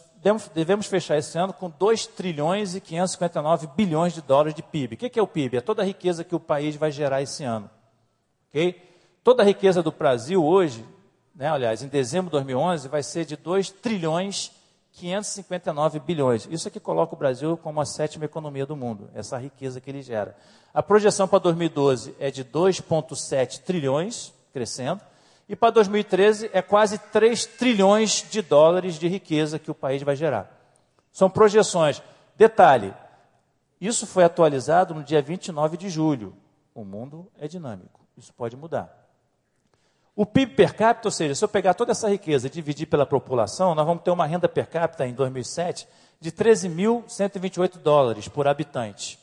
devemos, 0.54 0.86
fechar 0.86 1.18
esse 1.18 1.36
ano 1.36 1.52
com 1.52 1.68
2 1.68 2.06
trilhões 2.06 2.74
e 2.74 2.80
559 2.80 3.66
bilhões 3.76 4.14
de 4.14 4.22
dólares 4.22 4.54
de 4.54 4.62
PIB. 4.62 4.94
O 4.94 4.98
que 4.98 5.18
é 5.18 5.22
o 5.22 5.26
PIB? 5.26 5.58
É 5.58 5.60
toda 5.60 5.82
a 5.82 5.84
riqueza 5.84 6.24
que 6.24 6.34
o 6.34 6.40
país 6.40 6.76
vai 6.76 6.90
gerar 6.90 7.20
esse 7.20 7.44
ano. 7.44 7.68
Okay? 8.48 8.82
Toda 9.22 9.42
a 9.42 9.46
riqueza 9.46 9.82
do 9.82 9.92
Brasil 9.92 10.42
hoje, 10.42 10.84
né, 11.34 11.48
aliás, 11.48 11.82
em 11.82 11.88
dezembro 11.88 12.26
de 12.26 12.32
2011, 12.32 12.88
vai 12.88 13.02
ser 13.02 13.26
de 13.26 13.36
2 13.36 13.70
trilhões 13.70 14.50
559 14.94 15.98
bilhões. 16.00 16.46
Isso 16.50 16.68
aqui 16.68 16.78
coloca 16.78 17.14
o 17.14 17.18
Brasil 17.18 17.56
como 17.56 17.80
a 17.80 17.84
sétima 17.84 18.24
economia 18.24 18.64
do 18.64 18.76
mundo, 18.76 19.10
essa 19.14 19.36
riqueza 19.36 19.80
que 19.80 19.90
ele 19.90 20.02
gera. 20.02 20.36
A 20.72 20.82
projeção 20.82 21.26
para 21.26 21.40
2012 21.40 22.14
é 22.18 22.30
de 22.30 22.44
2,7 22.44 23.60
trilhões, 23.62 24.32
crescendo. 24.52 25.00
E 25.48 25.56
para 25.56 25.70
2013 25.70 26.48
é 26.52 26.62
quase 26.62 26.98
3 26.98 27.44
trilhões 27.44 28.24
de 28.30 28.40
dólares 28.40 28.98
de 28.98 29.08
riqueza 29.08 29.58
que 29.58 29.70
o 29.70 29.74
país 29.74 30.02
vai 30.02 30.16
gerar. 30.16 30.50
São 31.12 31.28
projeções. 31.28 32.00
Detalhe: 32.36 32.94
isso 33.80 34.06
foi 34.06 34.24
atualizado 34.24 34.94
no 34.94 35.02
dia 35.02 35.20
29 35.20 35.76
de 35.76 35.90
julho. 35.90 36.34
O 36.74 36.84
mundo 36.84 37.30
é 37.38 37.46
dinâmico, 37.46 38.00
isso 38.16 38.32
pode 38.32 38.56
mudar. 38.56 39.03
O 40.16 40.24
PIB 40.24 40.54
per 40.54 40.74
capita, 40.74 41.08
ou 41.08 41.12
seja, 41.12 41.34
se 41.34 41.44
eu 41.44 41.48
pegar 41.48 41.74
toda 41.74 41.90
essa 41.90 42.08
riqueza 42.08 42.46
e 42.46 42.50
dividir 42.50 42.86
pela 42.86 43.04
população, 43.04 43.74
nós 43.74 43.84
vamos 43.84 44.04
ter 44.04 44.12
uma 44.12 44.26
renda 44.26 44.48
per 44.48 44.68
capita 44.68 45.04
em 45.04 45.12
2007 45.12 45.88
de 46.20 46.30
13.128 46.30 47.78
dólares 47.78 48.28
por 48.28 48.46
habitante. 48.46 49.18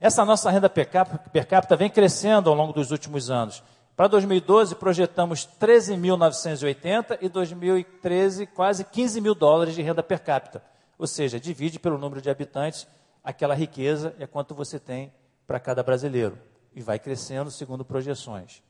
Essa 0.00 0.24
nossa 0.24 0.50
renda 0.50 0.68
per 0.68 0.88
capita, 0.88 1.76
vem 1.76 1.88
crescendo 1.88 2.50
ao 2.50 2.56
longo 2.56 2.72
dos 2.72 2.90
últimos 2.90 3.30
anos. 3.30 3.62
Para 3.96 4.08
2012, 4.08 4.74
projetamos 4.74 5.48
13.980 5.60 7.18
e 7.20 7.28
2013, 7.28 8.46
quase 8.46 8.84
15 8.84 9.20
mil 9.20 9.36
dólares 9.36 9.76
de 9.76 9.82
renda 9.82 10.02
per 10.02 10.18
capita. 10.24 10.60
Ou 10.98 11.06
seja, 11.06 11.38
divide 11.38 11.78
pelo 11.78 11.98
número 11.98 12.20
de 12.20 12.28
habitantes 12.28 12.88
aquela 13.22 13.54
riqueza 13.54 14.12
é 14.18 14.26
quanto 14.26 14.56
você 14.56 14.80
tem 14.80 15.12
para 15.46 15.60
cada 15.60 15.84
brasileiro. 15.84 16.36
E 16.74 16.82
vai 16.82 16.98
crescendo 16.98 17.48
segundo 17.48 17.84
projeções. 17.84 18.60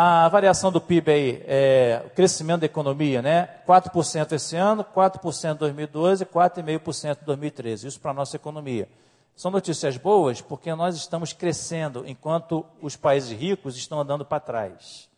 A 0.00 0.28
variação 0.28 0.70
do 0.70 0.80
PIB 0.80 1.10
aí, 1.10 1.44
é 1.44 2.04
o 2.06 2.10
crescimento 2.10 2.60
da 2.60 2.66
economia, 2.66 3.20
né? 3.20 3.48
4% 3.66 4.30
esse 4.30 4.54
ano, 4.54 4.84
4% 4.84 5.54
em 5.54 5.56
2012, 5.56 6.24
4,5% 6.24 7.18
em 7.20 7.24
2013. 7.24 7.88
Isso 7.88 7.98
para 7.98 8.12
a 8.12 8.14
nossa 8.14 8.36
economia. 8.36 8.88
São 9.34 9.50
notícias 9.50 9.96
boas 9.96 10.40
porque 10.40 10.72
nós 10.72 10.94
estamos 10.94 11.32
crescendo 11.32 12.04
enquanto 12.06 12.64
os 12.80 12.94
países 12.94 13.36
ricos 13.36 13.76
estão 13.76 13.98
andando 13.98 14.24
para 14.24 14.38
trás. 14.38 15.08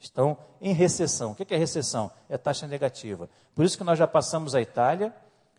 Estão 0.00 0.36
em 0.60 0.72
recessão. 0.72 1.30
O 1.30 1.34
que 1.36 1.54
é 1.54 1.56
recessão? 1.56 2.10
É 2.28 2.36
taxa 2.36 2.66
negativa. 2.66 3.28
Por 3.54 3.64
isso 3.64 3.78
que 3.78 3.84
nós 3.84 3.96
já 3.96 4.08
passamos 4.08 4.56
a 4.56 4.60
Itália, 4.60 5.14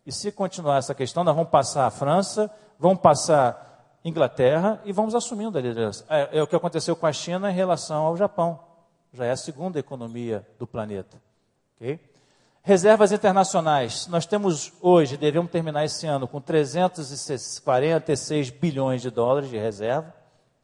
e 0.06 0.12
se 0.12 0.34
continuar 0.34 0.80
essa 0.80 0.94
questão, 0.94 1.24
nós 1.24 1.34
vamos 1.34 1.50
passar 1.50 1.86
a 1.86 1.92
França, 1.92 2.52
vamos 2.78 3.00
passar 3.00 4.00
Inglaterra 4.04 4.82
e 4.84 4.92
vamos 4.92 5.16
assumindo 5.16 5.58
a 5.58 5.62
liderança. 5.62 6.06
É, 6.10 6.40
é 6.40 6.44
o 6.44 6.48
que 6.48 6.58
aconteceu 6.58 6.94
com 6.94 7.08
a 7.08 7.14
China 7.14 7.50
em 7.50 7.56
relação 7.56 8.04
ao 8.06 8.18
Japão. 8.18 8.65
Já 9.16 9.26
é 9.26 9.32
a 9.32 9.38
segunda 9.38 9.80
economia 9.80 10.46
do 10.60 10.68
planeta. 10.68 11.18
Okay? 11.78 11.98
Reservas 12.62 13.14
internacionais. 13.14 14.08
Nós 14.08 14.26
temos 14.26 14.74
hoje, 14.82 15.16
devemos 15.16 15.50
terminar 15.50 15.86
esse 15.86 16.06
ano 16.06 16.28
com 16.28 16.42
346 16.42 18.50
bilhões 18.50 19.02
de 19.02 19.10
dólares 19.10 19.50
de 19.50 19.58
reserva, 19.58 20.14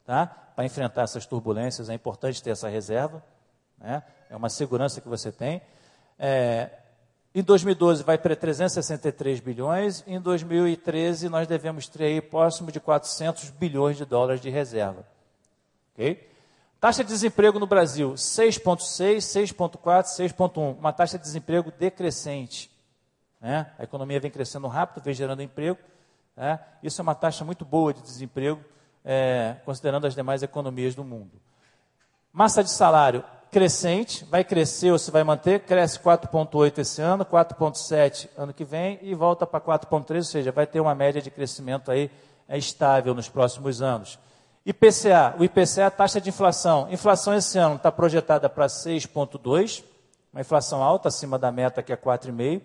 tá? 0.04 0.26
Para 0.26 0.66
enfrentar 0.66 1.04
essas 1.04 1.24
turbulências, 1.24 1.88
é 1.88 1.94
importante 1.94 2.42
ter 2.42 2.50
essa 2.50 2.68
reserva, 2.68 3.24
né? 3.78 4.02
É 4.28 4.36
uma 4.36 4.50
segurança 4.50 5.00
que 5.00 5.08
você 5.08 5.32
tem. 5.32 5.62
É, 6.18 6.68
em 7.34 7.42
2012 7.42 8.02
vai 8.02 8.18
para 8.18 8.36
363 8.36 9.40
bilhões, 9.40 10.04
em 10.06 10.20
2013 10.20 11.30
nós 11.30 11.48
devemos 11.48 11.88
ter 11.88 12.04
aí 12.04 12.20
próximo 12.20 12.70
de 12.70 12.80
400 12.80 13.48
bilhões 13.50 13.96
de 13.96 14.04
dólares 14.04 14.42
de 14.42 14.50
reserva. 14.50 15.06
Ok? 15.94 16.31
Taxa 16.82 17.04
de 17.04 17.10
desemprego 17.10 17.60
no 17.60 17.66
Brasil, 17.68 18.14
6,6, 18.14 19.18
6,4, 19.18 20.02
6,1. 20.02 20.76
Uma 20.76 20.92
taxa 20.92 21.16
de 21.16 21.22
desemprego 21.22 21.72
decrescente. 21.78 22.68
Né? 23.40 23.70
A 23.78 23.84
economia 23.84 24.18
vem 24.18 24.32
crescendo 24.32 24.66
rápido, 24.66 25.04
vem 25.04 25.14
gerando 25.14 25.42
emprego. 25.42 25.78
Né? 26.36 26.58
Isso 26.82 27.00
é 27.00 27.04
uma 27.04 27.14
taxa 27.14 27.44
muito 27.44 27.64
boa 27.64 27.94
de 27.94 28.02
desemprego, 28.02 28.60
é, 29.04 29.58
considerando 29.64 30.08
as 30.08 30.14
demais 30.16 30.42
economias 30.42 30.92
do 30.96 31.04
mundo. 31.04 31.30
Massa 32.32 32.64
de 32.64 32.70
salário 32.72 33.22
crescente, 33.48 34.24
vai 34.24 34.42
crescer 34.42 34.90
ou 34.90 34.98
se 34.98 35.12
vai 35.12 35.22
manter, 35.22 35.60
cresce 35.60 36.00
4,8 36.00 36.78
esse 36.78 37.00
ano, 37.00 37.24
4,7 37.24 38.28
ano 38.36 38.52
que 38.52 38.64
vem 38.64 38.98
e 39.02 39.14
volta 39.14 39.46
para 39.46 39.60
4,3, 39.60 40.16
ou 40.16 40.22
seja, 40.24 40.50
vai 40.50 40.66
ter 40.66 40.80
uma 40.80 40.96
média 40.96 41.22
de 41.22 41.30
crescimento 41.30 41.92
aí 41.92 42.10
é, 42.48 42.58
estável 42.58 43.14
nos 43.14 43.28
próximos 43.28 43.80
anos. 43.80 44.18
IPCA, 44.64 45.34
o 45.38 45.44
IPCA 45.44 45.80
é 45.80 45.84
a 45.84 45.90
taxa 45.90 46.20
de 46.20 46.28
inflação. 46.28 46.88
Inflação 46.90 47.34
esse 47.34 47.58
ano 47.58 47.76
está 47.76 47.90
projetada 47.90 48.48
para 48.48 48.66
6,2, 48.66 49.82
uma 50.32 50.40
inflação 50.40 50.82
alta, 50.82 51.08
acima 51.08 51.36
da 51.36 51.50
meta 51.50 51.82
que 51.82 51.92
é 51.92 51.96
4,5. 51.96 52.62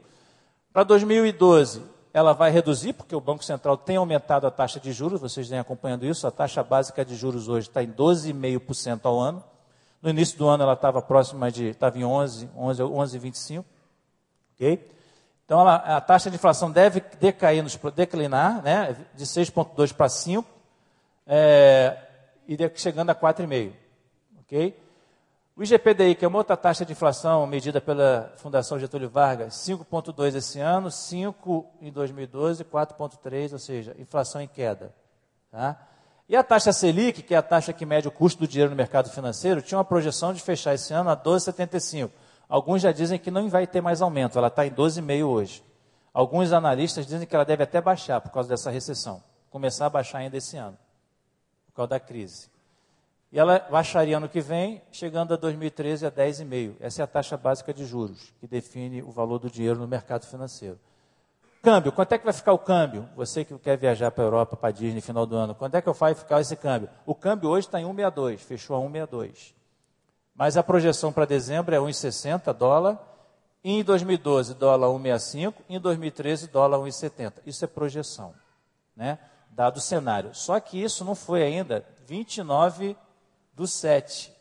Para 0.71 0.83
2012, 0.83 1.81
ela 2.13 2.33
vai 2.33 2.51
reduzir, 2.51 2.93
porque 2.93 3.15
o 3.15 3.21
Banco 3.21 3.43
Central 3.43 3.77
tem 3.77 3.95
aumentado 3.95 4.45
a 4.45 4.51
taxa 4.51 4.79
de 4.79 4.91
juros, 4.91 5.19
vocês 5.19 5.49
vêm 5.49 5.57
acompanhando 5.57 6.05
isso, 6.05 6.27
a 6.27 6.31
taxa 6.31 6.63
básica 6.63 7.03
de 7.03 7.15
juros 7.15 7.49
hoje 7.49 7.67
está 7.67 7.81
em 7.81 7.91
12,5% 7.91 9.01
ao 9.03 9.19
ano. 9.19 9.43
No 9.99 10.12
início 10.12 10.38
do 10.38 10.47
ano 10.47 10.62
ela 10.62 10.73
estava 10.73 11.01
próxima 11.01 11.51
de, 11.51 11.69
estava 11.69 11.97
em 11.97 12.05
11, 12.05 12.49
11, 12.55 12.84
11,25. 12.84 13.65
Ok? 14.53 14.91
Então 15.45 15.61
ela, 15.61 15.76
a 15.76 15.99
taxa 15.99 16.30
de 16.30 16.36
inflação 16.36 16.69
deve 16.69 17.01
decair, 17.19 17.63
nos, 17.63 17.76
declinar, 17.95 18.61
né, 18.61 18.95
de 19.15 19.26
6,2 19.26 19.93
para 19.93 20.07
5 20.09 20.57
é, 21.28 21.97
e 22.47 22.57
chegando 22.75 23.09
a 23.09 23.15
4,5%. 23.15 23.73
Ok? 24.39 24.88
O 25.57 25.63
IGPDI, 25.63 26.13
que 26.13 26.23
é 26.23 26.28
uma 26.28 26.38
outra 26.38 26.55
taxa 26.55 26.86
de 26.86 26.91
inflação 26.91 27.45
medida 27.47 27.82
pela 27.82 28.32
Fundação 28.38 28.78
Getúlio 28.78 29.09
Vargas, 29.09 29.55
5,2 29.55 30.36
esse 30.36 30.59
ano, 30.59 30.91
5 30.91 31.65
em 31.82 31.91
2012, 31.91 32.63
4,3, 32.63 33.53
ou 33.53 33.59
seja, 33.59 33.95
inflação 33.97 34.39
em 34.39 34.47
queda. 34.47 34.93
Tá? 35.51 35.75
E 36.30 36.36
a 36.36 36.43
taxa 36.43 36.71
Selic, 36.71 37.23
que 37.23 37.34
é 37.34 37.38
a 37.38 37.41
taxa 37.41 37.73
que 37.73 37.88
mede 37.88 38.07
o 38.07 38.11
custo 38.11 38.41
do 38.41 38.47
dinheiro 38.47 38.69
no 38.69 38.78
mercado 38.78 39.09
financeiro, 39.09 39.59
tinha 39.61 39.80
uma 39.80 39.84
projeção 39.84 40.32
de 40.32 40.41
fechar 40.41 40.75
esse 40.75 40.93
ano 40.93 41.09
a 41.09 41.17
12,75. 41.17 42.11
Alguns 42.47 42.84
já 42.84 42.91
dizem 42.91 43.17
que 43.17 43.32
não 43.32 43.49
vai 43.49 43.65
ter 43.65 43.82
mais 43.82 44.01
aumento, 44.01 44.38
ela 44.38 44.49
está 44.49 44.65
em 44.65 44.71
12,5 44.71 45.25
hoje. 45.25 45.63
Alguns 46.13 46.53
analistas 46.53 47.07
dizem 47.07 47.25
que 47.25 47.36
ela 47.36 47.43
deve 47.43 47.63
até 47.63 47.82
baixar 47.82 48.21
por 48.21 48.32
causa 48.32 48.47
dessa 48.47 48.69
recessão, 48.69 49.23
começar 49.49 49.88
a 49.88 49.89
baixar 49.89 50.19
ainda 50.19 50.38
esse 50.38 50.55
ano, 50.55 50.78
causa 51.78 51.89
da 51.89 51.99
crise. 51.99 52.49
E 53.32 53.39
ela 53.39 53.59
baixaria 53.59 54.17
ano 54.17 54.28
que 54.28 54.41
vem, 54.41 54.82
chegando 54.91 55.34
a 55.34 55.38
2013 55.38 56.05
a 56.05 56.11
10,5. 56.11 56.75
Essa 56.80 57.01
é 57.01 57.03
a 57.03 57.07
taxa 57.07 57.38
básica 57.38 57.73
de 57.73 57.86
juros, 57.86 58.34
que 58.39 58.47
define 58.47 59.01
o 59.01 59.11
valor 59.11 59.38
do 59.38 59.49
dinheiro 59.49 59.80
no 59.80 59.88
mercado 59.88 60.25
financeiro. 60.25 60.80
Câmbio, 61.61 61.91
quanto 61.91 62.13
é 62.13 62.17
que 62.17 62.23
vai 62.23 62.34
ficar 62.34 62.53
o 62.53 62.59
câmbio? 62.59 63.07
Você 63.15 63.43
que 63.43 63.57
quer 63.59 63.78
viajar 63.78 64.09
para 64.11 64.23
a 64.23 64.28
Europa, 64.28 64.55
para 64.55 64.69
a 64.69 64.71
Disney 64.71 64.95
no 64.95 65.01
final 65.01 65.25
do 65.25 65.36
ano, 65.36 65.53
quanto 65.53 65.75
é 65.75 65.82
que 65.82 65.91
vai 65.91 66.15
ficar 66.15 66.39
esse 66.39 66.55
câmbio? 66.55 66.89
O 67.05 67.13
câmbio 67.13 67.49
hoje 67.49 67.67
está 67.67 67.80
em 67.82 67.86
1,62, 67.86 68.38
fechou 68.38 68.75
a 68.75 68.89
1,62. 68.89 69.53
Mas 70.34 70.55
a 70.55 70.63
projeção 70.63 71.11
para 71.11 71.25
dezembro 71.25 71.75
é 71.75 71.78
1,60 71.80 72.53
dólar, 72.53 72.97
em 73.63 73.84
2012 73.84 74.53
dólar 74.53 74.88
1,65, 74.88 75.55
em 75.67 75.80
2013 75.80 76.47
dólar 76.47 76.78
1,70. 76.78 77.34
Isso 77.45 77.65
é 77.65 77.67
projeção, 77.67 78.34
né? 78.95 79.19
Dado 79.58 79.78
o 79.78 79.82
cenário. 79.82 80.36
Só 80.36 80.60
que 80.60 80.82
isso 80.82 81.03
não 81.03 81.16
foi 81.16 81.41
ainda 81.41 81.84
29 82.05 82.95
do 83.55 83.66
7. 83.66 84.32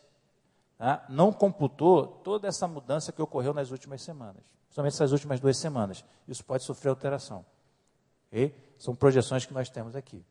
Tá? 0.77 1.03
Não 1.09 1.33
computou 1.33 2.05
toda 2.05 2.47
essa 2.47 2.67
mudança 2.67 3.11
que 3.11 3.19
ocorreu 3.19 3.51
nas 3.51 3.71
últimas 3.71 4.03
semanas, 4.03 4.43
principalmente 4.65 4.93
essas 4.93 5.11
últimas 5.11 5.39
duas 5.39 5.57
semanas. 5.57 6.05
Isso 6.27 6.45
pode 6.45 6.63
sofrer 6.63 6.89
alteração. 6.89 7.43
Okay? 8.27 8.53
São 8.77 8.95
projeções 8.95 9.43
que 9.43 9.55
nós 9.55 9.71
temos 9.71 9.95
aqui. 9.95 10.23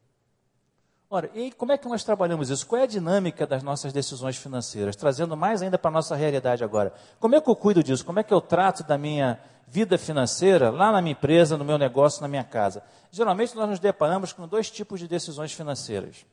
Ora, 1.08 1.30
e 1.34 1.52
como 1.52 1.70
é 1.70 1.78
que 1.78 1.88
nós 1.88 2.02
trabalhamos 2.02 2.50
isso? 2.50 2.66
Qual 2.66 2.80
é 2.80 2.82
a 2.82 2.86
dinâmica 2.86 3.46
das 3.46 3.62
nossas 3.62 3.92
decisões 3.92 4.36
financeiras? 4.36 4.96
Trazendo 4.96 5.36
mais 5.36 5.62
ainda 5.62 5.78
para 5.78 5.88
a 5.88 5.92
nossa 5.92 6.16
realidade 6.16 6.64
agora. 6.64 6.92
Como 7.20 7.36
é 7.36 7.40
que 7.40 7.48
eu 7.48 7.54
cuido 7.54 7.82
disso? 7.82 8.04
Como 8.04 8.18
é 8.18 8.24
que 8.24 8.34
eu 8.34 8.40
trato 8.40 8.82
da 8.82 8.98
minha 8.98 9.38
vida 9.68 9.96
financeira 9.96 10.68
lá 10.68 10.90
na 10.90 11.00
minha 11.00 11.12
empresa, 11.12 11.56
no 11.56 11.64
meu 11.64 11.78
negócio, 11.78 12.20
na 12.22 12.26
minha 12.26 12.42
casa? 12.42 12.82
Geralmente 13.12 13.54
nós 13.54 13.68
nos 13.68 13.78
deparamos 13.78 14.32
com 14.32 14.48
dois 14.48 14.68
tipos 14.68 14.98
de 14.98 15.06
decisões 15.06 15.52
financeiras. 15.52 16.26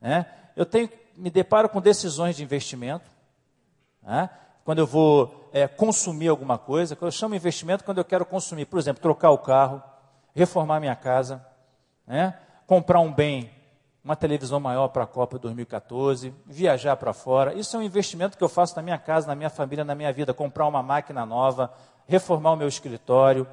Né? 0.00 0.24
Eu 0.56 0.64
tenho, 0.64 0.88
me 1.16 1.28
deparo 1.28 1.68
com 1.68 1.80
decisões 1.82 2.34
de 2.34 2.42
investimento, 2.42 3.10
né? 4.02 4.30
quando 4.64 4.78
eu 4.78 4.86
vou 4.86 5.50
é, 5.52 5.68
consumir 5.68 6.28
alguma 6.28 6.56
coisa, 6.56 6.96
eu 6.98 7.10
chamo 7.10 7.34
investimento 7.34 7.84
quando 7.84 7.98
eu 7.98 8.04
quero 8.04 8.24
consumir, 8.24 8.64
por 8.64 8.78
exemplo, 8.78 9.02
trocar 9.02 9.32
o 9.32 9.38
carro, 9.38 9.82
reformar 10.34 10.80
minha 10.80 10.96
casa, 10.96 11.44
né? 12.06 12.38
comprar 12.66 13.00
um 13.00 13.12
bem 13.12 13.50
uma 14.04 14.14
televisão 14.14 14.60
maior 14.60 14.88
para 14.88 15.04
a 15.04 15.06
Copa 15.06 15.38
2014, 15.38 16.34
viajar 16.44 16.94
para 16.96 17.14
fora. 17.14 17.54
Isso 17.54 17.74
é 17.74 17.78
um 17.78 17.82
investimento 17.82 18.36
que 18.36 18.44
eu 18.44 18.50
faço 18.50 18.76
na 18.76 18.82
minha 18.82 18.98
casa, 18.98 19.26
na 19.26 19.34
minha 19.34 19.48
família, 19.48 19.82
na 19.82 19.94
minha 19.94 20.12
vida. 20.12 20.34
Comprar 20.34 20.66
uma 20.66 20.82
máquina 20.82 21.24
nova, 21.24 21.72
reformar 22.06 22.52
o 22.52 22.56
meu 22.56 22.68
escritório. 22.68 23.46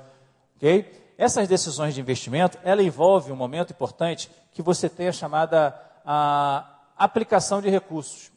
ok? 0.58 1.14
Essas 1.18 1.47
decisões 1.47 1.93
de 1.95 2.02
investimento, 2.02 2.58
ela 2.64 2.84
envolve 2.84 3.32
um 3.32 3.36
momento 3.36 3.72
importante 3.72 4.30
que 4.52 4.62
você 4.62 4.89
tem 4.89 5.08
a 5.08 5.14
chamada 5.14 5.74
a 6.06 6.80
aplicação 6.97 7.62
de 7.62 7.70
recursos. 7.70 8.30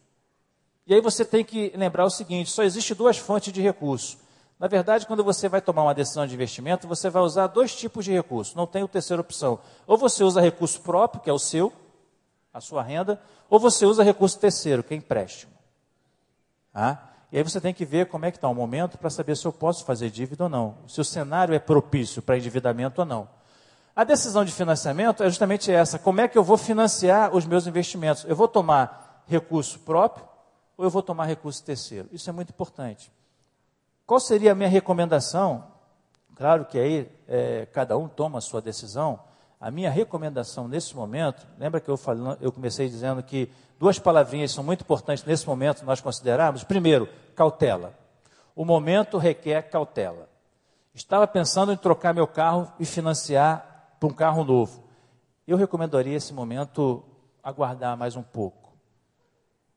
E 0.86 0.94
aí 0.94 1.00
você 1.00 1.24
tem 1.24 1.44
que 1.44 1.72
lembrar 1.74 2.04
o 2.04 2.10
seguinte: 2.10 2.50
só 2.50 2.62
existe 2.62 2.94
duas 2.94 3.18
fontes 3.18 3.52
de 3.52 3.60
recursos. 3.60 4.18
Na 4.60 4.68
verdade, 4.68 5.06
quando 5.06 5.24
você 5.24 5.48
vai 5.48 5.60
tomar 5.60 5.82
uma 5.82 5.94
decisão 5.94 6.26
de 6.26 6.34
investimento, 6.34 6.86
você 6.86 7.10
vai 7.10 7.22
usar 7.22 7.48
dois 7.48 7.74
tipos 7.74 8.04
de 8.04 8.12
recursos. 8.12 8.54
Não 8.54 8.68
tem 8.68 8.82
a 8.84 8.88
terceira 8.88 9.20
opção. 9.20 9.58
Ou 9.84 9.98
você 9.98 10.22
usa 10.22 10.40
recurso 10.40 10.80
próprio, 10.80 11.20
que 11.20 11.28
é 11.28 11.32
o 11.32 11.38
seu, 11.40 11.72
a 12.54 12.60
sua 12.60 12.82
renda, 12.82 13.20
ou 13.50 13.58
você 13.58 13.84
usa 13.84 14.04
recurso 14.04 14.38
terceiro, 14.38 14.84
que 14.84 14.94
é 14.94 14.96
empréstimo. 14.96 15.52
Ah? 16.72 16.98
E 17.32 17.36
aí 17.36 17.42
você 17.42 17.60
tem 17.60 17.74
que 17.74 17.84
ver 17.84 18.06
como 18.06 18.24
é 18.24 18.30
que 18.30 18.36
está 18.36 18.48
o 18.48 18.54
momento 18.54 18.96
para 18.96 19.10
saber 19.10 19.36
se 19.36 19.44
eu 19.44 19.52
posso 19.52 19.84
fazer 19.84 20.08
dívida 20.08 20.44
ou 20.44 20.48
não, 20.48 20.76
se 20.86 21.00
o 21.00 21.04
cenário 21.04 21.52
é 21.52 21.58
propício 21.58 22.22
para 22.22 22.38
endividamento 22.38 23.00
ou 23.00 23.04
não. 23.04 23.28
A 23.96 24.04
decisão 24.04 24.44
de 24.44 24.52
financiamento 24.52 25.22
é 25.22 25.28
justamente 25.28 25.70
essa: 25.70 25.98
como 25.98 26.20
é 26.20 26.28
que 26.28 26.38
eu 26.38 26.44
vou 26.44 26.56
financiar 26.56 27.34
os 27.34 27.44
meus 27.44 27.66
investimentos? 27.66 28.24
Eu 28.24 28.36
vou 28.36 28.46
tomar 28.46 29.24
recurso 29.26 29.80
próprio 29.80 30.26
ou 30.76 30.84
eu 30.84 30.90
vou 30.90 31.02
tomar 31.02 31.24
recurso 31.24 31.62
terceiro? 31.64 32.08
Isso 32.12 32.30
é 32.30 32.32
muito 32.32 32.50
importante. 32.50 33.12
Qual 34.06 34.20
seria 34.20 34.52
a 34.52 34.54
minha 34.54 34.68
recomendação? 34.68 35.64
Claro 36.36 36.64
que 36.64 36.78
aí 36.78 37.10
é, 37.26 37.66
cada 37.66 37.96
um 37.96 38.08
toma 38.08 38.38
a 38.38 38.40
sua 38.40 38.60
decisão, 38.60 39.20
a 39.64 39.70
minha 39.70 39.90
recomendação 39.90 40.68
nesse 40.68 40.94
momento, 40.94 41.46
lembra 41.58 41.80
que 41.80 41.88
eu, 41.88 41.96
falando, 41.96 42.36
eu 42.38 42.52
comecei 42.52 42.86
dizendo 42.86 43.22
que 43.22 43.50
duas 43.78 43.98
palavrinhas 43.98 44.52
são 44.52 44.62
muito 44.62 44.82
importantes 44.82 45.24
nesse 45.24 45.46
momento 45.46 45.86
nós 45.86 46.02
considerarmos? 46.02 46.62
Primeiro, 46.62 47.08
cautela. 47.34 47.98
O 48.54 48.62
momento 48.62 49.16
requer 49.16 49.62
cautela. 49.70 50.28
Estava 50.92 51.26
pensando 51.26 51.72
em 51.72 51.78
trocar 51.78 52.12
meu 52.12 52.26
carro 52.26 52.70
e 52.78 52.84
financiar 52.84 53.96
para 53.98 54.06
um 54.06 54.12
carro 54.12 54.44
novo. 54.44 54.84
Eu 55.48 55.56
recomendaria 55.56 56.14
esse 56.14 56.34
momento 56.34 57.02
aguardar 57.42 57.96
mais 57.96 58.16
um 58.16 58.22
pouco. 58.22 58.76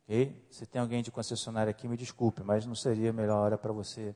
Okay? 0.04 0.36
Se 0.52 0.66
tem 0.66 0.82
alguém 0.82 1.02
de 1.02 1.12
concessionária 1.12 1.72
aqui, 1.72 1.88
me 1.88 1.96
desculpe, 1.96 2.44
mas 2.44 2.66
não 2.66 2.76
seria 2.76 3.12
a 3.12 3.14
melhor 3.14 3.38
hora 3.38 3.58
para 3.58 3.72
você 3.72 4.14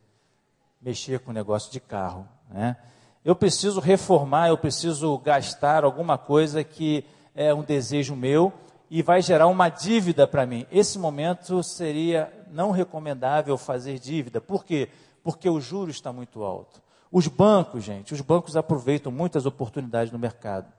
mexer 0.81 1.21
com 1.21 1.31
o 1.31 1.33
negócio 1.33 1.71
de 1.71 1.79
carro. 1.79 2.27
Né? 2.49 2.75
Eu 3.23 3.35
preciso 3.35 3.79
reformar, 3.79 4.49
eu 4.49 4.57
preciso 4.57 5.15
gastar 5.19 5.83
alguma 5.83 6.17
coisa 6.17 6.63
que 6.63 7.05
é 7.35 7.53
um 7.53 7.61
desejo 7.61 8.15
meu 8.15 8.51
e 8.89 9.03
vai 9.03 9.21
gerar 9.21 9.47
uma 9.47 9.69
dívida 9.69 10.27
para 10.27 10.45
mim. 10.45 10.65
Esse 10.71 10.97
momento 10.97 11.61
seria 11.61 12.33
não 12.51 12.71
recomendável 12.71 13.57
fazer 13.57 13.99
dívida. 13.99 14.41
Por 14.41 14.65
quê? 14.65 14.89
Porque 15.23 15.47
o 15.47 15.61
juro 15.61 15.91
está 15.91 16.11
muito 16.11 16.43
alto. 16.43 16.81
Os 17.11 17.27
bancos, 17.27 17.83
gente, 17.83 18.13
os 18.13 18.21
bancos 18.21 18.57
aproveitam 18.57 19.11
muitas 19.11 19.45
oportunidades 19.45 20.11
no 20.11 20.17
mercado. 20.17 20.71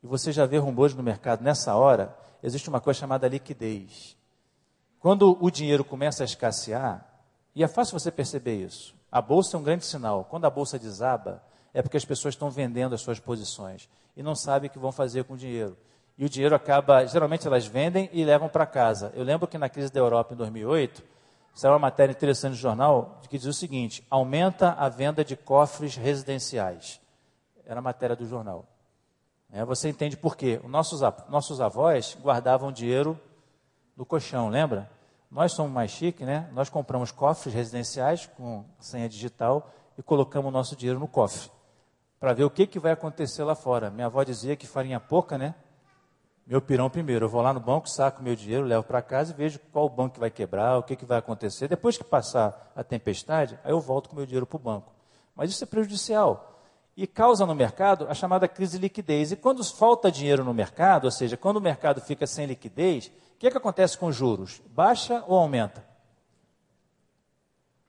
E 0.00 0.06
você 0.06 0.30
já 0.30 0.46
vê 0.46 0.58
rumores 0.58 0.94
no 0.94 1.02
mercado 1.02 1.42
nessa 1.42 1.74
hora, 1.74 2.16
existe 2.40 2.68
uma 2.68 2.80
coisa 2.80 3.00
chamada 3.00 3.26
liquidez. 3.26 4.16
Quando 5.00 5.36
o 5.40 5.50
dinheiro 5.50 5.84
começa 5.84 6.22
a 6.22 6.26
escassear, 6.26 7.04
e 7.52 7.64
é 7.64 7.68
fácil 7.68 7.98
você 7.98 8.12
perceber 8.12 8.62
isso. 8.62 8.94
A 9.10 9.20
bolsa 9.20 9.56
é 9.56 9.60
um 9.60 9.62
grande 9.62 9.84
sinal. 9.84 10.24
Quando 10.30 10.44
a 10.44 10.50
bolsa 10.50 10.78
desaba, 10.78 11.42
é 11.78 11.82
porque 11.82 11.96
as 11.96 12.04
pessoas 12.04 12.34
estão 12.34 12.50
vendendo 12.50 12.92
as 12.92 13.00
suas 13.00 13.20
posições 13.20 13.88
e 14.16 14.20
não 14.20 14.34
sabem 14.34 14.68
o 14.68 14.72
que 14.72 14.80
vão 14.80 14.90
fazer 14.90 15.22
com 15.22 15.34
o 15.34 15.36
dinheiro. 15.36 15.76
E 16.18 16.24
o 16.24 16.28
dinheiro 16.28 16.52
acaba, 16.52 17.06
geralmente 17.06 17.46
elas 17.46 17.68
vendem 17.68 18.10
e 18.12 18.24
levam 18.24 18.48
para 18.48 18.66
casa. 18.66 19.12
Eu 19.14 19.22
lembro 19.22 19.46
que 19.46 19.56
na 19.56 19.68
crise 19.68 19.92
da 19.92 20.00
Europa 20.00 20.34
em 20.34 20.36
2008, 20.36 21.04
saiu 21.54 21.74
uma 21.74 21.78
matéria 21.78 22.10
interessante 22.10 22.50
no 22.50 22.58
jornal 22.58 23.20
que 23.30 23.38
diz 23.38 23.46
o 23.46 23.52
seguinte: 23.52 24.04
aumenta 24.10 24.72
a 24.72 24.88
venda 24.88 25.24
de 25.24 25.36
cofres 25.36 25.94
residenciais. 25.94 27.00
Era 27.64 27.78
a 27.78 27.82
matéria 27.82 28.16
do 28.16 28.26
jornal. 28.26 28.66
É, 29.52 29.64
você 29.64 29.88
entende 29.88 30.16
por 30.16 30.36
quê? 30.36 30.60
Os 30.64 30.68
nossos, 30.68 31.00
nossos 31.28 31.60
avós 31.60 32.18
guardavam 32.20 32.72
dinheiro 32.72 33.16
no 33.96 34.04
colchão, 34.04 34.48
lembra? 34.48 34.90
Nós 35.30 35.52
somos 35.52 35.70
mais 35.70 35.92
chique, 35.92 36.24
né? 36.24 36.50
Nós 36.52 36.68
compramos 36.68 37.12
cofres 37.12 37.54
residenciais 37.54 38.26
com 38.26 38.64
senha 38.80 39.08
digital 39.08 39.70
e 39.96 40.02
colocamos 40.02 40.48
o 40.48 40.52
nosso 40.52 40.74
dinheiro 40.74 40.98
no 40.98 41.06
cofre 41.06 41.56
para 42.18 42.32
ver 42.32 42.44
o 42.44 42.50
que, 42.50 42.66
que 42.66 42.78
vai 42.78 42.92
acontecer 42.92 43.44
lá 43.44 43.54
fora. 43.54 43.90
Minha 43.90 44.06
avó 44.06 44.22
dizia 44.22 44.56
que 44.56 44.66
farinha 44.66 44.98
pouca, 44.98 45.38
né? 45.38 45.54
Meu 46.46 46.60
pirão 46.60 46.88
primeiro. 46.88 47.26
Eu 47.26 47.28
vou 47.28 47.42
lá 47.42 47.52
no 47.52 47.60
banco, 47.60 47.88
saco 47.88 48.22
meu 48.22 48.34
dinheiro, 48.34 48.64
levo 48.64 48.82
para 48.82 49.02
casa 49.02 49.32
e 49.32 49.36
vejo 49.36 49.60
qual 49.72 49.88
banco 49.88 50.14
que 50.14 50.20
vai 50.20 50.30
quebrar, 50.30 50.78
o 50.78 50.82
que, 50.82 50.96
que 50.96 51.04
vai 51.04 51.18
acontecer. 51.18 51.68
Depois 51.68 51.98
que 51.98 52.04
passar 52.04 52.72
a 52.74 52.82
tempestade, 52.82 53.58
aí 53.62 53.70
eu 53.70 53.80
volto 53.80 54.08
com 54.08 54.16
meu 54.16 54.24
dinheiro 54.24 54.46
para 54.46 54.56
o 54.56 54.58
banco. 54.60 54.92
Mas 55.36 55.50
isso 55.50 55.62
é 55.62 55.66
prejudicial. 55.66 56.58
E 56.96 57.06
causa 57.06 57.46
no 57.46 57.54
mercado 57.54 58.06
a 58.08 58.14
chamada 58.14 58.48
crise 58.48 58.78
de 58.78 58.82
liquidez. 58.82 59.30
E 59.30 59.36
quando 59.36 59.62
falta 59.62 60.10
dinheiro 60.10 60.42
no 60.42 60.52
mercado, 60.54 61.04
ou 61.04 61.10
seja, 61.10 61.36
quando 61.36 61.58
o 61.58 61.60
mercado 61.60 62.00
fica 62.00 62.26
sem 62.26 62.46
liquidez, 62.46 63.06
o 63.34 63.38
que, 63.38 63.50
que 63.50 63.56
acontece 63.56 63.96
com 63.96 64.06
os 64.06 64.16
juros? 64.16 64.60
Baixa 64.70 65.22
ou 65.28 65.38
aumenta? 65.38 65.84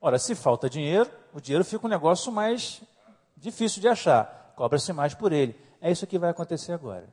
Ora, 0.00 0.18
se 0.18 0.34
falta 0.34 0.70
dinheiro, 0.70 1.10
o 1.34 1.40
dinheiro 1.40 1.64
fica 1.64 1.86
um 1.86 1.90
negócio 1.90 2.30
mais 2.30 2.82
difícil 3.40 3.80
de 3.80 3.88
achar, 3.88 4.52
cobra-se 4.56 4.92
mais 4.92 5.14
por 5.14 5.32
ele. 5.32 5.58
É 5.80 5.90
isso 5.90 6.06
que 6.06 6.18
vai 6.18 6.30
acontecer 6.30 6.72
agora. 6.72 7.08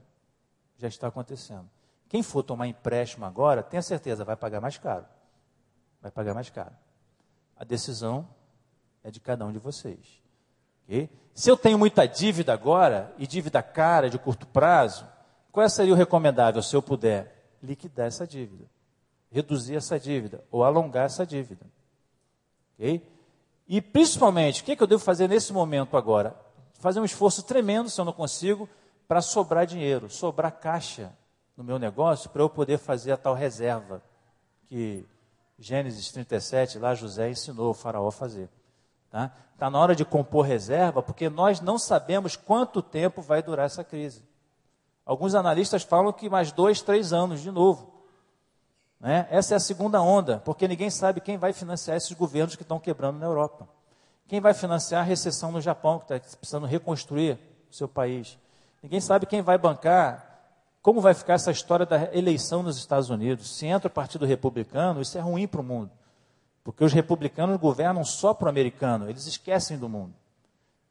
Já 0.78 0.88
está 0.88 1.08
acontecendo. 1.08 1.70
Quem 2.10 2.22
for 2.22 2.44
tomar 2.44 2.68
empréstimo 2.68 3.26
agora, 3.26 3.64
tenha 3.64 3.82
certeza, 3.82 4.24
vai 4.24 4.36
pagar 4.36 4.62
mais 4.62 4.78
caro. 4.78 5.06
Vai 6.02 6.12
pagar 6.12 6.34
mais 6.34 6.50
caro. 6.50 6.74
A 7.56 7.64
decisão 7.64 8.28
é 9.04 9.10
de 9.10 9.20
cada 9.20 9.46
um 9.46 9.52
de 9.52 9.60
vocês. 9.60 10.22
Okay? 10.86 11.10
Se 11.34 11.50
eu 11.50 11.58
tenho 11.58 11.78
muita 11.78 12.06
dívida 12.06 12.54
agora, 12.54 13.14
e 13.18 13.28
dívida 13.28 13.62
cara, 13.62 14.10
de 14.10 14.18
curto 14.18 14.48
prazo, 14.48 15.08
qual 15.52 15.70
seria 15.70 15.94
o 15.94 15.98
recomendável, 15.98 16.62
se 16.62 16.76
eu 16.76 16.82
puder? 16.82 17.34
Liquidar 17.62 18.08
essa 18.08 18.28
dívida. 18.28 18.66
Reduzir 19.32 19.76
essa 19.76 20.00
dívida, 20.00 20.44
ou 20.52 20.64
alongar 20.64 21.06
essa 21.06 21.26
dívida. 21.26 21.66
Okay? 22.78 23.02
E 23.68 23.82
principalmente, 23.82 24.62
o 24.62 24.66
que, 24.66 24.72
é 24.72 24.76
que 24.76 24.84
eu 24.84 24.88
devo 24.88 25.04
fazer 25.04 25.28
nesse 25.28 25.52
momento 25.52 25.98
agora? 25.98 26.36
Fazer 26.80 27.00
um 27.00 27.06
esforço 27.06 27.44
tremendo, 27.44 27.90
se 27.90 28.00
eu 28.00 28.06
não 28.06 28.14
consigo, 28.14 28.70
para 29.08 29.22
sobrar 29.22 29.66
dinheiro, 29.66 30.10
sobrar 30.10 30.52
caixa 30.52 31.12
no 31.56 31.64
meu 31.64 31.78
negócio, 31.78 32.30
para 32.30 32.42
eu 32.42 32.50
poder 32.50 32.78
fazer 32.78 33.12
a 33.12 33.18
tal 33.18 33.34
reserva 33.34 34.02
que 34.68 35.06
Gênesis 35.60 36.12
37, 36.12 36.78
lá 36.78 36.94
José 36.94 37.30
ensinou 37.30 37.72
o 37.72 37.74
faraó 37.74 38.08
a 38.08 38.12
fazer. 38.12 38.50
Está 39.06 39.32
tá 39.58 39.70
na 39.70 39.80
hora 39.80 39.96
de 39.96 40.06
compor 40.06 40.46
reserva, 40.46 41.02
porque 41.02 41.30
nós 41.30 41.60
não 41.60 41.80
sabemos 41.80 42.36
quanto 42.36 42.82
tempo 42.82 43.22
vai 43.22 43.42
durar 43.42 43.66
essa 43.66 43.84
crise. 43.84 44.24
Alguns 45.06 45.34
analistas 45.34 45.84
falam 45.84 46.14
que 46.14 46.30
mais 46.30 46.52
dois, 46.52 46.82
três 46.82 47.12
anos 47.12 47.42
de 47.42 47.50
novo. 47.50 47.97
Né? 49.00 49.28
Essa 49.30 49.54
é 49.54 49.58
a 49.58 49.60
segunda 49.60 50.02
onda, 50.02 50.40
porque 50.44 50.68
ninguém 50.68 50.90
sabe 50.90 51.22
quem 51.22 51.38
vai 51.38 51.54
financiar 51.54 51.96
esses 51.98 52.12
governos 52.14 52.56
que 52.56 52.64
estão 52.64 52.80
quebrando 52.80 53.20
na 53.20 53.26
Europa. 53.26 53.68
Quem 54.28 54.42
vai 54.42 54.54
financiar 54.54 55.02
a 55.02 55.06
recessão 55.06 55.52
no 55.52 55.62
Japão, 55.62 56.00
que 56.00 56.14
está 56.14 56.38
precisando 56.38 56.66
reconstruir 56.66 57.40
o 57.70 57.76
seu 57.76 57.88
país. 57.88 58.38
Ninguém 58.82 59.00
sabe 59.00 59.26
quem 59.26 59.42
vai 59.42 59.58
bancar, 59.58 60.28
como 60.82 61.02
vai 61.02 61.14
ficar 61.14 61.34
essa 61.34 61.52
história 61.52 61.86
da 61.86 62.14
eleição 62.14 62.64
nos 62.64 62.78
Estados 62.78 63.10
Unidos. 63.10 63.56
Se 63.56 63.66
entra 63.66 63.88
o 63.88 63.92
Partido 63.92 64.26
Republicano, 64.26 65.02
isso 65.02 65.18
é 65.18 65.22
ruim 65.22 65.48
para 65.48 65.62
o 65.62 65.64
mundo. 65.64 65.92
Porque 66.64 66.84
os 66.84 66.92
republicanos 66.92 67.58
governam 67.58 68.04
só 68.04 68.34
para 68.34 68.48
o 68.48 68.50
americano, 68.50 69.10
eles 69.10 69.26
esquecem 69.26 69.78
do 69.78 69.88
mundo. 69.88 70.14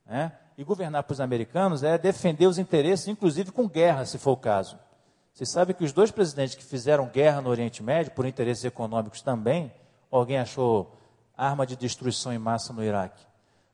Né? 0.06 0.32
E 0.56 0.64
governar 0.64 1.02
para 1.02 1.12
os 1.12 1.20
americanos 1.20 1.82
é 1.82 1.98
defender 1.98 2.46
os 2.46 2.58
interesses, 2.58 3.08
inclusive 3.08 3.52
com 3.52 3.68
guerra, 3.68 4.06
se 4.06 4.18
for 4.18 4.32
o 4.32 4.36
caso. 4.36 4.78
Você 5.36 5.44
sabe 5.44 5.74
que 5.74 5.84
os 5.84 5.92
dois 5.92 6.10
presidentes 6.10 6.54
que 6.54 6.64
fizeram 6.64 7.08
guerra 7.08 7.42
no 7.42 7.50
Oriente 7.50 7.82
Médio, 7.82 8.10
por 8.12 8.24
interesses 8.24 8.64
econômicos 8.64 9.20
também, 9.20 9.70
alguém 10.10 10.38
achou 10.38 10.96
arma 11.36 11.66
de 11.66 11.76
destruição 11.76 12.32
em 12.32 12.38
massa 12.38 12.72
no 12.72 12.82
Iraque. 12.82 13.22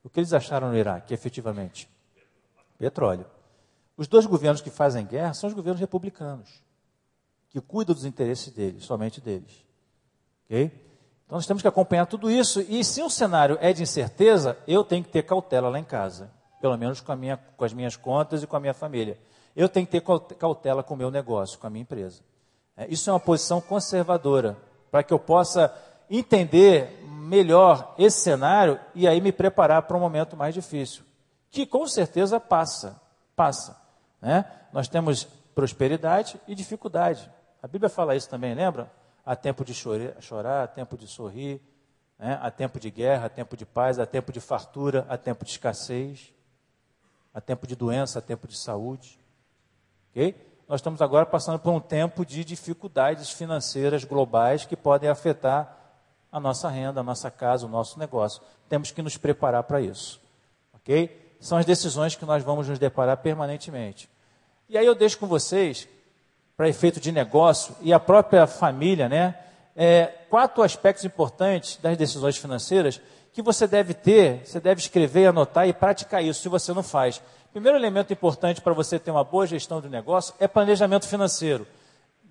O 0.03 0.09
que 0.09 0.19
eles 0.19 0.33
acharam 0.33 0.67
no 0.67 0.77
Iraque, 0.77 1.13
efetivamente? 1.13 1.89
Petróleo. 2.77 3.25
Os 3.95 4.09
dois 4.09 4.25
governos 4.25 4.59
que 4.59 4.69
fazem 4.69 5.05
guerra 5.05 5.33
são 5.33 5.47
os 5.47 5.53
governos 5.53 5.79
republicanos, 5.79 6.61
que 7.49 7.61
cuidam 7.61 7.95
dos 7.95 8.03
interesses 8.03 8.51
deles, 8.53 8.83
somente 8.83 9.21
deles. 9.21 9.65
Então 10.49 11.37
nós 11.37 11.47
temos 11.47 11.61
que 11.61 11.67
acompanhar 11.69 12.07
tudo 12.07 12.29
isso, 12.29 12.59
e 12.59 12.83
se 12.83 13.01
um 13.01 13.09
cenário 13.09 13.57
é 13.61 13.71
de 13.71 13.83
incerteza, 13.83 14.57
eu 14.67 14.83
tenho 14.83 15.01
que 15.01 15.11
ter 15.11 15.23
cautela 15.23 15.69
lá 15.69 15.79
em 15.79 15.85
casa, 15.85 16.29
pelo 16.59 16.77
menos 16.77 16.99
com, 16.99 17.15
minha, 17.15 17.37
com 17.37 17.63
as 17.63 17.71
minhas 17.71 17.95
contas 17.95 18.43
e 18.43 18.47
com 18.47 18.57
a 18.57 18.59
minha 18.59 18.73
família 18.73 19.17
eu 19.55 19.69
tenho 19.69 19.85
que 19.85 19.99
ter 19.99 20.35
cautela 20.35 20.83
com 20.83 20.93
o 20.93 20.97
meu 20.97 21.11
negócio, 21.11 21.59
com 21.59 21.67
a 21.67 21.69
minha 21.69 21.83
empresa. 21.83 22.21
É, 22.75 22.87
isso 22.87 23.09
é 23.09 23.13
uma 23.13 23.19
posição 23.19 23.61
conservadora, 23.61 24.57
para 24.89 25.03
que 25.03 25.13
eu 25.13 25.19
possa 25.19 25.73
entender 26.09 27.03
melhor 27.07 27.95
esse 27.97 28.21
cenário 28.21 28.79
e 28.93 29.07
aí 29.07 29.21
me 29.21 29.31
preparar 29.31 29.83
para 29.83 29.97
um 29.97 29.99
momento 29.99 30.35
mais 30.35 30.53
difícil, 30.53 31.03
que 31.49 31.65
com 31.65 31.87
certeza 31.87 32.39
passa, 32.39 32.99
passa. 33.35 33.79
Né? 34.21 34.45
Nós 34.71 34.87
temos 34.87 35.25
prosperidade 35.55 36.39
e 36.47 36.55
dificuldade. 36.55 37.29
A 37.61 37.67
Bíblia 37.67 37.89
fala 37.89 38.15
isso 38.15 38.29
também, 38.29 38.53
lembra? 38.53 38.91
Há 39.25 39.35
tempo 39.35 39.63
de 39.63 39.73
chorar, 39.73 40.63
há 40.63 40.67
tempo 40.67 40.97
de 40.97 41.07
sorrir, 41.07 41.61
né? 42.19 42.37
há 42.41 42.51
tempo 42.51 42.79
de 42.79 42.91
guerra, 42.91 43.27
há 43.27 43.29
tempo 43.29 43.55
de 43.55 43.65
paz, 43.65 43.99
há 43.99 44.05
tempo 44.05 44.33
de 44.33 44.39
fartura, 44.39 45.05
há 45.07 45.17
tempo 45.17 45.45
de 45.45 45.51
escassez, 45.51 46.33
há 47.33 47.39
tempo 47.39 47.65
de 47.65 47.75
doença, 47.75 48.19
há 48.19 48.21
tempo 48.21 48.47
de 48.47 48.57
saúde. 48.57 49.22
Okay? 50.13 50.35
Nós 50.69 50.79
estamos 50.79 51.01
agora 51.01 51.25
passando 51.25 51.57
por 51.57 51.73
um 51.73 51.79
tempo 51.79 52.23
de 52.23 52.45
dificuldades 52.45 53.31
financeiras 53.31 54.03
globais 54.03 54.63
que 54.63 54.77
podem 54.77 55.09
afetar 55.09 55.75
a 56.31 56.39
nossa 56.39 56.69
renda, 56.69 57.01
a 57.01 57.03
nossa 57.03 57.29
casa, 57.29 57.65
o 57.65 57.69
nosso 57.69 57.99
negócio. 57.99 58.41
Temos 58.69 58.91
que 58.91 59.01
nos 59.01 59.17
preparar 59.17 59.63
para 59.63 59.81
isso. 59.81 60.21
São 61.39 61.57
as 61.57 61.65
decisões 61.65 62.15
que 62.15 62.25
nós 62.25 62.43
vamos 62.43 62.69
nos 62.69 62.79
deparar 62.79 63.17
permanentemente. 63.17 64.09
E 64.69 64.77
aí 64.77 64.85
eu 64.85 64.95
deixo 64.95 65.17
com 65.17 65.27
vocês, 65.27 65.87
para 66.55 66.69
efeito 66.69 66.99
de 66.99 67.11
negócio 67.11 67.75
e 67.81 67.91
a 67.91 67.99
própria 67.99 68.47
família, 68.47 69.09
né? 69.09 69.37
É, 69.75 70.05
quatro 70.29 70.61
aspectos 70.61 71.03
importantes 71.03 71.77
das 71.77 71.97
decisões 71.97 72.37
financeiras 72.37 73.01
que 73.33 73.41
você 73.41 73.65
deve 73.67 73.93
ter, 73.95 74.45
você 74.45 74.59
deve 74.59 74.79
escrever, 74.79 75.27
anotar 75.27 75.67
e 75.67 75.73
praticar 75.73 76.23
isso, 76.23 76.41
se 76.41 76.49
você 76.49 76.71
não 76.71 76.83
faz. 76.83 77.21
Primeiro 77.53 77.77
elemento 77.77 78.11
importante 78.11 78.61
para 78.61 78.73
você 78.73 78.97
ter 78.97 79.11
uma 79.11 79.23
boa 79.23 79.45
gestão 79.45 79.79
do 79.79 79.87
negócio 79.87 80.33
é 80.39 80.47
planejamento 80.47 81.07
financeiro. 81.07 81.67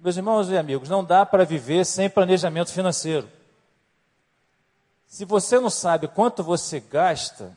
Meus 0.00 0.16
irmãos 0.16 0.50
e 0.50 0.58
amigos, 0.58 0.88
não 0.88 1.04
dá 1.04 1.24
para 1.24 1.44
viver 1.44 1.86
sem 1.86 2.10
planejamento 2.10 2.72
financeiro. 2.72 3.30
Se 5.06 5.24
você 5.24 5.60
não 5.60 5.70
sabe 5.70 6.08
quanto 6.08 6.42
você 6.42 6.80
gasta, 6.80 7.56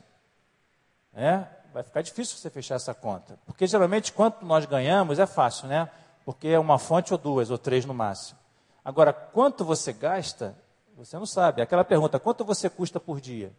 né, 1.12 1.48
vai 1.74 1.82
ficar 1.82 2.02
difícil 2.02 2.38
você 2.38 2.48
fechar 2.48 2.76
essa 2.76 2.94
conta. 2.94 3.36
Porque 3.44 3.66
geralmente 3.66 4.12
quanto 4.12 4.46
nós 4.46 4.64
ganhamos 4.64 5.18
é 5.18 5.26
fácil, 5.26 5.66
né? 5.66 5.90
Porque 6.24 6.46
é 6.46 6.58
uma 6.60 6.78
fonte 6.78 7.12
ou 7.12 7.18
duas, 7.18 7.50
ou 7.50 7.58
três 7.58 7.84
no 7.84 7.92
máximo. 7.92 8.38
Agora, 8.84 9.12
quanto 9.12 9.64
você 9.64 9.92
gasta, 9.92 10.56
você 10.96 11.18
não 11.18 11.26
sabe. 11.26 11.62
Aquela 11.62 11.82
pergunta, 11.82 12.20
quanto 12.20 12.44
você 12.44 12.70
custa 12.70 13.00
por 13.00 13.20
dia? 13.20 13.52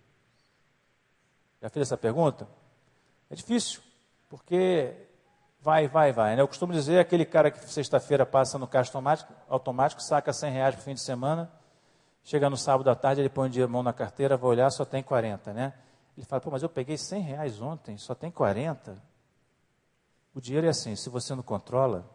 Já 1.61 1.69
fez 1.69 1.87
essa 1.87 1.97
pergunta? 1.97 2.47
É 3.29 3.35
difícil. 3.35 3.81
Porque 4.29 4.93
vai, 5.61 5.87
vai, 5.87 6.11
vai. 6.11 6.35
Né? 6.35 6.41
Eu 6.41 6.47
costumo 6.47 6.73
dizer 6.73 6.99
aquele 6.99 7.25
cara 7.25 7.49
que 7.49 7.59
sexta-feira 7.69 8.25
passa 8.25 8.57
no 8.57 8.67
caixa 8.67 8.89
automático, 8.89 9.33
automático 9.47 10.01
saca 10.01 10.33
100 10.33 10.51
reais 10.51 10.75
para 10.75 10.83
fim 10.83 10.93
de 10.93 11.01
semana, 11.01 11.51
chega 12.23 12.49
no 12.49 12.57
sábado 12.57 12.89
à 12.89 12.95
tarde, 12.95 13.21
ele 13.21 13.29
põe 13.29 13.49
a 13.61 13.67
mão 13.67 13.83
na 13.83 13.93
carteira, 13.93 14.37
vai 14.37 14.49
olhar, 14.51 14.69
só 14.69 14.85
tem 14.85 15.01
40, 15.01 15.53
né? 15.53 15.73
Ele 16.17 16.25
fala, 16.25 16.41
pô, 16.41 16.51
mas 16.51 16.63
eu 16.63 16.69
peguei 16.69 16.97
100 16.97 17.21
reais 17.21 17.61
ontem, 17.61 17.97
só 17.97 18.15
tem 18.15 18.31
40. 18.31 18.95
O 20.33 20.41
dinheiro 20.41 20.67
é 20.67 20.69
assim, 20.69 20.95
se 20.95 21.09
você 21.09 21.35
não 21.35 21.43
controla, 21.43 22.09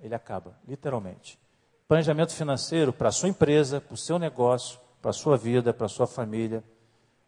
ele 0.00 0.14
acaba, 0.14 0.58
literalmente. 0.66 1.38
Planejamento 1.86 2.34
financeiro 2.34 2.92
para 2.92 3.08
a 3.08 3.12
sua 3.12 3.28
empresa, 3.28 3.80
para 3.80 3.94
o 3.94 3.96
seu 3.96 4.18
negócio, 4.18 4.78
para 5.00 5.10
a 5.10 5.14
sua 5.14 5.36
vida, 5.36 5.72
para 5.72 5.86
a 5.86 5.88
sua 5.88 6.06
família, 6.06 6.62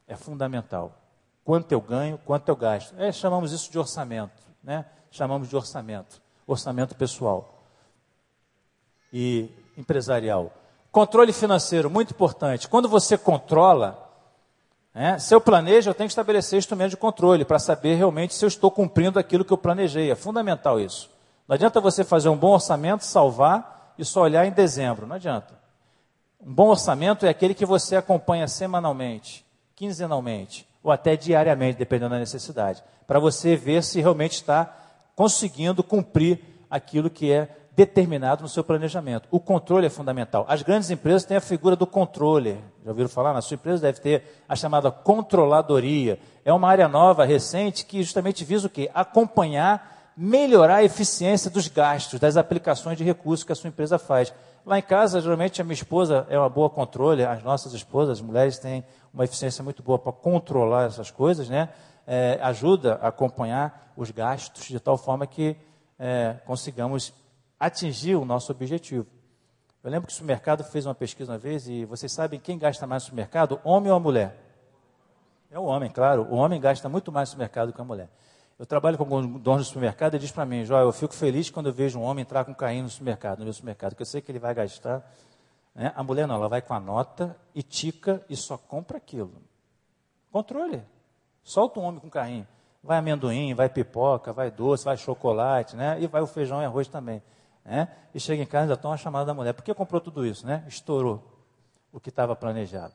é 0.06 0.14
fundamental 0.14 1.00
quanto 1.44 1.72
eu 1.72 1.80
ganho, 1.80 2.18
quanto 2.24 2.48
eu 2.48 2.56
gasto. 2.56 2.94
É, 2.98 3.10
chamamos 3.12 3.52
isso 3.52 3.70
de 3.70 3.78
orçamento, 3.78 4.42
né? 4.62 4.84
Chamamos 5.10 5.48
de 5.48 5.56
orçamento, 5.56 6.20
orçamento 6.46 6.94
pessoal 6.94 7.60
e 9.12 9.48
empresarial. 9.76 10.52
Controle 10.92 11.32
financeiro, 11.32 11.90
muito 11.90 12.12
importante. 12.12 12.68
Quando 12.68 12.88
você 12.88 13.16
controla, 13.16 14.08
né, 14.94 15.18
se 15.18 15.34
eu 15.34 15.40
planejo, 15.40 15.90
eu 15.90 15.94
tenho 15.94 16.08
que 16.08 16.12
estabelecer 16.12 16.58
instrumento 16.58 16.90
de 16.90 16.96
controle 16.96 17.44
para 17.44 17.58
saber 17.58 17.94
realmente 17.94 18.34
se 18.34 18.44
eu 18.44 18.48
estou 18.48 18.70
cumprindo 18.70 19.18
aquilo 19.18 19.44
que 19.44 19.52
eu 19.52 19.58
planejei. 19.58 20.10
É 20.10 20.14
fundamental 20.14 20.80
isso. 20.80 21.10
Não 21.46 21.54
adianta 21.54 21.80
você 21.80 22.04
fazer 22.04 22.28
um 22.28 22.36
bom 22.36 22.52
orçamento, 22.52 23.04
salvar 23.04 23.94
e 23.98 24.04
só 24.04 24.22
olhar 24.22 24.46
em 24.46 24.52
dezembro. 24.52 25.06
Não 25.06 25.16
adianta. 25.16 25.58
Um 26.40 26.52
bom 26.52 26.68
orçamento 26.68 27.26
é 27.26 27.28
aquele 27.28 27.54
que 27.54 27.66
você 27.66 27.96
acompanha 27.96 28.48
semanalmente, 28.48 29.44
quinzenalmente, 29.76 30.66
ou 30.82 30.90
até 30.90 31.16
diariamente, 31.16 31.78
dependendo 31.78 32.10
da 32.10 32.18
necessidade, 32.18 32.82
para 33.06 33.18
você 33.18 33.56
ver 33.56 33.82
se 33.82 34.00
realmente 34.00 34.32
está 34.32 34.74
conseguindo 35.14 35.82
cumprir 35.82 36.40
aquilo 36.70 37.10
que 37.10 37.30
é 37.30 37.48
determinado 37.76 38.42
no 38.42 38.48
seu 38.48 38.62
planejamento. 38.62 39.28
O 39.30 39.40
controle 39.40 39.86
é 39.86 39.90
fundamental. 39.90 40.44
As 40.48 40.62
grandes 40.62 40.90
empresas 40.90 41.24
têm 41.24 41.36
a 41.36 41.40
figura 41.40 41.76
do 41.76 41.86
controle. 41.86 42.58
Já 42.84 42.90
ouviram 42.90 43.08
falar? 43.08 43.32
Na 43.32 43.40
sua 43.40 43.54
empresa 43.54 43.82
deve 43.82 44.00
ter 44.00 44.42
a 44.48 44.54
chamada 44.54 44.90
controladoria. 44.90 46.18
É 46.44 46.52
uma 46.52 46.68
área 46.68 46.88
nova, 46.88 47.24
recente, 47.24 47.86
que 47.86 48.02
justamente 48.02 48.44
visa 48.44 48.66
o 48.66 48.70
quê? 48.70 48.90
Acompanhar, 48.94 50.12
melhorar 50.16 50.76
a 50.76 50.84
eficiência 50.84 51.50
dos 51.50 51.68
gastos, 51.68 52.20
das 52.20 52.36
aplicações 52.36 52.98
de 52.98 53.04
recursos 53.04 53.44
que 53.44 53.52
a 53.52 53.54
sua 53.54 53.68
empresa 53.68 53.98
faz. 53.98 54.32
Lá 54.64 54.78
em 54.78 54.82
casa, 54.82 55.20
geralmente, 55.20 55.60
a 55.60 55.64
minha 55.64 55.74
esposa 55.74 56.26
é 56.28 56.38
uma 56.38 56.48
boa 56.48 56.68
controle, 56.68 57.24
as 57.24 57.42
nossas 57.42 57.72
esposas, 57.72 58.18
as 58.18 58.24
mulheres, 58.24 58.58
têm 58.58 58.84
uma 59.12 59.24
eficiência 59.24 59.64
muito 59.64 59.82
boa 59.82 59.98
para 59.98 60.12
controlar 60.12 60.84
essas 60.84 61.10
coisas, 61.10 61.48
né? 61.48 61.70
É, 62.06 62.38
ajuda 62.42 62.94
a 63.02 63.08
acompanhar 63.08 63.92
os 63.96 64.10
gastos 64.10 64.64
de 64.64 64.78
tal 64.78 64.98
forma 64.98 65.26
que 65.26 65.56
é, 65.98 66.36
consigamos 66.44 67.12
atingir 67.58 68.16
o 68.16 68.24
nosso 68.24 68.52
objetivo. 68.52 69.06
Eu 69.82 69.90
lembro 69.90 70.06
que 70.06 70.12
o 70.12 70.16
supermercado 70.16 70.62
fez 70.64 70.84
uma 70.84 70.94
pesquisa 70.94 71.32
uma 71.32 71.38
vez 71.38 71.66
e 71.66 71.84
vocês 71.86 72.12
sabem 72.12 72.38
quem 72.38 72.58
gasta 72.58 72.86
mais 72.86 73.02
no 73.02 73.06
supermercado, 73.06 73.60
homem 73.64 73.90
ou 73.90 73.98
mulher? 73.98 74.36
É 75.50 75.58
o 75.58 75.64
homem, 75.64 75.90
claro. 75.90 76.26
O 76.30 76.36
homem 76.36 76.60
gasta 76.60 76.88
muito 76.88 77.10
mais 77.10 77.28
no 77.28 77.32
supermercado 77.32 77.72
que 77.72 77.80
a 77.80 77.84
mulher. 77.84 78.08
Eu 78.60 78.66
trabalho 78.66 78.98
com 78.98 79.04
um 79.04 79.38
dono 79.38 79.56
do 79.60 79.64
supermercado 79.64 80.16
e 80.16 80.18
diz 80.18 80.30
para 80.30 80.44
mim, 80.44 80.66
Joel, 80.66 80.84
eu 80.84 80.92
fico 80.92 81.14
feliz 81.14 81.48
quando 81.48 81.70
eu 81.70 81.72
vejo 81.72 81.98
um 81.98 82.02
homem 82.02 82.20
entrar 82.20 82.44
com 82.44 82.52
carrinho 82.52 82.82
no 82.82 82.90
supermercado, 82.90 83.38
no 83.38 83.44
meu 83.44 83.54
supermercado, 83.54 83.92
porque 83.92 84.02
eu 84.02 84.06
sei 84.06 84.20
que 84.20 84.30
ele 84.30 84.38
vai 84.38 84.52
gastar. 84.52 85.02
Né? 85.74 85.90
A 85.96 86.02
mulher 86.02 86.28
não, 86.28 86.34
ela 86.34 86.46
vai 86.46 86.60
com 86.60 86.74
a 86.74 86.78
nota 86.78 87.34
e 87.54 87.62
tica 87.62 88.22
e 88.28 88.36
só 88.36 88.58
compra 88.58 88.98
aquilo. 88.98 89.32
Controle. 90.30 90.82
Solta 91.42 91.80
um 91.80 91.84
homem 91.84 92.00
com 92.00 92.10
carrinho. 92.10 92.46
Vai 92.84 92.98
amendoim, 92.98 93.54
vai 93.54 93.70
pipoca, 93.70 94.30
vai 94.30 94.50
doce, 94.50 94.84
vai 94.84 94.98
chocolate, 94.98 95.74
né? 95.74 95.98
E 95.98 96.06
vai 96.06 96.20
o 96.20 96.26
feijão 96.26 96.60
e 96.60 96.66
arroz 96.66 96.86
também. 96.86 97.22
Né? 97.64 97.88
E 98.14 98.20
chega 98.20 98.42
em 98.42 98.46
casa 98.46 98.64
e 98.64 98.64
ainda 98.64 98.76
toma 98.76 98.92
a 98.92 98.98
chamada 98.98 99.24
da 99.24 99.32
mulher. 99.32 99.54
Por 99.54 99.64
que 99.64 99.72
comprou 99.72 100.02
tudo 100.02 100.26
isso, 100.26 100.46
né? 100.46 100.66
Estourou 100.68 101.24
o 101.90 101.98
que 101.98 102.10
estava 102.10 102.36
planejado. 102.36 102.92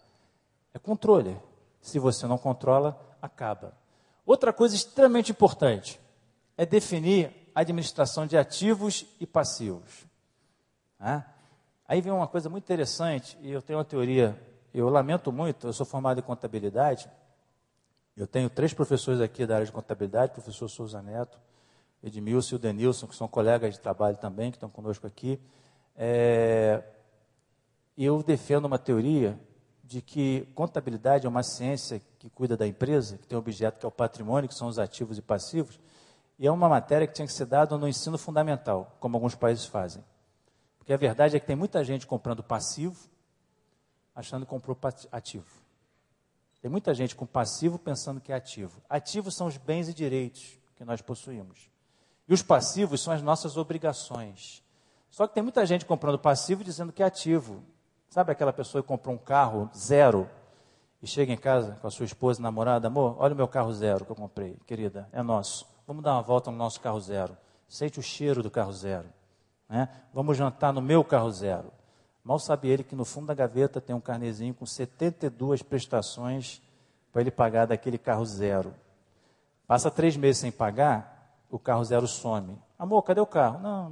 É 0.75 0.77
controle. 0.77 1.35
Se 1.81 1.97
você 1.97 2.27
não 2.27 2.37
controla, 2.37 2.95
acaba. 3.19 3.73
Outra 4.25 4.51
coisa 4.51 4.75
extremamente 4.75 5.31
importante 5.31 5.99
é 6.57 6.65
definir 6.65 7.31
a 7.53 7.61
administração 7.61 8.25
de 8.25 8.37
ativos 8.37 9.05
e 9.19 9.27
passivos. 9.27 10.05
Né? 10.99 11.23
Aí 11.87 12.01
vem 12.01 12.11
uma 12.11 12.27
coisa 12.27 12.49
muito 12.49 12.63
interessante, 12.63 13.37
e 13.41 13.51
eu 13.51 13.61
tenho 13.61 13.77
uma 13.77 13.85
teoria, 13.85 14.39
eu 14.73 14.89
lamento 14.89 15.31
muito, 15.31 15.67
eu 15.67 15.73
sou 15.73 15.85
formado 15.85 16.19
em 16.19 16.23
contabilidade, 16.23 17.09
eu 18.17 18.25
tenho 18.25 18.49
três 18.49 18.73
professores 18.73 19.21
aqui 19.21 19.45
da 19.45 19.55
área 19.55 19.65
de 19.65 19.71
contabilidade, 19.71 20.31
professor 20.31 20.67
Souza 20.67 21.01
Neto, 21.01 21.37
Edmilson 22.01 22.55
e 22.55 22.57
o 22.57 22.59
Denilson, 22.59 23.07
que 23.07 23.15
são 23.15 23.27
colegas 23.27 23.73
de 23.73 23.79
trabalho 23.79 24.17
também, 24.17 24.51
que 24.51 24.57
estão 24.57 24.69
conosco 24.69 25.05
aqui. 25.05 25.39
É, 25.95 26.81
eu 27.97 28.23
defendo 28.23 28.65
uma 28.65 28.79
teoria 28.79 29.39
de 29.85 30.01
que 30.01 30.47
contabilidade 30.55 31.27
é 31.27 31.29
uma 31.29 31.43
ciência 31.43 32.01
que 32.17 32.29
cuida 32.29 32.57
da 32.57 32.65
empresa, 32.65 33.17
que 33.17 33.27
tem 33.27 33.37
um 33.37 33.39
objeto 33.39 33.79
que 33.79 33.85
é 33.85 33.87
o 33.87 33.91
patrimônio, 33.91 34.49
que 34.49 34.55
são 34.55 34.67
os 34.67 34.79
ativos 34.79 35.17
e 35.17 35.21
passivos, 35.21 35.79
e 36.39 36.47
é 36.47 36.51
uma 36.51 36.67
matéria 36.67 37.05
que 37.07 37.13
tinha 37.13 37.27
que 37.27 37.33
ser 37.33 37.45
dada 37.45 37.77
no 37.77 37.87
ensino 37.87 38.17
fundamental, 38.17 38.97
como 38.99 39.15
alguns 39.15 39.35
países 39.35 39.65
fazem. 39.65 40.03
Porque 40.79 40.91
a 40.91 40.97
verdade 40.97 41.37
é 41.37 41.39
que 41.39 41.45
tem 41.45 41.55
muita 41.55 41.83
gente 41.83 42.07
comprando 42.07 42.43
passivo, 42.43 42.97
achando 44.15 44.45
que 44.45 44.49
comprou 44.49 44.77
ativo. 45.11 45.45
Tem 46.61 46.69
muita 46.69 46.93
gente 46.95 47.15
com 47.15 47.25
passivo 47.25 47.77
pensando 47.77 48.19
que 48.19 48.31
é 48.31 48.35
ativo. 48.35 48.81
Ativos 48.89 49.35
são 49.35 49.45
os 49.45 49.55
bens 49.55 49.87
e 49.87 49.93
direitos 49.93 50.59
que 50.75 50.83
nós 50.83 50.99
possuímos. 50.99 51.69
E 52.27 52.33
os 52.33 52.41
passivos 52.41 53.01
são 53.01 53.13
as 53.13 53.21
nossas 53.21 53.55
obrigações. 53.55 54.63
Só 55.11 55.27
que 55.27 55.35
tem 55.35 55.43
muita 55.43 55.63
gente 55.65 55.85
comprando 55.85 56.17
passivo 56.17 56.63
dizendo 56.63 56.91
que 56.91 57.03
é 57.03 57.05
ativo. 57.05 57.63
Sabe 58.15 58.31
aquela 58.31 58.53
pessoa 58.53 58.81
que 58.81 58.87
comprou 58.87 59.13
um 59.13 59.17
carro 59.17 59.69
zero 59.75 60.29
e 61.01 61.05
chega 61.05 61.33
em 61.33 61.37
casa 61.37 61.77
com 61.81 61.87
a 61.87 61.91
sua 61.91 62.05
esposa, 62.05 62.41
namorada, 62.41 62.87
amor, 62.87 63.17
olha 63.19 63.33
o 63.33 63.35
meu 63.35 63.45
carro 63.45 63.73
zero 63.73 64.05
que 64.05 64.11
eu 64.13 64.15
comprei, 64.15 64.55
querida, 64.65 65.09
é 65.11 65.21
nosso. 65.21 65.67
Vamos 65.85 66.01
dar 66.01 66.13
uma 66.13 66.21
volta 66.21 66.49
no 66.49 66.55
nosso 66.55 66.79
carro 66.79 66.97
zero. 67.01 67.35
Sente 67.67 67.99
o 67.99 68.01
cheiro 68.01 68.41
do 68.41 68.49
carro 68.49 68.71
zero. 68.71 69.05
Né? 69.67 69.89
Vamos 70.13 70.37
jantar 70.37 70.71
no 70.71 70.81
meu 70.81 71.03
carro 71.03 71.29
zero. 71.29 71.73
Mal 72.23 72.39
sabe 72.39 72.69
ele 72.69 72.85
que 72.85 72.95
no 72.95 73.03
fundo 73.03 73.27
da 73.27 73.33
gaveta 73.33 73.81
tem 73.81 73.93
um 73.93 73.99
carnezinho 73.99 74.53
com 74.53 74.65
72 74.65 75.61
prestações 75.61 76.61
para 77.11 77.19
ele 77.19 77.31
pagar 77.31 77.65
daquele 77.65 77.97
carro 77.97 78.25
zero. 78.25 78.73
Passa 79.67 79.91
três 79.91 80.15
meses 80.15 80.37
sem 80.37 80.53
pagar, 80.53 81.37
o 81.51 81.59
carro 81.59 81.83
zero 81.83 82.07
some. 82.07 82.57
Amor, 82.79 83.01
cadê 83.01 83.19
o 83.19 83.27
carro? 83.27 83.59
Não, 83.59 83.89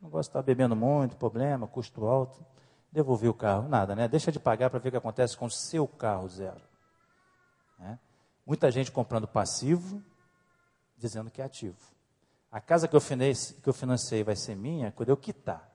não 0.00 0.10
gosto 0.10 0.28
de 0.28 0.30
estar 0.30 0.42
bebendo 0.42 0.76
muito, 0.76 1.16
problema, 1.16 1.66
custo 1.66 2.06
alto. 2.06 2.40
Devolvi 2.90 3.28
o 3.28 3.34
carro, 3.34 3.68
nada, 3.68 3.94
né? 3.94 4.08
Deixa 4.08 4.32
de 4.32 4.40
pagar 4.40 4.70
para 4.70 4.78
ver 4.78 4.88
o 4.88 4.92
que 4.92 4.96
acontece 4.96 5.36
com 5.36 5.46
o 5.46 5.50
seu 5.50 5.86
carro 5.86 6.28
zero. 6.28 6.60
Né? 7.78 7.98
Muita 8.46 8.70
gente 8.70 8.90
comprando 8.90 9.28
passivo, 9.28 10.02
dizendo 10.96 11.30
que 11.30 11.42
é 11.42 11.44
ativo. 11.44 11.76
A 12.50 12.60
casa 12.60 12.88
que 12.88 12.96
eu, 12.96 13.00
financei, 13.00 13.56
que 13.62 13.68
eu 13.68 13.74
financei 13.74 14.24
vai 14.24 14.34
ser 14.34 14.56
minha 14.56 14.90
quando 14.90 15.10
eu 15.10 15.16
quitar. 15.16 15.68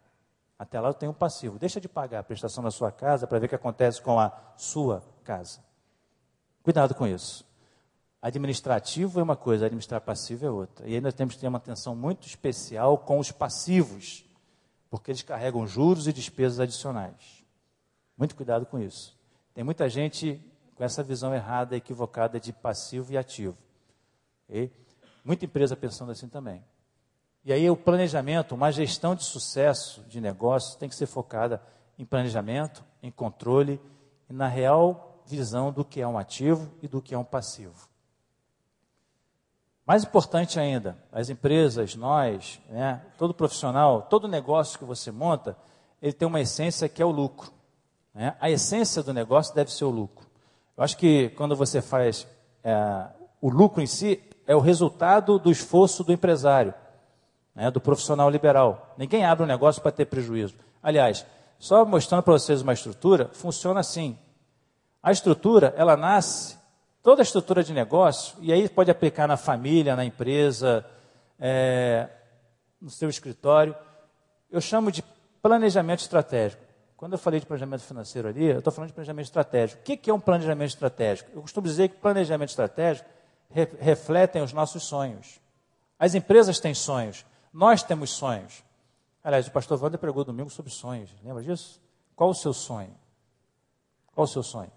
Até 0.57 0.79
lá 0.79 0.89
eu 0.89 0.93
tenho 0.93 1.11
um 1.11 1.15
passivo. 1.15 1.59
Deixa 1.59 1.79
de 1.79 1.87
pagar 1.87 2.19
a 2.19 2.23
prestação 2.23 2.63
da 2.63 2.71
sua 2.71 2.91
casa 2.91 3.27
para 3.27 3.37
ver 3.37 3.45
o 3.45 3.49
que 3.49 3.55
acontece 3.55 4.01
com 4.01 4.19
a 4.19 4.31
sua 4.57 5.03
casa. 5.23 5.59
Cuidado 6.63 6.95
com 6.95 7.05
isso. 7.05 7.45
Administrativo 8.21 9.19
é 9.19 9.23
uma 9.23 9.35
coisa, 9.35 9.65
administrar 9.65 9.99
passivo 9.99 10.45
é 10.45 10.49
outra. 10.49 10.87
E 10.87 11.01
nós 11.01 11.13
temos 11.13 11.35
que 11.35 11.41
ter 11.41 11.47
uma 11.47 11.57
atenção 11.57 11.93
muito 11.95 12.25
especial 12.25 12.97
com 12.97 13.19
os 13.19 13.31
passivos, 13.31 14.23
porque 14.93 15.09
eles 15.09 15.23
carregam 15.23 15.65
juros 15.65 16.07
e 16.07 16.13
despesas 16.13 16.59
adicionais. 16.59 17.43
Muito 18.15 18.35
cuidado 18.35 18.63
com 18.67 18.77
isso. 18.77 19.17
Tem 19.51 19.63
muita 19.63 19.89
gente 19.89 20.39
com 20.75 20.83
essa 20.83 21.01
visão 21.01 21.33
errada, 21.33 21.75
equivocada 21.75 22.39
de 22.39 22.53
passivo 22.53 23.11
e 23.11 23.17
ativo. 23.17 23.57
Okay? 24.47 24.71
Muita 25.25 25.45
empresa 25.45 25.75
pensando 25.75 26.11
assim 26.11 26.29
também. 26.29 26.63
E 27.43 27.51
aí 27.51 27.67
o 27.71 27.75
planejamento, 27.75 28.53
uma 28.53 28.69
gestão 28.71 29.15
de 29.15 29.23
sucesso 29.23 30.03
de 30.03 30.21
negócios 30.21 30.75
tem 30.75 30.87
que 30.87 30.95
ser 30.95 31.07
focada 31.07 31.59
em 31.97 32.05
planejamento, 32.05 32.85
em 33.01 33.09
controle 33.09 33.81
e 34.29 34.33
na 34.33 34.47
real 34.47 35.23
visão 35.25 35.73
do 35.73 35.83
que 35.83 36.01
é 36.01 36.07
um 36.07 36.19
ativo 36.19 36.71
e 36.83 36.87
do 36.87 37.01
que 37.01 37.15
é 37.15 37.17
um 37.17 37.25
passivo. 37.25 37.89
Mais 39.85 40.03
importante 40.03 40.59
ainda, 40.59 40.97
as 41.11 41.29
empresas, 41.29 41.95
nós, 41.95 42.59
né, 42.69 43.01
todo 43.17 43.33
profissional, 43.33 44.03
todo 44.03 44.27
negócio 44.27 44.79
que 44.79 44.85
você 44.85 45.11
monta, 45.11 45.57
ele 46.01 46.13
tem 46.13 46.27
uma 46.27 46.39
essência 46.39 46.87
que 46.87 47.01
é 47.01 47.05
o 47.05 47.11
lucro. 47.11 47.51
Né? 48.13 48.35
A 48.39 48.49
essência 48.49 49.03
do 49.03 49.13
negócio 49.13 49.53
deve 49.53 49.71
ser 49.71 49.83
o 49.83 49.89
lucro. 49.89 50.25
Eu 50.77 50.83
acho 50.83 50.97
que 50.97 51.29
quando 51.31 51.55
você 51.55 51.81
faz 51.81 52.25
é, 52.63 53.07
o 53.41 53.49
lucro 53.49 53.81
em 53.81 53.87
si, 53.87 54.23
é 54.47 54.55
o 54.55 54.59
resultado 54.59 55.37
do 55.37 55.51
esforço 55.51 56.03
do 56.03 56.13
empresário, 56.13 56.73
né, 57.53 57.69
do 57.69 57.81
profissional 57.81 58.29
liberal. 58.29 58.93
Ninguém 58.97 59.25
abre 59.25 59.43
um 59.43 59.47
negócio 59.47 59.81
para 59.81 59.91
ter 59.91 60.05
prejuízo. 60.05 60.55
Aliás, 60.81 61.25
só 61.59 61.85
mostrando 61.85 62.23
para 62.23 62.33
vocês 62.33 62.61
uma 62.61 62.73
estrutura, 62.73 63.29
funciona 63.33 63.79
assim. 63.79 64.17
A 65.01 65.11
estrutura, 65.11 65.73
ela 65.77 65.95
nasce, 65.95 66.57
toda 67.03 67.21
a 67.21 67.23
estrutura 67.23 67.61
de 67.61 67.73
negócio, 67.73 68.37
e 68.39 68.53
aí 68.53 68.67
pode 68.69 68.89
aplicar 68.89 69.27
na 69.27 69.35
família, 69.35 69.95
na 69.95 70.05
empresa, 70.05 70.85
é, 71.37 72.09
no 72.81 72.89
seu 72.89 73.09
escritório. 73.09 73.75
Eu 74.49 74.61
chamo 74.61 74.89
de 74.89 75.03
planejamento 75.41 75.99
estratégico. 75.99 76.63
Quando 76.95 77.13
eu 77.13 77.19
falei 77.19 77.41
de 77.41 77.45
planejamento 77.45 77.83
financeiro 77.83 78.29
ali, 78.29 78.45
eu 78.45 78.59
estou 78.59 78.71
falando 78.71 78.87
de 78.87 78.93
planejamento 78.93 79.25
estratégico. 79.25 79.81
O 79.81 79.83
que 79.83 80.09
é 80.09 80.13
um 80.13 80.19
planejamento 80.19 80.69
estratégico? 80.69 81.29
Eu 81.33 81.41
costumo 81.41 81.67
dizer 81.67 81.89
que 81.89 81.97
planejamento 81.97 82.49
estratégico 82.49 83.09
re 83.49 83.67
refletem 83.79 84.41
os 84.41 84.53
nossos 84.53 84.83
sonhos. 84.83 85.41
As 85.99 86.15
empresas 86.15 86.59
têm 86.59 86.73
sonhos, 86.73 87.25
nós 87.51 87.83
temos 87.83 88.11
sonhos. 88.11 88.63
Aliás, 89.21 89.47
o 89.47 89.51
pastor 89.51 89.81
Wander 89.81 89.99
pregou 89.99 90.23
domingo 90.23 90.49
sobre 90.49 90.71
sonhos, 90.71 91.09
lembra 91.21 91.43
disso? 91.43 91.81
Qual 92.15 92.29
o 92.29 92.33
seu 92.33 92.53
sonho? 92.53 92.95
Qual 94.13 94.23
o 94.23 94.27
seu 94.27 94.43
sonho? 94.43 94.71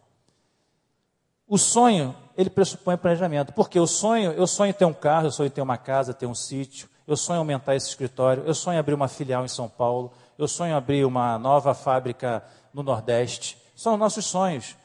O 1.49 1.57
sonho, 1.57 2.15
ele 2.37 2.51
pressupõe 2.51 2.97
planejamento, 2.97 3.53
porque 3.53 3.79
o 3.79 3.87
sonho, 3.87 4.33
eu 4.33 4.47
sonho 4.47 4.75
ter 4.75 4.85
um 4.85 4.93
carro, 4.93 5.29
eu 5.29 5.31
sonho 5.31 5.51
ter 5.51 5.63
uma 5.63 5.79
casa, 5.79 6.13
ter 6.13 6.27
um 6.27 6.35
sítio, 6.35 6.89
eu 7.07 7.17
sonho 7.17 7.39
aumentar 7.39 7.77
esse 7.77 7.89
escritório, 7.89 8.43
eu 8.45 8.55
sonho 8.55 8.81
abrir 8.81 8.95
uma 8.95 9.07
filial 9.07 9.45
em 9.45 9.49
São 9.49 9.69
Paulo, 9.69 10.13
eu 10.37 10.49
sonho 10.49 10.77
abrir 10.77 11.05
uma 11.05 11.39
nova 11.39 11.73
fábrica 11.73 12.43
no 12.75 12.83
Nordeste. 12.83 13.57
São 13.77 13.95
os 13.95 13.99
nossos 13.99 14.27
sonhos. 14.27 14.77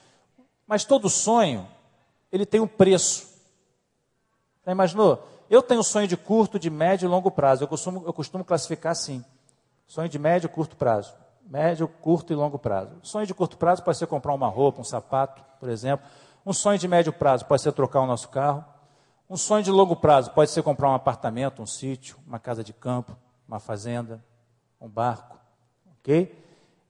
Mas 0.67 0.85
todo 0.85 1.09
sonho, 1.09 1.67
ele 2.31 2.45
tem 2.45 2.61
um 2.61 2.67
preço. 2.67 3.27
Já 4.65 4.71
imaginou? 4.71 5.27
Eu 5.49 5.61
tenho 5.61 5.83
sonho 5.83 6.07
de 6.07 6.15
curto, 6.15 6.59
de 6.59 6.69
médio 6.69 7.07
e 7.07 7.09
longo 7.09 7.31
prazo. 7.31 7.63
Eu 7.63 7.67
costumo, 7.67 8.03
eu 8.05 8.13
costumo 8.13 8.45
classificar 8.45 8.91
assim: 8.91 9.25
sonho 9.87 10.07
de 10.07 10.19
médio 10.19 10.47
e 10.47 10.49
curto 10.49 10.77
prazo. 10.77 11.13
Médio, 11.45 11.87
curto 11.87 12.31
e 12.31 12.35
longo 12.35 12.57
prazo. 12.57 12.91
Sonho 13.01 13.25
de 13.25 13.33
curto 13.33 13.57
prazo 13.57 13.83
pode 13.83 13.97
ser 13.97 14.07
comprar 14.07 14.33
uma 14.33 14.47
roupa, 14.47 14.79
um 14.79 14.83
sapato, 14.85 15.43
por 15.59 15.67
exemplo. 15.67 16.05
Um 16.45 16.53
sonho 16.53 16.79
de 16.79 16.87
médio 16.87 17.13
prazo 17.13 17.45
pode 17.45 17.61
ser 17.61 17.71
trocar 17.71 18.01
o 18.01 18.07
nosso 18.07 18.29
carro. 18.29 18.65
Um 19.29 19.37
sonho 19.37 19.63
de 19.63 19.71
longo 19.71 19.95
prazo 19.95 20.31
pode 20.31 20.49
ser 20.49 20.63
comprar 20.63 20.89
um 20.89 20.95
apartamento, 20.95 21.61
um 21.61 21.65
sítio, 21.65 22.17
uma 22.25 22.39
casa 22.39 22.63
de 22.63 22.73
campo, 22.73 23.15
uma 23.47 23.59
fazenda, 23.59 24.23
um 24.79 24.89
barco. 24.89 25.37
Ok? 25.99 26.35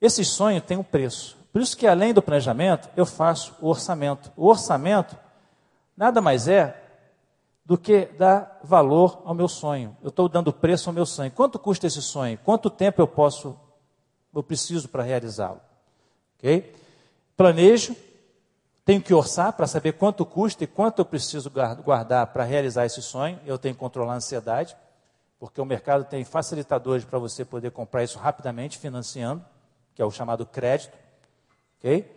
Esse 0.00 0.24
sonho 0.24 0.60
tem 0.60 0.76
um 0.76 0.82
preço. 0.82 1.36
Por 1.52 1.60
isso 1.60 1.76
que 1.76 1.86
além 1.86 2.14
do 2.14 2.22
planejamento, 2.22 2.88
eu 2.96 3.04
faço 3.04 3.54
o 3.60 3.68
orçamento. 3.68 4.32
O 4.36 4.48
orçamento 4.48 5.16
nada 5.96 6.20
mais 6.20 6.48
é 6.48 6.82
do 7.64 7.76
que 7.76 8.06
dar 8.06 8.58
valor 8.64 9.22
ao 9.24 9.34
meu 9.34 9.48
sonho. 9.48 9.96
Eu 10.02 10.08
estou 10.08 10.28
dando 10.28 10.52
preço 10.52 10.88
ao 10.88 10.94
meu 10.94 11.06
sonho. 11.06 11.30
Quanto 11.30 11.58
custa 11.58 11.86
esse 11.86 12.00
sonho? 12.00 12.38
Quanto 12.38 12.70
tempo 12.70 13.00
eu 13.00 13.06
posso, 13.06 13.56
eu 14.34 14.42
preciso 14.42 14.88
para 14.88 15.02
realizá-lo? 15.02 15.60
Ok? 16.38 16.74
Planejo, 17.36 17.94
tenho 18.84 19.00
que 19.00 19.14
orçar 19.14 19.52
para 19.52 19.66
saber 19.66 19.92
quanto 19.92 20.26
custa 20.26 20.64
e 20.64 20.66
quanto 20.66 21.00
eu 21.00 21.04
preciso 21.04 21.50
guardar 21.84 22.26
para 22.28 22.44
realizar 22.44 22.84
esse 22.84 23.00
sonho. 23.00 23.38
Eu 23.46 23.58
tenho 23.58 23.74
que 23.74 23.80
controlar 23.80 24.14
a 24.14 24.16
ansiedade, 24.16 24.76
porque 25.38 25.60
o 25.60 25.64
mercado 25.64 26.04
tem 26.04 26.24
facilitadores 26.24 27.04
para 27.04 27.18
você 27.18 27.44
poder 27.44 27.70
comprar 27.70 28.02
isso 28.02 28.18
rapidamente, 28.18 28.78
financiando, 28.78 29.44
que 29.94 30.02
é 30.02 30.04
o 30.04 30.10
chamado 30.10 30.44
crédito. 30.44 30.98
Ok? 31.78 32.10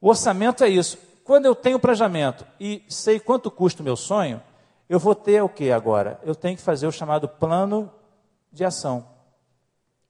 O 0.00 0.08
orçamento 0.08 0.64
é 0.64 0.68
isso. 0.68 0.98
Quando 1.24 1.46
eu 1.46 1.54
tenho 1.54 1.78
planejamento 1.78 2.44
e 2.58 2.84
sei 2.88 3.20
quanto 3.20 3.50
custa 3.50 3.82
o 3.82 3.84
meu 3.84 3.96
sonho, 3.96 4.42
eu 4.88 4.98
vou 4.98 5.14
ter 5.14 5.42
o 5.42 5.48
que 5.48 5.70
agora? 5.70 6.20
Eu 6.22 6.34
tenho 6.34 6.56
que 6.56 6.62
fazer 6.62 6.86
o 6.86 6.92
chamado 6.92 7.28
plano 7.28 7.92
de 8.52 8.64
ação. 8.64 9.06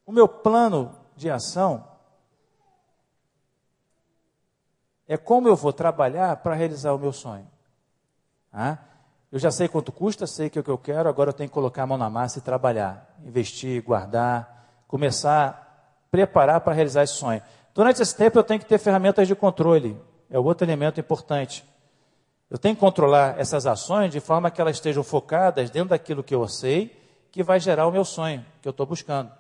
O 0.05 0.13
meu 0.13 0.29
plano 0.29 0.95
de 1.17 1.31
ação 1.31 1.85
é 5.09 5.17
como 5.17 5.49
eu 5.49 5.57
vou 5.57 5.73
trabalhar 5.73 6.37
para 6.37 6.55
realizar 6.55 6.93
o 6.93 6.99
meu 6.99 7.13
sonho. 7.13 7.47
Ah, 8.53 8.79
eu 9.31 9.39
já 9.39 9.51
sei 9.51 9.69
quanto 9.69 9.93
custa, 9.93 10.27
sei 10.27 10.49
que 10.49 10.59
é 10.59 10.61
o 10.61 10.65
que 10.65 10.71
eu 10.71 10.79
quero, 10.79 11.09
agora 11.09 11.31
eu 11.31 11.35
tenho 11.35 11.49
que 11.49 11.55
colocar 11.55 11.83
a 11.83 11.87
mão 11.87 11.99
na 11.99 12.09
massa 12.09 12.39
e 12.39 12.43
trabalhar, 12.43 13.15
investir, 13.25 13.83
guardar, 13.83 14.85
começar 14.89 15.49
a 15.49 16.11
preparar 16.11 16.61
para 16.61 16.73
realizar 16.73 17.03
esse 17.03 17.15
sonho. 17.15 17.43
Durante 17.75 18.01
esse 18.01 18.17
tempo 18.17 18.39
eu 18.39 18.45
tenho 18.45 18.61
que 18.61 18.67
ter 18.67 18.79
ferramentas 18.79 19.29
de 19.29 19.35
controle, 19.35 20.01
é 20.31 20.39
outro 20.39 20.67
elemento 20.67 20.99
importante. 20.99 21.65
Eu 22.49 22.59
tenho 22.59 22.75
que 22.75 22.81
controlar 22.81 23.39
essas 23.39 23.67
ações 23.67 24.13
de 24.13 24.21
forma 24.21 24.51
que 24.51 24.61
elas 24.61 24.77
estejam 24.77 25.03
focadas 25.03 25.69
dentro 25.69 25.91
daquilo 25.91 26.23
que 26.23 26.35
eu 26.35 26.47
sei 26.49 26.97
que 27.31 27.43
vai 27.43 27.61
gerar 27.61 27.87
o 27.87 27.93
meu 27.93 28.05
sonho, 28.05 28.43
que 28.63 28.69
eu 28.69 28.71
estou 28.71 28.87
buscando. 28.87 29.31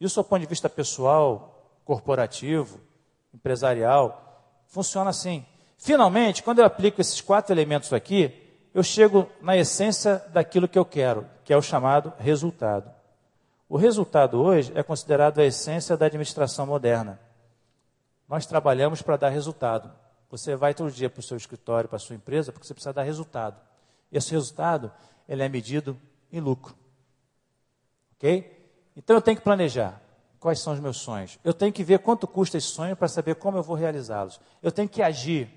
Isso 0.00 0.22
do 0.22 0.24
ponto 0.24 0.40
de 0.40 0.46
vista 0.46 0.68
pessoal, 0.68 1.74
corporativo, 1.84 2.78
empresarial, 3.34 4.29
funciona 4.70 5.10
assim. 5.10 5.44
Finalmente, 5.76 6.42
quando 6.42 6.60
eu 6.60 6.64
aplico 6.64 7.00
esses 7.00 7.20
quatro 7.20 7.52
elementos 7.52 7.92
aqui, 7.92 8.32
eu 8.72 8.82
chego 8.82 9.28
na 9.42 9.56
essência 9.56 10.24
daquilo 10.32 10.68
que 10.68 10.78
eu 10.78 10.84
quero, 10.84 11.26
que 11.44 11.52
é 11.52 11.56
o 11.56 11.62
chamado 11.62 12.12
resultado. 12.18 12.90
O 13.68 13.76
resultado 13.76 14.40
hoje 14.40 14.72
é 14.74 14.82
considerado 14.82 15.40
a 15.40 15.44
essência 15.44 15.96
da 15.96 16.06
administração 16.06 16.66
moderna. 16.66 17.20
Nós 18.28 18.46
trabalhamos 18.46 19.02
para 19.02 19.16
dar 19.16 19.28
resultado. 19.28 19.92
Você 20.30 20.54
vai 20.54 20.72
todo 20.72 20.90
dia 20.90 21.10
para 21.10 21.20
o 21.20 21.22
seu 21.22 21.36
escritório, 21.36 21.88
para 21.88 21.96
a 21.96 22.00
sua 22.00 22.16
empresa, 22.16 22.52
porque 22.52 22.66
você 22.66 22.74
precisa 22.74 22.92
dar 22.92 23.02
resultado. 23.02 23.60
Esse 24.12 24.30
resultado, 24.32 24.92
ele 25.28 25.42
é 25.42 25.48
medido 25.48 25.98
em 26.32 26.40
lucro. 26.40 26.74
Ok? 28.16 28.70
Então 28.96 29.16
eu 29.16 29.22
tenho 29.22 29.36
que 29.36 29.42
planejar 29.42 30.00
quais 30.40 30.58
são 30.58 30.72
os 30.72 30.80
meus 30.80 30.96
sonhos. 30.96 31.38
Eu 31.44 31.52
tenho 31.52 31.72
que 31.72 31.84
ver 31.84 31.98
quanto 31.98 32.26
custa 32.26 32.56
esse 32.56 32.68
sonho 32.68 32.96
para 32.96 33.06
saber 33.06 33.34
como 33.36 33.58
eu 33.58 33.62
vou 33.62 33.76
realizá-los. 33.76 34.40
Eu 34.62 34.72
tenho 34.72 34.88
que 34.88 35.02
agir. 35.02 35.48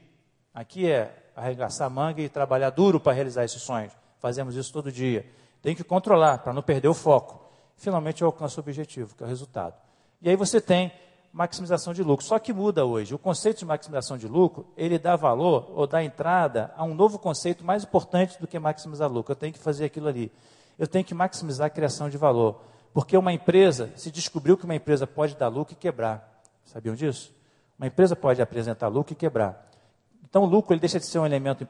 Aqui 0.54 0.92
é 0.92 1.32
arregaçar 1.36 1.88
a 1.88 1.90
manga 1.90 2.22
e 2.22 2.30
trabalhar 2.30 2.70
duro 2.70 3.00
para 3.00 3.14
realizar 3.14 3.46
esses 3.46 3.62
sonhos. 3.62 3.94
Fazemos 4.20 4.56
isso 4.56 4.72
todo 4.72 4.92
dia. 4.92 5.26
Tem 5.62 5.74
que 5.74 5.84
controlar 5.84 6.40
para 6.40 6.54
não 6.54 6.62
perder 6.62 6.90
o 6.90 6.94
foco. 6.94 7.42
Finalmente 7.78 8.22
eu 8.22 8.28
alcanço 8.28 8.60
o 8.60 8.62
objetivo, 8.62 9.16
que 9.16 9.24
é 9.24 9.26
o 9.26 9.30
resultado. 9.30 9.76
E 10.22 10.30
aí 10.30 10.36
você 10.36 10.62
tem 10.62 10.92
maximização 11.32 11.94
de 11.94 12.04
lucro. 12.04 12.26
Só 12.26 12.38
que 12.38 12.54
muda 12.54 12.86
hoje. 12.86 13.16
O 13.16 13.18
conceito 13.18 13.60
de 13.60 13.66
maximização 13.66 14.18
de 14.18 14.28
lucro, 14.28 14.68
ele 14.78 15.00
dá 15.00 15.16
valor 15.16 15.72
ou 15.74 15.88
dá 15.88 16.04
entrada 16.04 16.72
a 16.78 16.84
um 16.84 16.94
novo 16.94 17.18
conceito 17.18 17.64
mais 17.66 17.84
importante 17.84 18.40
do 18.40 18.46
que 18.46 18.60
maximizar 18.60 19.12
lucro. 19.12 19.32
Eu 19.32 19.36
tenho 19.36 19.54
que 19.54 19.60
fazer 19.60 19.86
aquilo 19.86 20.08
ali. 20.08 20.32
Eu 20.78 20.88
tenho 20.88 21.04
que 21.04 21.14
maximizar 21.14 21.68
a 21.68 21.70
criação 21.70 22.10
de 22.10 22.18
valor. 22.18 22.62
Porque 22.94 23.18
uma 23.18 23.34
empresa, 23.34 23.92
se 23.96 24.12
descobriu 24.12 24.56
que 24.56 24.66
uma 24.66 24.76
empresa 24.76 25.08
pode 25.08 25.36
dar 25.36 25.48
lucro 25.48 25.74
e 25.74 25.76
quebrar. 25.76 26.42
Sabiam 26.64 26.94
disso? 26.94 27.34
Uma 27.78 27.88
empresa 27.88 28.16
pode 28.16 28.42
apresentar 28.42 28.88
lucro 28.88 29.14
e 29.14 29.16
quebrar. 29.16 29.70
Então, 30.24 30.44
o 30.44 30.46
lucro 30.46 30.74
ele 30.74 30.80
deixa 30.80 31.00
de 31.00 31.06
ser 31.06 31.20
um 31.20 31.26
elemento 31.26 31.68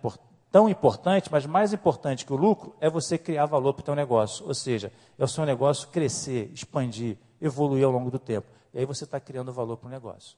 tão 0.51 0.69
importante, 0.69 1.31
mas 1.31 1.45
mais 1.45 1.73
importante 1.73 2.25
que 2.25 2.33
o 2.33 2.35
lucro 2.35 2.75
é 2.79 2.89
você 2.89 3.17
criar 3.17 3.45
valor 3.45 3.73
para 3.73 3.81
o 3.81 3.85
teu 3.85 3.95
negócio. 3.95 4.45
Ou 4.45 4.53
seja, 4.53 4.91
é 5.17 5.23
o 5.23 5.27
seu 5.27 5.45
negócio 5.45 5.87
crescer, 5.89 6.51
expandir, 6.53 7.17
evoluir 7.41 7.85
ao 7.85 7.91
longo 7.91 8.11
do 8.11 8.19
tempo. 8.19 8.47
E 8.73 8.79
aí 8.79 8.85
você 8.85 9.05
está 9.05 9.19
criando 9.19 9.51
valor 9.51 9.77
para 9.77 9.87
o 9.87 9.89
negócio. 9.89 10.37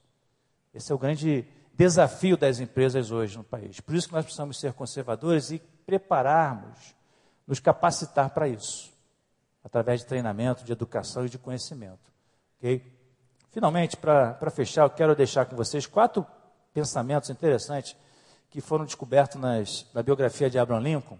Esse 0.74 0.92
é 0.92 0.96
o 0.96 0.98
grande 0.98 1.46
desafio 1.74 2.38
das 2.38 2.60
empresas 2.60 3.12
hoje 3.12 3.38
no 3.38 3.44
país. 3.44 3.80
Por 3.80 3.96
isso 3.96 4.08
que 4.08 4.14
nós 4.14 4.24
precisamos 4.24 4.60
ser 4.60 4.74
conservadores 4.74 5.52
e 5.52 5.60
prepararmos, 5.86 6.96
nos 7.48 7.60
capacitar 7.60 8.30
para 8.32 8.48
isso, 8.48 8.92
através 9.66 10.02
de 10.02 10.06
treinamento, 10.06 10.64
de 10.64 10.72
educação 10.72 11.26
e 11.26 11.30
de 11.30 11.40
conhecimento. 11.40 12.14
Ok? 12.60 12.94
Finalmente, 13.50 13.98
para 13.98 14.52
fechar, 14.52 14.84
eu 14.84 14.92
quero 14.92 15.16
deixar 15.16 15.46
com 15.46 15.56
vocês 15.56 15.88
quatro 15.88 16.24
pensamentos 16.72 17.32
interessantes 17.32 17.96
que 18.52 18.62
foram 18.62 18.86
descobertos 18.86 19.42
nas, 19.42 19.88
na 19.92 20.04
biografia 20.04 20.50
de 20.52 20.60
Abraham 20.60 20.82
Lincoln. 20.82 21.18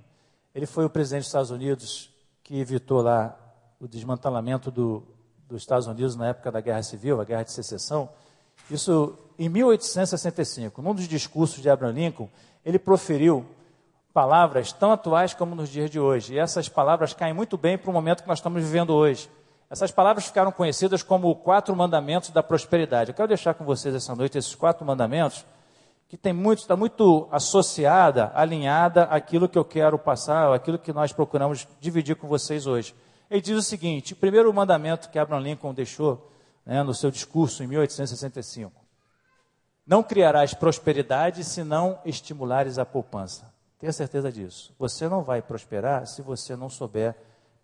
Ele 0.54 0.68
foi 0.68 0.86
o 0.86 0.90
presidente 0.90 1.22
dos 1.22 1.28
Estados 1.28 1.50
Unidos 1.50 2.14
que 2.44 2.60
evitou 2.60 3.02
lá 3.02 3.36
o 3.80 3.88
desmantelamento 3.88 4.70
do, 4.70 5.04
dos 5.48 5.64
Estados 5.64 5.88
Unidos 5.88 6.16
na 6.16 6.28
época 6.28 6.52
da 6.52 6.62
Guerra 6.62 6.84
Civil, 6.84 7.20
a 7.20 7.26
Guerra 7.26 7.44
de 7.44 7.52
Secessão. 7.52 8.10
Isso 8.70 9.18
em 9.40 9.50
1865. 9.50 10.82
Num 10.84 10.94
dos 10.94 11.08
discursos 11.08 11.62
de 11.62 11.70
Abraham 11.70 11.94
Lincoln, 11.94 12.30
ele 12.64 12.78
proferiu 12.78 13.44
palavras 14.16 14.72
tão 14.72 14.94
atuais 14.94 15.34
como 15.34 15.54
nos 15.56 15.68
dias 15.68 15.92
de 15.92 16.00
hoje. 16.00 16.36
E 16.36 16.40
essas 16.40 16.70
palavras 16.70 17.14
caem 17.14 17.34
muito 17.34 17.58
bem 17.58 17.78
para 17.78 17.90
o 17.90 17.94
momento 17.94 18.22
que 18.24 18.30
nós 18.30 18.40
estamos 18.40 18.64
vivendo 18.64 18.92
hoje. 18.92 19.30
Essas 19.70 19.92
palavras 19.92 20.26
ficaram 20.26 20.54
conhecidas 20.54 21.04
como 21.04 21.36
quatro 21.36 21.76
mandamentos 21.76 22.30
da 22.30 22.42
prosperidade. 22.42 23.10
Eu 23.10 23.14
quero 23.14 23.28
deixar 23.28 23.54
com 23.56 23.66
vocês 23.66 23.94
essa 23.94 24.16
noite 24.16 24.38
esses 24.38 24.56
quatro 24.56 24.86
mandamentos 24.86 25.46
que 26.08 26.16
tem 26.16 26.32
muito, 26.32 26.60
está 26.60 26.78
muito 26.78 27.28
associada, 27.30 28.32
alinhada 28.34 29.04
àquilo 29.04 29.50
que 29.50 29.58
eu 29.58 29.66
quero 29.66 30.00
passar, 30.00 30.54
àquilo 30.54 30.80
que 30.80 30.94
nós 30.94 31.12
procuramos 31.12 31.68
dividir 31.82 32.16
com 32.16 32.26
vocês 32.26 32.66
hoje. 32.66 32.96
Ele 33.30 33.42
diz 33.42 33.58
o 33.58 33.62
seguinte: 33.62 34.14
o 34.14 34.16
primeiro 34.16 34.54
mandamento 34.54 35.10
que 35.10 35.20
Abraham 35.20 35.42
Lincoln 35.42 35.74
deixou 35.74 36.32
né, 36.66 36.82
no 36.84 36.94
seu 36.94 37.12
discurso 37.12 37.62
em 37.64 37.68
1865: 37.68 38.72
Não 39.86 40.02
criarás 40.02 40.54
prosperidade 40.54 41.44
se 41.44 41.66
não 41.66 42.00
estimulares 42.06 42.80
a 42.80 42.86
poupança. 42.86 43.54
Tenha 43.86 43.94
certeza 43.94 44.32
disso. 44.32 44.74
Você 44.80 45.08
não 45.08 45.22
vai 45.22 45.44
prosperar 45.44 46.08
se 46.08 46.20
você 46.24 46.56
não 46.56 46.72
souber 46.72 47.16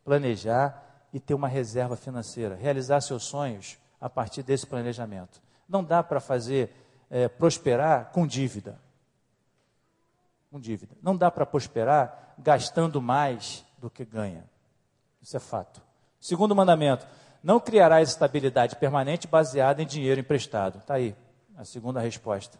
planejar 0.06 1.08
e 1.12 1.20
ter 1.20 1.34
uma 1.34 1.48
reserva 1.48 1.96
financeira, 1.96 2.54
realizar 2.54 3.02
seus 3.02 3.24
sonhos 3.24 3.80
a 4.00 4.08
partir 4.08 4.44
desse 4.44 4.68
planejamento. 4.68 5.42
Não 5.68 5.84
dá 5.84 6.04
para 6.04 6.20
fazer 6.20 6.70
é, 7.10 7.28
prosperar 7.28 8.12
com 8.12 8.28
dívida. 8.28 8.80
Com 10.52 10.60
dívida. 10.60 10.96
Não 11.02 11.18
dá 11.18 11.32
para 11.32 11.44
prosperar 11.44 12.36
gastando 12.38 13.02
mais 13.02 13.66
do 13.80 13.90
que 13.90 14.06
ganha. 14.06 14.44
Isso 15.24 15.36
é 15.36 15.40
fato. 15.40 15.82
Segundo 16.20 16.56
mandamento: 16.56 17.04
não 17.42 17.60
criarás 17.60 18.10
estabilidade 18.10 18.76
permanente 18.76 19.28
baseada 19.28 19.82
em 19.82 19.88
dinheiro 19.88 20.20
emprestado. 20.20 20.78
Está 20.78 20.94
aí 20.94 21.16
a 21.58 21.66
segunda 21.66 22.00
resposta. 22.00 22.60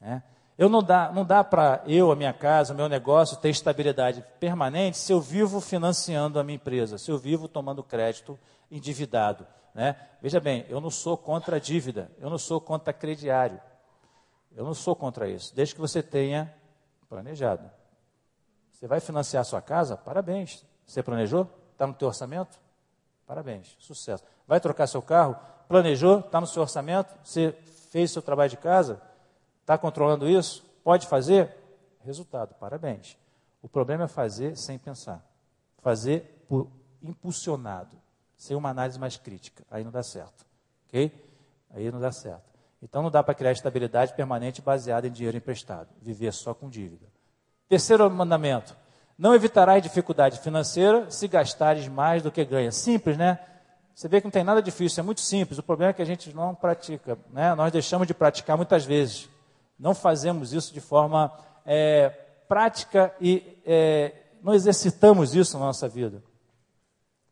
É. 0.00 0.22
Eu 0.58 0.68
não 0.70 0.82
dá, 0.82 1.12
não 1.12 1.24
dá 1.24 1.44
para 1.44 1.82
eu, 1.86 2.10
a 2.10 2.16
minha 2.16 2.32
casa, 2.32 2.72
o 2.72 2.76
meu 2.76 2.88
negócio 2.88 3.36
ter 3.36 3.50
estabilidade 3.50 4.24
permanente 4.40 4.96
se 4.96 5.12
eu 5.12 5.20
vivo 5.20 5.60
financiando 5.60 6.38
a 6.38 6.44
minha 6.44 6.56
empresa, 6.56 6.96
se 6.96 7.10
eu 7.10 7.18
vivo 7.18 7.46
tomando 7.46 7.82
crédito 7.82 8.38
endividado. 8.70 9.46
Né? 9.74 9.94
Veja 10.22 10.40
bem, 10.40 10.64
eu 10.70 10.80
não 10.80 10.90
sou 10.90 11.16
contra 11.16 11.56
a 11.56 11.58
dívida, 11.58 12.10
eu 12.18 12.30
não 12.30 12.38
sou 12.38 12.58
contra 12.60 12.92
crediário. 12.92 13.60
Eu 14.56 14.64
não 14.64 14.72
sou 14.72 14.96
contra 14.96 15.28
isso, 15.28 15.54
desde 15.54 15.74
que 15.74 15.80
você 15.80 16.02
tenha 16.02 16.52
planejado. 17.10 17.70
Você 18.72 18.86
vai 18.86 19.00
financiar 19.00 19.42
a 19.42 19.44
sua 19.44 19.60
casa? 19.60 19.96
Parabéns. 19.98 20.64
Você 20.86 21.02
planejou? 21.02 21.46
Está 21.72 21.86
no 21.86 21.92
teu 21.92 22.08
orçamento? 22.08 22.58
Parabéns, 23.26 23.76
sucesso. 23.78 24.24
Vai 24.46 24.60
trocar 24.60 24.86
seu 24.86 25.02
carro? 25.02 25.36
Planejou? 25.68 26.20
Está 26.20 26.40
no 26.40 26.46
seu 26.46 26.62
orçamento? 26.62 27.14
Você 27.22 27.52
fez 27.90 28.10
seu 28.10 28.22
trabalho 28.22 28.48
de 28.48 28.56
casa? 28.56 29.02
Está 29.66 29.76
controlando 29.76 30.28
isso? 30.28 30.64
Pode 30.84 31.08
fazer? 31.08 31.52
Resultado, 32.04 32.54
parabéns. 32.54 33.18
O 33.60 33.68
problema 33.68 34.04
é 34.04 34.06
fazer 34.06 34.56
sem 34.56 34.78
pensar. 34.78 35.28
Fazer 35.82 36.44
por 36.48 36.70
impulsionado 37.02 37.96
sem 38.36 38.56
uma 38.56 38.68
análise 38.68 38.96
mais 38.96 39.16
crítica. 39.16 39.64
Aí 39.68 39.82
não 39.82 39.90
dá 39.90 40.04
certo. 40.04 40.46
Ok? 40.86 41.12
Aí 41.74 41.90
não 41.90 41.98
dá 41.98 42.12
certo. 42.12 42.44
Então 42.80 43.02
não 43.02 43.10
dá 43.10 43.24
para 43.24 43.34
criar 43.34 43.50
estabilidade 43.50 44.14
permanente 44.14 44.62
baseada 44.62 45.08
em 45.08 45.10
dinheiro 45.10 45.36
emprestado. 45.36 45.88
Viver 46.00 46.32
só 46.32 46.54
com 46.54 46.70
dívida. 46.70 47.08
Terceiro 47.68 48.08
mandamento. 48.08 48.76
Não 49.18 49.34
evitarás 49.34 49.82
dificuldade 49.82 50.38
financeira 50.38 51.10
se 51.10 51.26
gastares 51.26 51.88
mais 51.88 52.22
do 52.22 52.30
que 52.30 52.44
ganha. 52.44 52.70
Simples, 52.70 53.16
né? 53.16 53.40
Você 53.92 54.06
vê 54.06 54.20
que 54.20 54.26
não 54.26 54.30
tem 54.30 54.44
nada 54.44 54.62
difícil, 54.62 55.00
é 55.00 55.04
muito 55.04 55.22
simples. 55.22 55.58
O 55.58 55.62
problema 55.64 55.90
é 55.90 55.92
que 55.92 56.02
a 56.02 56.06
gente 56.06 56.32
não 56.32 56.54
pratica. 56.54 57.18
Né? 57.32 57.52
Nós 57.56 57.72
deixamos 57.72 58.06
de 58.06 58.14
praticar 58.14 58.56
muitas 58.56 58.84
vezes. 58.84 59.28
Não 59.78 59.94
fazemos 59.94 60.52
isso 60.52 60.72
de 60.72 60.80
forma 60.80 61.32
é, 61.64 62.08
prática 62.48 63.14
e 63.20 63.58
é, 63.64 64.12
não 64.42 64.54
exercitamos 64.54 65.34
isso 65.34 65.58
na 65.58 65.66
nossa 65.66 65.88
vida. 65.88 66.22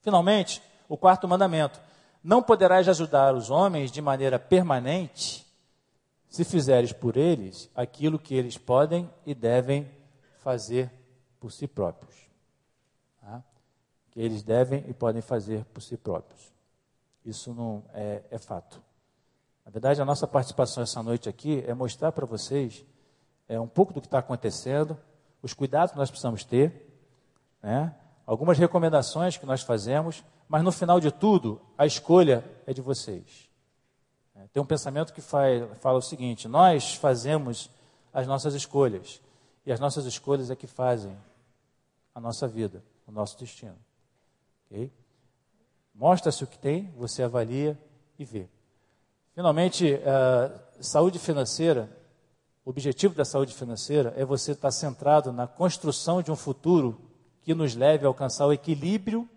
Finalmente, 0.00 0.62
o 0.88 0.96
quarto 0.96 1.26
mandamento: 1.26 1.80
Não 2.22 2.42
poderás 2.42 2.88
ajudar 2.88 3.34
os 3.34 3.50
homens 3.50 3.90
de 3.90 4.02
maneira 4.02 4.38
permanente 4.38 5.44
se 6.28 6.44
fizeres 6.44 6.92
por 6.92 7.16
eles 7.16 7.70
aquilo 7.74 8.18
que 8.18 8.34
eles 8.34 8.58
podem 8.58 9.08
e 9.24 9.34
devem 9.34 9.88
fazer 10.38 10.90
por 11.38 11.52
si 11.52 11.68
próprios. 11.68 12.14
Tá? 13.20 13.42
Que 14.10 14.20
eles 14.20 14.42
devem 14.42 14.84
e 14.88 14.92
podem 14.92 15.22
fazer 15.22 15.64
por 15.66 15.80
si 15.80 15.96
próprios. 15.96 16.52
Isso 17.24 17.54
não 17.54 17.84
é, 17.94 18.22
é 18.30 18.38
fato. 18.38 18.82
Na 19.64 19.70
verdade, 19.70 20.00
a 20.00 20.04
nossa 20.04 20.26
participação 20.26 20.82
essa 20.82 21.02
noite 21.02 21.28
aqui 21.28 21.64
é 21.66 21.72
mostrar 21.72 22.12
para 22.12 22.26
vocês 22.26 22.84
é, 23.48 23.58
um 23.58 23.66
pouco 23.66 23.92
do 23.92 24.00
que 24.00 24.06
está 24.06 24.18
acontecendo, 24.18 24.96
os 25.42 25.54
cuidados 25.54 25.92
que 25.92 25.98
nós 25.98 26.10
precisamos 26.10 26.44
ter, 26.44 26.72
né? 27.62 27.94
algumas 28.26 28.58
recomendações 28.58 29.36
que 29.36 29.46
nós 29.46 29.62
fazemos, 29.62 30.24
mas 30.48 30.62
no 30.62 30.72
final 30.72 31.00
de 31.00 31.10
tudo, 31.10 31.60
a 31.76 31.86
escolha 31.86 32.44
é 32.66 32.72
de 32.72 32.80
vocês. 32.80 33.48
É, 34.36 34.46
tem 34.52 34.62
um 34.62 34.66
pensamento 34.66 35.12
que 35.12 35.20
faz, 35.20 35.64
fala 35.80 35.98
o 35.98 36.02
seguinte: 36.02 36.48
nós 36.48 36.94
fazemos 36.94 37.70
as 38.12 38.26
nossas 38.26 38.54
escolhas, 38.54 39.20
e 39.64 39.72
as 39.72 39.80
nossas 39.80 40.04
escolhas 40.04 40.50
é 40.50 40.56
que 40.56 40.66
fazem 40.66 41.16
a 42.14 42.20
nossa 42.20 42.46
vida, 42.46 42.82
o 43.06 43.12
nosso 43.12 43.38
destino. 43.38 43.76
Okay? 44.66 44.92
Mostra-se 45.94 46.42
o 46.44 46.46
que 46.46 46.58
tem, 46.58 46.92
você 46.96 47.22
avalia 47.22 47.78
e 48.18 48.24
vê. 48.24 48.48
Finalmente, 49.34 49.94
uh, 49.94 50.60
saúde 50.80 51.18
financeira, 51.18 51.90
o 52.64 52.70
objetivo 52.70 53.14
da 53.14 53.24
saúde 53.24 53.52
financeira 53.52 54.14
é 54.16 54.24
você 54.24 54.52
estar 54.52 54.70
centrado 54.70 55.32
na 55.32 55.46
construção 55.46 56.22
de 56.22 56.30
um 56.30 56.36
futuro 56.36 57.00
que 57.42 57.52
nos 57.52 57.74
leve 57.74 58.04
a 58.04 58.08
alcançar 58.08 58.46
o 58.46 58.52
equilíbrio, 58.52 59.28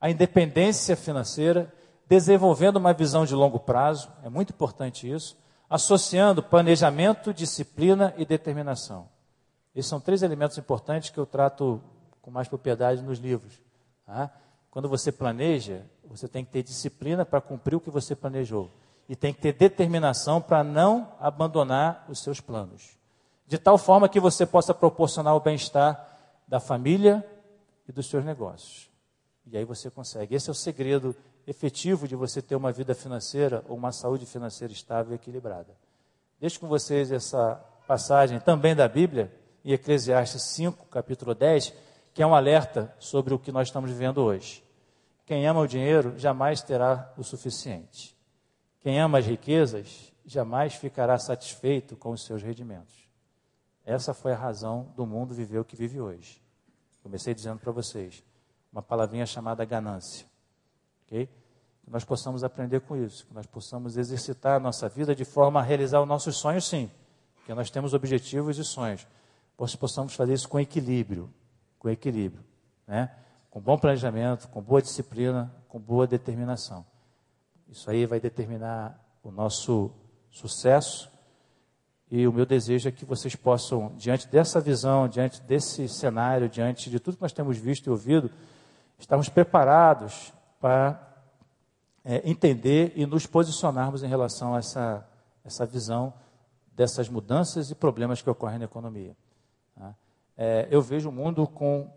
a 0.00 0.10
independência 0.10 0.96
financeira, 0.96 1.72
desenvolvendo 2.08 2.76
uma 2.76 2.92
visão 2.92 3.24
de 3.24 3.36
longo 3.36 3.60
prazo, 3.60 4.10
é 4.24 4.28
muito 4.28 4.52
importante 4.52 5.08
isso, 5.08 5.38
associando 5.70 6.42
planejamento, 6.42 7.32
disciplina 7.32 8.12
e 8.18 8.26
determinação. 8.26 9.08
Esses 9.76 9.88
são 9.88 10.00
três 10.00 10.24
elementos 10.24 10.58
importantes 10.58 11.08
que 11.08 11.18
eu 11.18 11.24
trato 11.24 11.80
com 12.20 12.32
mais 12.32 12.48
propriedade 12.48 13.00
nos 13.00 13.20
livros. 13.20 13.62
Tá? 14.04 14.28
Quando 14.72 14.88
você 14.88 15.12
planeja, 15.12 15.86
você 16.12 16.28
tem 16.28 16.44
que 16.44 16.50
ter 16.50 16.62
disciplina 16.62 17.24
para 17.24 17.40
cumprir 17.40 17.76
o 17.76 17.80
que 17.80 17.90
você 17.90 18.14
planejou. 18.14 18.70
E 19.08 19.16
tem 19.16 19.32
que 19.32 19.40
ter 19.40 19.52
determinação 19.52 20.40
para 20.40 20.62
não 20.62 21.10
abandonar 21.18 22.04
os 22.08 22.22
seus 22.22 22.38
planos. 22.38 22.98
De 23.46 23.58
tal 23.58 23.78
forma 23.78 24.08
que 24.08 24.20
você 24.20 24.44
possa 24.44 24.74
proporcionar 24.74 25.34
o 25.34 25.40
bem-estar 25.40 26.06
da 26.46 26.60
família 26.60 27.26
e 27.88 27.92
dos 27.92 28.06
seus 28.06 28.24
negócios. 28.24 28.90
E 29.50 29.56
aí 29.56 29.64
você 29.64 29.90
consegue. 29.90 30.34
Esse 30.34 30.50
é 30.50 30.52
o 30.52 30.54
segredo 30.54 31.16
efetivo 31.46 32.06
de 32.06 32.14
você 32.14 32.42
ter 32.42 32.56
uma 32.56 32.70
vida 32.70 32.94
financeira 32.94 33.64
ou 33.66 33.76
uma 33.76 33.90
saúde 33.90 34.26
financeira 34.26 34.72
estável 34.72 35.12
e 35.12 35.16
equilibrada. 35.16 35.74
Deixo 36.38 36.60
com 36.60 36.68
vocês 36.68 37.10
essa 37.10 37.54
passagem 37.86 38.38
também 38.38 38.76
da 38.76 38.86
Bíblia, 38.86 39.32
em 39.64 39.72
Eclesiastes 39.72 40.42
5, 40.42 40.86
capítulo 40.86 41.34
10, 41.34 41.72
que 42.12 42.22
é 42.22 42.26
um 42.26 42.34
alerta 42.34 42.94
sobre 42.98 43.32
o 43.32 43.38
que 43.38 43.50
nós 43.50 43.68
estamos 43.68 43.90
vivendo 43.90 44.18
hoje. 44.18 44.62
Quem 45.32 45.48
ama 45.48 45.60
o 45.60 45.66
dinheiro 45.66 46.12
jamais 46.18 46.60
terá 46.60 47.10
o 47.16 47.24
suficiente. 47.24 48.14
Quem 48.80 49.00
ama 49.00 49.16
as 49.16 49.24
riquezas 49.24 50.12
jamais 50.26 50.74
ficará 50.74 51.18
satisfeito 51.18 51.96
com 51.96 52.10
os 52.10 52.26
seus 52.26 52.42
rendimentos. 52.42 53.08
Essa 53.82 54.12
foi 54.12 54.34
a 54.34 54.36
razão 54.36 54.92
do 54.94 55.06
mundo 55.06 55.32
viver 55.32 55.58
o 55.58 55.64
que 55.64 55.74
vive 55.74 55.98
hoje. 55.98 56.38
Comecei 57.02 57.32
dizendo 57.32 57.58
para 57.58 57.72
vocês 57.72 58.22
uma 58.70 58.82
palavrinha 58.82 59.24
chamada 59.24 59.64
ganância. 59.64 60.26
Que 61.06 61.26
nós 61.88 62.04
possamos 62.04 62.44
aprender 62.44 62.80
com 62.80 62.94
isso, 62.94 63.26
que 63.26 63.32
nós 63.32 63.46
possamos 63.46 63.96
exercitar 63.96 64.56
a 64.56 64.60
nossa 64.60 64.86
vida 64.86 65.14
de 65.14 65.24
forma 65.24 65.60
a 65.60 65.62
realizar 65.62 66.02
os 66.02 66.06
nossos 66.06 66.36
sonhos, 66.36 66.68
sim. 66.68 66.90
Porque 67.36 67.54
nós 67.54 67.70
temos 67.70 67.94
objetivos 67.94 68.58
e 68.58 68.64
sonhos. 68.64 69.06
Nós 69.58 69.74
possamos 69.74 70.14
fazer 70.14 70.34
isso 70.34 70.46
com 70.46 70.60
equilíbrio, 70.60 71.32
com 71.78 71.88
equilíbrio, 71.88 72.44
né? 72.86 73.16
Com 73.52 73.60
bom 73.60 73.76
planejamento, 73.76 74.48
com 74.48 74.62
boa 74.62 74.80
disciplina, 74.80 75.54
com 75.68 75.78
boa 75.78 76.06
determinação. 76.06 76.86
Isso 77.68 77.90
aí 77.90 78.06
vai 78.06 78.18
determinar 78.18 78.98
o 79.22 79.30
nosso 79.30 79.90
sucesso 80.30 81.12
e 82.10 82.26
o 82.26 82.32
meu 82.32 82.46
desejo 82.46 82.88
é 82.88 82.92
que 82.92 83.04
vocês 83.04 83.36
possam, 83.36 83.92
diante 83.98 84.26
dessa 84.26 84.58
visão, 84.58 85.06
diante 85.06 85.42
desse 85.42 85.86
cenário, 85.86 86.48
diante 86.48 86.88
de 86.88 86.98
tudo 86.98 87.16
que 87.16 87.22
nós 87.22 87.32
temos 87.34 87.58
visto 87.58 87.86
e 87.86 87.90
ouvido, 87.90 88.30
estarmos 88.98 89.28
preparados 89.28 90.32
para 90.58 90.98
é, 92.02 92.26
entender 92.28 92.94
e 92.96 93.04
nos 93.04 93.26
posicionarmos 93.26 94.02
em 94.02 94.08
relação 94.08 94.54
a 94.54 94.60
essa, 94.60 95.06
essa 95.44 95.66
visão 95.66 96.14
dessas 96.74 97.06
mudanças 97.06 97.70
e 97.70 97.74
problemas 97.74 98.22
que 98.22 98.30
ocorrem 98.30 98.58
na 98.58 98.64
economia. 98.64 99.14
Tá? 99.74 99.94
É, 100.38 100.68
eu 100.70 100.80
vejo 100.80 101.10
o 101.10 101.12
mundo 101.12 101.46
com 101.46 101.90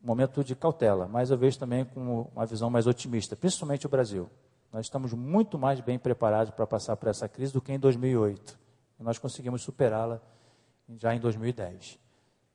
momento 0.00 0.42
de 0.42 0.54
cautela, 0.54 1.06
mas 1.06 1.30
eu 1.30 1.36
vejo 1.36 1.58
também 1.58 1.84
com 1.84 2.28
uma 2.34 2.46
visão 2.46 2.70
mais 2.70 2.86
otimista, 2.86 3.36
principalmente 3.36 3.86
o 3.86 3.88
Brasil. 3.88 4.28
Nós 4.72 4.86
estamos 4.86 5.12
muito 5.12 5.58
mais 5.58 5.80
bem 5.80 5.98
preparados 5.98 6.52
para 6.54 6.66
passar 6.66 6.96
por 6.96 7.08
essa 7.08 7.28
crise 7.28 7.52
do 7.52 7.60
que 7.60 7.72
em 7.72 7.78
2008. 7.78 8.58
E 8.98 9.02
nós 9.02 9.18
conseguimos 9.18 9.62
superá-la 9.62 10.20
já 10.96 11.14
em 11.14 11.20
2010. 11.20 11.98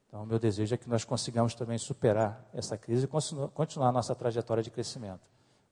Então, 0.07 0.25
meu 0.25 0.39
desejo 0.39 0.73
é 0.73 0.77
que 0.77 0.89
nós 0.89 1.03
consigamos 1.03 1.55
também 1.55 1.77
superar 1.77 2.43
essa 2.53 2.77
crise 2.77 3.05
e 3.05 3.49
continuar 3.53 3.91
nossa 3.91 4.15
trajetória 4.15 4.63
de 4.63 4.71
crescimento. 4.71 5.21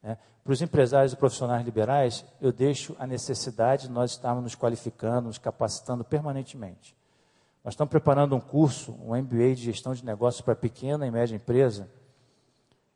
Né? 0.01 0.17
Para 0.43 0.51
os 0.51 0.61
empresários 0.61 1.13
e 1.13 1.15
profissionais 1.15 1.63
liberais, 1.63 2.25
eu 2.41 2.51
deixo 2.51 2.93
a 2.99 3.07
necessidade 3.07 3.87
de 3.87 3.93
nós 3.93 4.11
estarmos 4.11 4.43
nos 4.43 4.55
qualificando, 4.55 5.27
nos 5.27 5.37
capacitando 5.37 6.03
permanentemente. 6.03 6.93
Nós 7.63 7.75
estamos 7.75 7.89
preparando 7.89 8.35
um 8.35 8.41
curso, 8.41 8.91
um 9.01 9.15
MBA 9.15 9.55
de 9.55 9.63
gestão 9.63 9.93
de 9.93 10.03
negócios 10.03 10.41
para 10.41 10.53
pequena 10.53 11.07
e 11.07 11.11
média 11.11 11.33
empresa, 11.33 11.89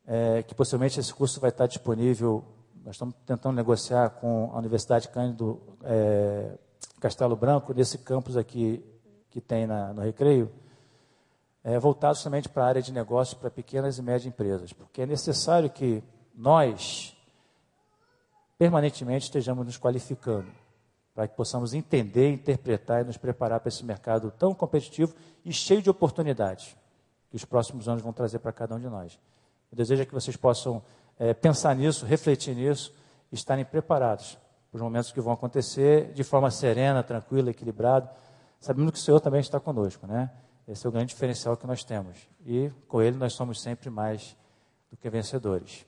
é, 0.06 0.44
que 0.44 0.54
possivelmente 0.54 1.00
esse 1.00 1.14
curso 1.14 1.40
vai 1.40 1.52
estar 1.52 1.68
disponível. 1.68 2.44
Nós 2.84 2.96
estamos 2.96 3.16
tentando 3.26 3.56
negociar 3.56 4.10
com 4.10 4.52
a 4.54 4.58
Universidade 4.58 5.08
Cândido 5.08 5.62
é, 5.84 6.58
Castelo 7.00 7.34
Branco, 7.38 7.74
nesse 7.74 8.00
campus 8.00 8.36
aqui 8.36 8.84
que 9.30 9.40
tem 9.40 9.66
na, 9.66 9.94
no 9.94 10.02
Recreio, 10.02 10.52
é, 11.64 11.80
voltado 11.80 12.18
somente 12.18 12.50
para 12.50 12.66
a 12.66 12.68
área 12.68 12.82
de 12.82 12.92
negócios 12.92 13.40
para 13.40 13.50
pequenas 13.50 13.98
e 13.98 14.02
médias 14.02 14.26
empresas, 14.26 14.74
porque 14.74 15.02
é 15.02 15.06
necessário 15.06 15.70
que 15.70 16.04
nós 16.36 17.16
permanentemente 18.58 19.28
estejamos 19.28 19.66
nos 19.66 19.78
qualificando 19.78 20.67
para 21.18 21.28
que 21.28 21.36
possamos 21.36 21.74
entender, 21.74 22.32
interpretar 22.32 23.02
e 23.02 23.06
nos 23.06 23.18
preparar 23.18 23.60
para 23.60 23.70
esse 23.70 23.84
mercado 23.84 24.30
tão 24.38 24.54
competitivo 24.54 25.16
e 25.44 25.52
cheio 25.52 25.82
de 25.82 25.90
oportunidades 25.90 26.78
que 27.32 27.36
os 27.36 27.44
próximos 27.44 27.90
anos 27.90 28.04
vão 28.04 28.14
trazer 28.14 28.38
para 28.38 28.52
cada 28.52 28.76
um 28.76 28.80
de 28.80 28.88
nós. 28.88 29.20
O 29.72 29.76
desejo 29.76 30.06
que 30.06 30.14
vocês 30.14 30.38
possam 30.38 30.80
é, 31.18 31.34
pensar 31.34 31.76
nisso, 31.76 32.06
refletir 32.06 32.56
nisso, 32.56 32.94
estarem 33.32 33.66
preparados 33.66 34.38
para 34.70 34.76
os 34.78 34.82
momentos 34.84 35.12
que 35.12 35.20
vão 35.20 35.34
acontecer 35.34 36.14
de 36.14 36.24
forma 36.24 36.52
serena, 36.52 37.02
tranquila, 37.02 37.50
equilibrada, 37.50 38.12
sabendo 38.60 38.92
que 38.92 39.00
o 39.00 39.02
Senhor 39.02 39.20
também 39.20 39.42
está 39.42 39.60
conosco, 39.60 40.06
né? 40.06 40.30
Esse 40.68 40.86
é 40.86 40.90
o 40.90 40.92
grande 40.92 41.08
diferencial 41.08 41.58
que 41.58 41.66
nós 41.66 41.84
temos. 41.84 42.30
E 42.46 42.72
com 42.88 43.02
ele 43.02 43.18
nós 43.18 43.34
somos 43.34 43.60
sempre 43.60 43.90
mais 43.90 44.38
do 44.92 44.96
que 44.96 45.10
vencedores. 45.10 45.84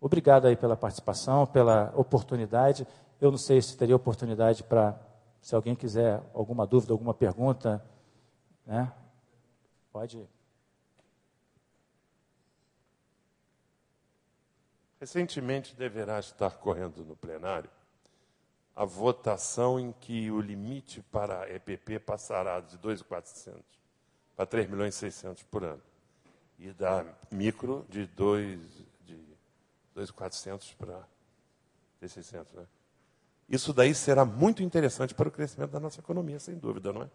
Obrigado 0.00 0.46
aí 0.46 0.56
pela 0.56 0.76
participação, 0.76 1.46
pela 1.46 1.92
oportunidade. 1.96 2.86
Eu 3.22 3.30
não 3.30 3.38
sei 3.38 3.62
se 3.62 3.76
teria 3.76 3.94
oportunidade 3.94 4.64
para, 4.64 5.00
se 5.40 5.54
alguém 5.54 5.76
quiser 5.76 6.20
alguma 6.34 6.66
dúvida, 6.66 6.92
alguma 6.92 7.14
pergunta, 7.14 7.80
né? 8.66 8.92
Pode. 9.92 10.28
Recentemente 14.98 15.76
deverá 15.76 16.18
estar 16.18 16.50
correndo 16.58 17.04
no 17.04 17.14
plenário 17.14 17.70
a 18.74 18.84
votação 18.84 19.78
em 19.78 19.92
que 19.92 20.28
o 20.28 20.40
limite 20.40 21.00
para 21.00 21.44
a 21.44 21.48
EPP 21.54 22.00
passará 22.00 22.58
de 22.58 22.76
2,400 22.76 23.62
para 24.34 24.46
3 24.46 24.68
milhões 24.68 24.96
e 24.96 24.98
600 24.98 25.44
por 25.44 25.62
ano. 25.62 25.82
E 26.58 26.72
da 26.72 27.06
micro 27.30 27.86
de 27.88 28.04
2 28.04 28.84
de 29.04 29.24
2,400 29.94 30.74
para 30.74 31.06
600, 32.00 32.52
né? 32.54 32.66
Isso 33.48 33.72
daí 33.72 33.94
será 33.94 34.24
muito 34.24 34.62
interessante 34.62 35.14
para 35.14 35.28
o 35.28 35.30
crescimento 35.30 35.70
da 35.70 35.80
nossa 35.80 36.00
economia, 36.00 36.38
sem 36.38 36.56
dúvida, 36.56 36.92
não 36.92 37.02
é? 37.02 37.08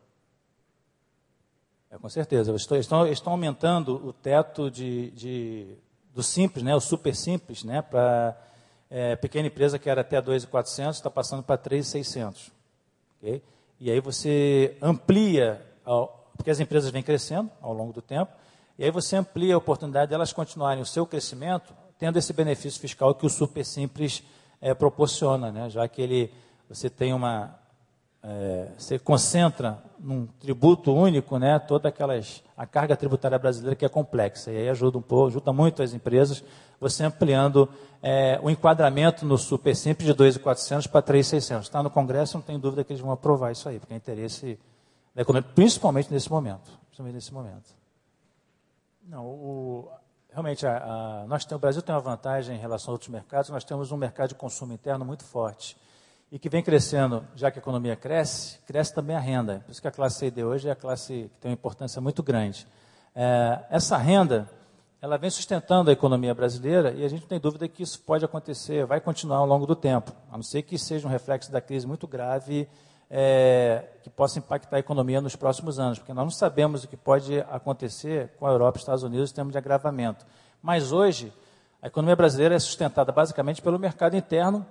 É, 1.89 1.97
com 1.97 2.09
certeza. 2.09 2.53
Estou, 2.53 2.77
estão, 2.77 3.07
estão 3.07 3.33
aumentando 3.33 3.95
o 4.05 4.13
teto 4.13 4.69
de, 4.69 5.11
de, 5.11 5.75
do 6.13 6.21
simples, 6.21 6.63
né, 6.63 6.75
o 6.75 6.81
super 6.81 7.15
simples, 7.15 7.63
né, 7.63 7.81
para 7.81 8.37
é, 8.89 9.15
pequena 9.15 9.47
empresa 9.47 9.79
que 9.79 9.89
era 9.89 10.01
até 10.01 10.21
2,400, 10.21 10.97
está 10.97 11.09
passando 11.09 11.43
para 11.43 11.57
3,600. 11.57 12.51
Okay? 13.19 13.41
E 13.79 13.89
aí 13.89 13.99
você 13.99 14.77
amplia 14.81 15.65
porque 16.35 16.51
as 16.51 16.59
empresas 16.59 16.91
vêm 16.91 17.01
crescendo 17.01 17.49
ao 17.61 17.73
longo 17.73 17.93
do 17.93 18.01
tempo, 18.01 18.31
e 18.77 18.83
aí 18.83 18.91
você 18.91 19.15
amplia 19.15 19.55
a 19.55 19.57
oportunidade 19.57 20.09
de 20.09 20.13
elas 20.13 20.31
continuarem 20.31 20.81
o 20.83 20.85
seu 20.85 21.05
crescimento, 21.05 21.73
tendo 21.97 22.19
esse 22.19 22.31
benefício 22.31 22.79
fiscal 22.79 23.15
que 23.15 23.25
o 23.25 23.29
Super 23.29 23.65
Simples 23.65 24.21
é, 24.61 24.73
proporciona, 24.73 25.51
né? 25.51 25.69
já 25.69 25.87
que 25.87 26.01
ele, 26.01 26.31
você 26.69 26.89
tem 26.89 27.13
uma. 27.13 27.55
É, 28.23 28.71
você 28.77 28.99
concentra 28.99 29.81
num 29.99 30.25
tributo 30.39 30.93
único 30.93 31.37
né, 31.37 31.59
toda 31.59 31.89
aquelas, 31.89 32.43
a 32.57 32.65
carga 32.65 32.95
tributária 32.95 33.37
brasileira 33.37 33.75
que 33.75 33.85
é 33.85 33.89
complexa, 33.89 34.51
e 34.51 34.57
aí 34.57 34.69
ajuda 34.69 34.97
um 34.97 35.01
pouco, 35.01 35.27
ajuda 35.27 35.53
muito 35.53 35.81
as 35.81 35.93
empresas, 35.93 36.43
você 36.79 37.03
ampliando 37.03 37.69
é, 38.01 38.39
o 38.41 38.49
enquadramento 38.49 39.25
no 39.25 39.37
Super 39.37 39.75
Simples 39.75 40.07
de 40.07 40.13
2.400 40.13 40.87
para 40.89 41.01
3.600. 41.01 41.61
Está 41.61 41.81
no 41.81 41.89
Congresso, 41.89 42.37
não 42.37 42.41
tem 42.41 42.59
dúvida 42.59 42.83
que 42.83 42.91
eles 42.91 43.01
vão 43.01 43.11
aprovar 43.11 43.51
isso 43.51 43.69
aí, 43.69 43.79
porque 43.79 43.93
é 43.93 43.97
interesse 43.97 44.59
da 45.15 45.21
economia, 45.21 45.49
principalmente 45.55 46.11
nesse 46.11 46.29
momento. 46.29 46.71
Principalmente 46.87 47.15
nesse 47.15 47.33
momento. 47.33 47.75
Não, 49.07 49.25
o, 49.25 49.89
realmente, 50.37 50.67
a, 50.67 51.23
a, 51.23 51.27
nós 51.27 51.45
tem, 51.45 51.55
o 51.55 51.59
Brasil 51.59 51.81
tem 51.81 51.95
uma 51.95 52.01
vantagem 52.01 52.55
em 52.55 52.59
relação 52.59 52.91
a 52.91 52.93
outros 52.93 53.09
mercados, 53.09 53.49
nós 53.49 53.63
temos 53.63 53.91
um 53.91 53.97
mercado 53.97 54.29
de 54.29 54.35
consumo 54.35 54.71
interno 54.71 55.03
muito 55.03 55.23
forte 55.23 55.75
e 56.31 56.37
que 56.37 56.47
vem 56.47 56.61
crescendo, 56.61 57.25
já 57.35 57.49
que 57.49 57.57
a 57.57 57.61
economia 57.61 57.95
cresce, 57.95 58.59
cresce 58.59 58.93
também 58.93 59.15
a 59.15 59.19
renda. 59.19 59.63
Por 59.65 59.71
isso 59.71 59.81
que 59.81 59.87
a 59.87 59.91
classe 59.91 60.19
C 60.19 60.27
e 60.27 60.31
D 60.31 60.43
hoje 60.43 60.69
é 60.69 60.71
a 60.71 60.75
classe 60.75 61.31
que 61.33 61.41
tem 61.41 61.49
uma 61.49 61.55
importância 61.55 61.99
muito 61.99 62.21
grande. 62.21 62.67
É, 63.15 63.61
essa 63.71 63.97
renda, 63.97 64.47
ela 65.01 65.17
vem 65.17 65.31
sustentando 65.31 65.89
a 65.89 65.93
economia 65.93 66.35
brasileira 66.35 66.91
e 66.91 67.03
a 67.03 67.07
gente 67.07 67.21
não 67.21 67.27
tem 67.27 67.39
dúvida 67.39 67.67
que 67.67 67.81
isso 67.81 67.99
pode 68.01 68.23
acontecer, 68.23 68.85
vai 68.85 69.01
continuar 69.01 69.37
ao 69.37 69.45
longo 69.47 69.65
do 69.65 69.75
tempo, 69.75 70.11
a 70.31 70.35
não 70.35 70.43
ser 70.43 70.61
que 70.61 70.77
seja 70.77 71.07
um 71.07 71.09
reflexo 71.09 71.51
da 71.51 71.59
crise 71.59 71.87
muito 71.87 72.05
grave 72.05 72.69
é, 73.09 73.85
que 74.03 74.09
possa 74.09 74.39
impactar 74.39 74.77
a 74.77 74.79
economia 74.79 75.21
nos 75.21 75.35
próximos 75.35 75.79
anos, 75.79 75.99
porque 75.99 76.13
nós 76.13 76.23
não 76.23 76.31
sabemos 76.31 76.83
o 76.83 76.87
que 76.87 76.97
pode 76.97 77.39
acontecer 77.49 78.31
com 78.39 78.45
a 78.45 78.51
Europa 78.51 78.77
e 78.77 78.81
Estados 78.81 79.03
Unidos 79.03 79.31
em 79.31 79.35
termos 79.35 79.51
de 79.51 79.57
agravamento. 79.57 80.25
Mas 80.61 80.91
hoje, 80.91 81.33
A 81.81 81.87
economia 81.87 82.15
brasileira 82.15 82.55
é 82.55 82.59
sustentada 82.59 83.11
basicamente 83.11 83.61
pelo 83.61 83.77
mercado 83.77 84.15
interno, 84.15 84.65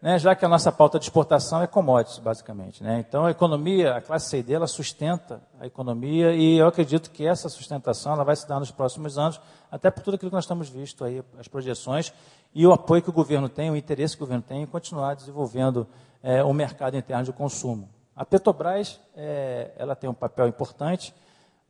né, 0.00 0.18
já 0.18 0.34
que 0.34 0.44
a 0.44 0.48
nossa 0.48 0.72
pauta 0.72 0.98
de 0.98 1.04
exportação 1.04 1.62
é 1.62 1.66
commodities, 1.66 2.18
basicamente. 2.18 2.82
Né? 2.82 3.04
Então, 3.06 3.26
a 3.26 3.30
economia, 3.30 3.94
a 3.94 4.00
classe 4.00 4.30
C 4.30 4.42
dela 4.42 4.66
sustenta 4.66 5.40
a 5.60 5.66
economia 5.66 6.32
e 6.32 6.56
eu 6.56 6.66
acredito 6.66 7.10
que 7.10 7.26
essa 7.26 7.48
sustentação 7.48 8.12
ela 8.12 8.24
vai 8.24 8.34
se 8.34 8.48
dar 8.48 8.58
nos 8.58 8.70
próximos 8.70 9.18
anos, 9.18 9.40
até 9.70 9.90
por 9.90 10.02
tudo 10.02 10.14
aquilo 10.14 10.30
que 10.30 10.34
nós 10.34 10.44
estamos 10.44 10.68
visto 10.68 11.04
aí, 11.04 11.22
as 11.38 11.46
projeções 11.46 12.12
e 12.54 12.66
o 12.66 12.72
apoio 12.72 13.02
que 13.02 13.10
o 13.10 13.12
governo 13.12 13.48
tem, 13.48 13.70
o 13.70 13.76
interesse 13.76 14.16
que 14.16 14.22
o 14.22 14.26
governo 14.26 14.44
tem 14.46 14.62
em 14.62 14.66
continuar 14.66 15.14
desenvolvendo 15.14 15.86
é, 16.26 16.42
o 16.42 16.52
mercado 16.52 16.96
interno 16.96 17.22
de 17.22 17.32
consumo. 17.32 17.88
A 18.16 18.24
Petrobras, 18.24 19.00
é, 19.14 19.70
ela 19.76 19.94
tem 19.94 20.10
um 20.10 20.14
papel 20.14 20.48
importante, 20.48 21.14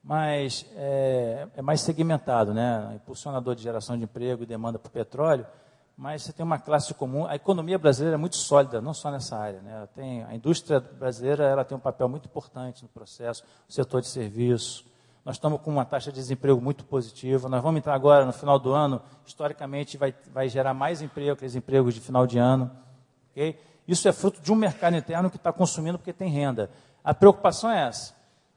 mas 0.02 0.64
é, 0.74 1.46
é, 1.54 1.60
mais 1.60 1.82
segmentado, 1.82 2.54
né? 2.54 2.92
impulsionador 2.94 3.54
de 3.54 3.62
geração 3.62 3.98
de 3.98 4.04
emprego 4.04 4.44
e 4.44 4.46
demanda 4.46 4.78
por 4.78 4.90
petróleo, 4.90 5.46
mas 5.94 6.22
você 6.22 6.32
tem 6.32 6.42
uma 6.42 6.58
classe 6.58 6.94
comum. 6.94 7.26
A 7.26 7.36
economia 7.36 7.78
brasileira 7.78 8.14
é 8.14 8.18
muito 8.18 8.36
sólida, 8.36 8.80
não 8.80 8.94
só 8.94 9.10
nessa 9.10 9.36
área. 9.36 9.60
Né? 9.60 9.88
Tem, 9.94 10.24
a 10.24 10.34
indústria 10.34 10.80
brasileira 10.80 11.44
ela 11.44 11.62
tem 11.62 11.76
um 11.76 11.80
papel 11.80 12.08
muito 12.08 12.24
importante 12.24 12.82
no 12.82 12.88
processo, 12.88 13.44
o 13.68 13.72
setor 13.72 14.00
de 14.00 14.08
serviço. 14.08 14.86
Nós 15.22 15.36
estamos 15.36 15.60
com 15.60 15.70
uma 15.70 15.84
taxa 15.84 16.10
de 16.10 16.18
desemprego 16.18 16.62
muito 16.62 16.82
positiva. 16.86 17.46
Nós 17.46 17.62
vamos 17.62 17.76
entrar 17.76 17.94
agora, 17.94 18.24
no 18.24 18.32
final 18.32 18.58
do 18.58 18.72
ano, 18.72 19.02
historicamente, 19.26 19.98
vai, 19.98 20.14
vai 20.32 20.48
gerar 20.48 20.72
mais 20.72 21.02
emprego, 21.02 21.32
aqueles 21.32 21.54
empregos 21.54 21.92
de 21.92 22.00
final 22.00 22.26
de 22.26 22.38
ano. 22.38 22.70
Okay? 23.32 23.58
Isso 23.86 24.08
é 24.08 24.12
fruto 24.12 24.40
de 24.40 24.52
um 24.52 24.56
mercado 24.56 24.96
interno 24.96 25.30
que 25.30 25.36
está 25.36 25.52
consumindo 25.52 25.98
porque 25.98 26.12
tem 26.12 26.28
renda. 26.28 26.70
A 27.04 27.14
preocupação 27.14 27.70
é 27.70 27.86
essa. 27.86 28.14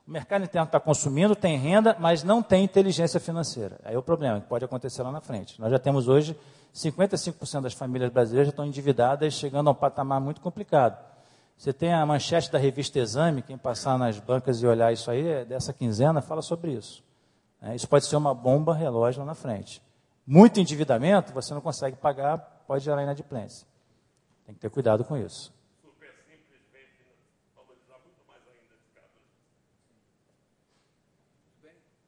O 0.07 0.11
mercado 0.11 0.43
interno 0.43 0.65
está 0.65 0.79
consumindo, 0.79 1.35
tem 1.35 1.57
renda, 1.57 1.95
mas 1.99 2.23
não 2.23 2.41
tem 2.41 2.63
inteligência 2.63 3.19
financeira. 3.19 3.79
Aí 3.83 3.93
é 3.93 3.97
o 3.97 4.01
problema, 4.01 4.41
que 4.41 4.47
pode 4.47 4.65
acontecer 4.65 5.03
lá 5.03 5.11
na 5.11 5.21
frente. 5.21 5.59
Nós 5.61 5.69
já 5.69 5.77
temos 5.77 6.07
hoje 6.07 6.35
55% 6.73 7.61
das 7.61 7.73
famílias 7.73 8.11
brasileiras 8.11 8.47
já 8.47 8.51
estão 8.51 8.65
endividadas, 8.65 9.33
chegando 9.33 9.67
a 9.67 9.71
um 9.71 9.75
patamar 9.75 10.19
muito 10.19 10.41
complicado. 10.41 10.97
Você 11.55 11.73
tem 11.73 11.93
a 11.93 12.05
manchete 12.05 12.51
da 12.51 12.57
revista 12.57 12.99
Exame, 12.99 13.41
quem 13.41 13.57
passar 13.57 13.99
nas 13.99 14.17
bancas 14.17 14.61
e 14.61 14.65
olhar 14.65 14.93
isso 14.93 15.11
aí, 15.11 15.27
é 15.27 15.45
dessa 15.45 15.73
quinzena, 15.73 16.21
fala 16.21 16.41
sobre 16.41 16.71
isso. 16.71 17.03
É, 17.61 17.75
isso 17.75 17.87
pode 17.87 18.05
ser 18.05 18.15
uma 18.15 18.33
bomba 18.33 18.73
relógio 18.73 19.19
lá 19.19 19.25
na 19.25 19.35
frente. 19.35 19.81
Muito 20.25 20.59
endividamento, 20.59 21.33
você 21.33 21.53
não 21.53 21.61
consegue 21.61 21.97
pagar, 21.97 22.63
pode 22.65 22.83
gerar 22.83 23.03
inadimplência. 23.03 23.67
Tem 24.49 24.55
que 24.55 24.61
ter 24.61 24.69
cuidado 24.71 25.05
com 25.05 25.15
isso. 25.15 25.53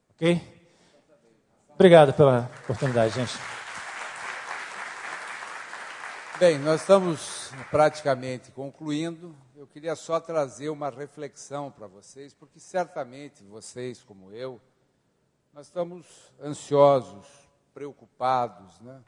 Ok? 0.10 0.42
Obrigado 1.76 2.14
pela 2.14 2.50
oportunidade, 2.64 3.14
gente. 3.14 3.34
Bem, 6.39 6.58
nós 6.58 6.82
estamos 6.82 7.52
praticamente 7.70 8.50
concluindo. 8.50 9.36
Eu 9.56 9.68
queria 9.68 9.96
só 9.96 10.20
trazer 10.20 10.70
uma 10.70 10.89
reflexão 10.89 11.70
para 11.70 11.86
vocês, 11.86 12.34
porque 12.34 12.60
certamente 12.60 13.44
vocês, 13.44 14.02
como 14.02 14.32
eu, 14.32 14.60
nós 15.54 15.68
estamos 15.68 16.08
ansiosos, 16.42 17.28
preocupados, 17.72 18.80
né? 18.80 19.00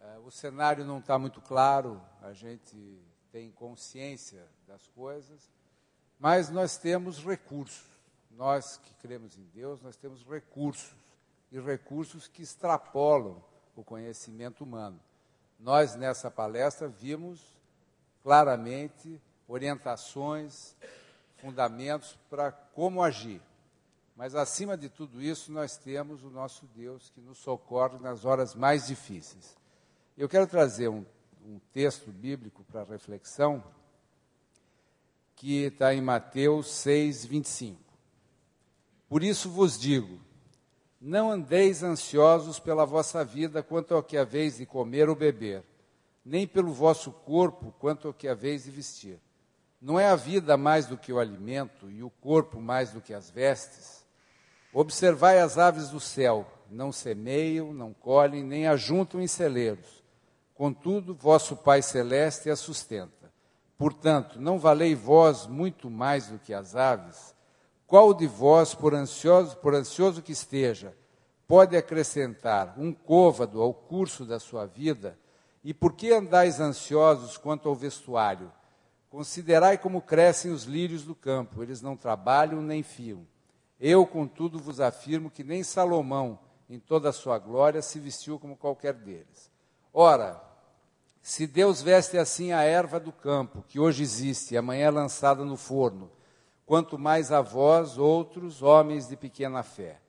É, 0.00 0.18
o 0.18 0.30
cenário 0.30 0.84
não 0.84 0.98
está 0.98 1.18
muito 1.18 1.40
claro, 1.42 2.00
a 2.22 2.32
gente 2.32 2.98
tem 3.30 3.50
consciência 3.50 4.46
das 4.66 4.86
coisas, 4.88 5.50
mas 6.18 6.48
nós 6.48 6.78
temos 6.78 7.22
recursos. 7.22 7.88
Nós 8.30 8.78
que 8.78 8.94
cremos 8.94 9.36
em 9.36 9.44
Deus, 9.52 9.82
nós 9.82 9.96
temos 9.96 10.24
recursos, 10.24 10.94
e 11.52 11.60
recursos 11.60 12.28
que 12.28 12.42
extrapolam 12.42 13.42
o 13.76 13.84
conhecimento 13.84 14.64
humano. 14.64 14.98
Nós, 15.58 15.94
nessa 15.96 16.30
palestra, 16.30 16.88
vimos 16.88 17.40
claramente 18.22 19.20
orientações, 19.46 20.74
fundamentos 21.38 22.16
para 22.30 22.52
como 22.52 23.02
agir. 23.02 23.42
Mas, 24.16 24.34
acima 24.34 24.76
de 24.76 24.88
tudo 24.88 25.20
isso, 25.20 25.52
nós 25.52 25.76
temos 25.76 26.24
o 26.24 26.30
nosso 26.30 26.66
Deus 26.68 27.10
que 27.10 27.20
nos 27.20 27.38
socorre 27.38 27.98
nas 27.98 28.24
horas 28.24 28.54
mais 28.54 28.86
difíceis. 28.86 29.59
Eu 30.20 30.28
quero 30.28 30.46
trazer 30.46 30.86
um, 30.88 31.02
um 31.46 31.58
texto 31.72 32.12
bíblico 32.12 32.62
para 32.64 32.84
reflexão, 32.84 33.64
que 35.34 35.62
está 35.62 35.94
em 35.94 36.02
Mateus 36.02 36.70
6, 36.72 37.24
25. 37.24 37.80
Por 39.08 39.24
isso 39.24 39.48
vos 39.48 39.80
digo: 39.80 40.20
não 41.00 41.30
andeis 41.30 41.82
ansiosos 41.82 42.60
pela 42.60 42.84
vossa 42.84 43.24
vida 43.24 43.62
quanto 43.62 43.94
ao 43.94 44.02
que 44.02 44.18
haveis 44.18 44.58
de 44.58 44.66
comer 44.66 45.08
ou 45.08 45.16
beber, 45.16 45.64
nem 46.22 46.46
pelo 46.46 46.70
vosso 46.70 47.10
corpo 47.10 47.74
quanto 47.78 48.08
ao 48.08 48.12
que 48.12 48.28
haveis 48.28 48.64
de 48.64 48.70
vestir. 48.70 49.18
Não 49.80 49.98
é 49.98 50.06
a 50.06 50.16
vida 50.16 50.54
mais 50.54 50.84
do 50.84 50.98
que 50.98 51.14
o 51.14 51.18
alimento 51.18 51.90
e 51.90 52.02
o 52.02 52.10
corpo 52.10 52.60
mais 52.60 52.92
do 52.92 53.00
que 53.00 53.14
as 53.14 53.30
vestes? 53.30 54.04
Observai 54.70 55.40
as 55.40 55.56
aves 55.56 55.88
do 55.88 55.98
céu, 55.98 56.46
não 56.70 56.92
semeiam, 56.92 57.72
não 57.72 57.94
colhem, 57.94 58.44
nem 58.44 58.66
ajuntam 58.66 59.18
em 59.22 59.26
celeiros. 59.26 59.99
Contudo, 60.60 61.14
vosso 61.14 61.56
Pai 61.56 61.80
Celeste 61.80 62.50
as 62.50 62.58
sustenta. 62.58 63.32
Portanto, 63.78 64.38
não 64.38 64.58
valei 64.58 64.94
vós 64.94 65.46
muito 65.46 65.88
mais 65.88 66.26
do 66.26 66.38
que 66.38 66.52
as 66.52 66.76
aves? 66.76 67.34
Qual 67.86 68.12
de 68.12 68.26
vós, 68.26 68.74
por 68.74 68.92
ansioso, 68.92 69.56
por 69.56 69.74
ansioso 69.74 70.20
que 70.20 70.32
esteja, 70.32 70.94
pode 71.48 71.78
acrescentar 71.78 72.74
um 72.76 72.92
côvado 72.92 73.62
ao 73.62 73.72
curso 73.72 74.26
da 74.26 74.38
sua 74.38 74.66
vida? 74.66 75.18
E 75.64 75.72
por 75.72 75.94
que 75.94 76.12
andais 76.12 76.60
ansiosos 76.60 77.38
quanto 77.38 77.66
ao 77.66 77.74
vestuário? 77.74 78.52
Considerai 79.08 79.78
como 79.78 80.02
crescem 80.02 80.50
os 80.52 80.64
lírios 80.64 81.04
do 81.04 81.14
campo, 81.14 81.62
eles 81.62 81.80
não 81.80 81.96
trabalham 81.96 82.60
nem 82.60 82.82
fiam. 82.82 83.26
Eu, 83.80 84.06
contudo, 84.06 84.58
vos 84.58 84.78
afirmo 84.78 85.30
que 85.30 85.42
nem 85.42 85.62
Salomão, 85.62 86.38
em 86.68 86.78
toda 86.78 87.08
a 87.08 87.14
sua 87.14 87.38
glória, 87.38 87.80
se 87.80 87.98
vestiu 87.98 88.38
como 88.38 88.58
qualquer 88.58 88.92
deles. 88.92 89.50
Ora, 89.90 90.49
se 91.22 91.46
Deus 91.46 91.82
veste 91.82 92.16
assim 92.16 92.52
a 92.52 92.62
erva 92.62 92.98
do 92.98 93.12
campo, 93.12 93.64
que 93.68 93.78
hoje 93.78 94.02
existe 94.02 94.54
e 94.54 94.56
amanhã 94.56 94.86
é 94.86 94.90
lançada 94.90 95.44
no 95.44 95.56
forno, 95.56 96.10
quanto 96.64 96.98
mais 96.98 97.30
a 97.30 97.40
vós, 97.40 97.98
outros 97.98 98.62
homens 98.62 99.08
de 99.08 99.16
pequena 99.16 99.62
fé. 99.62 100.00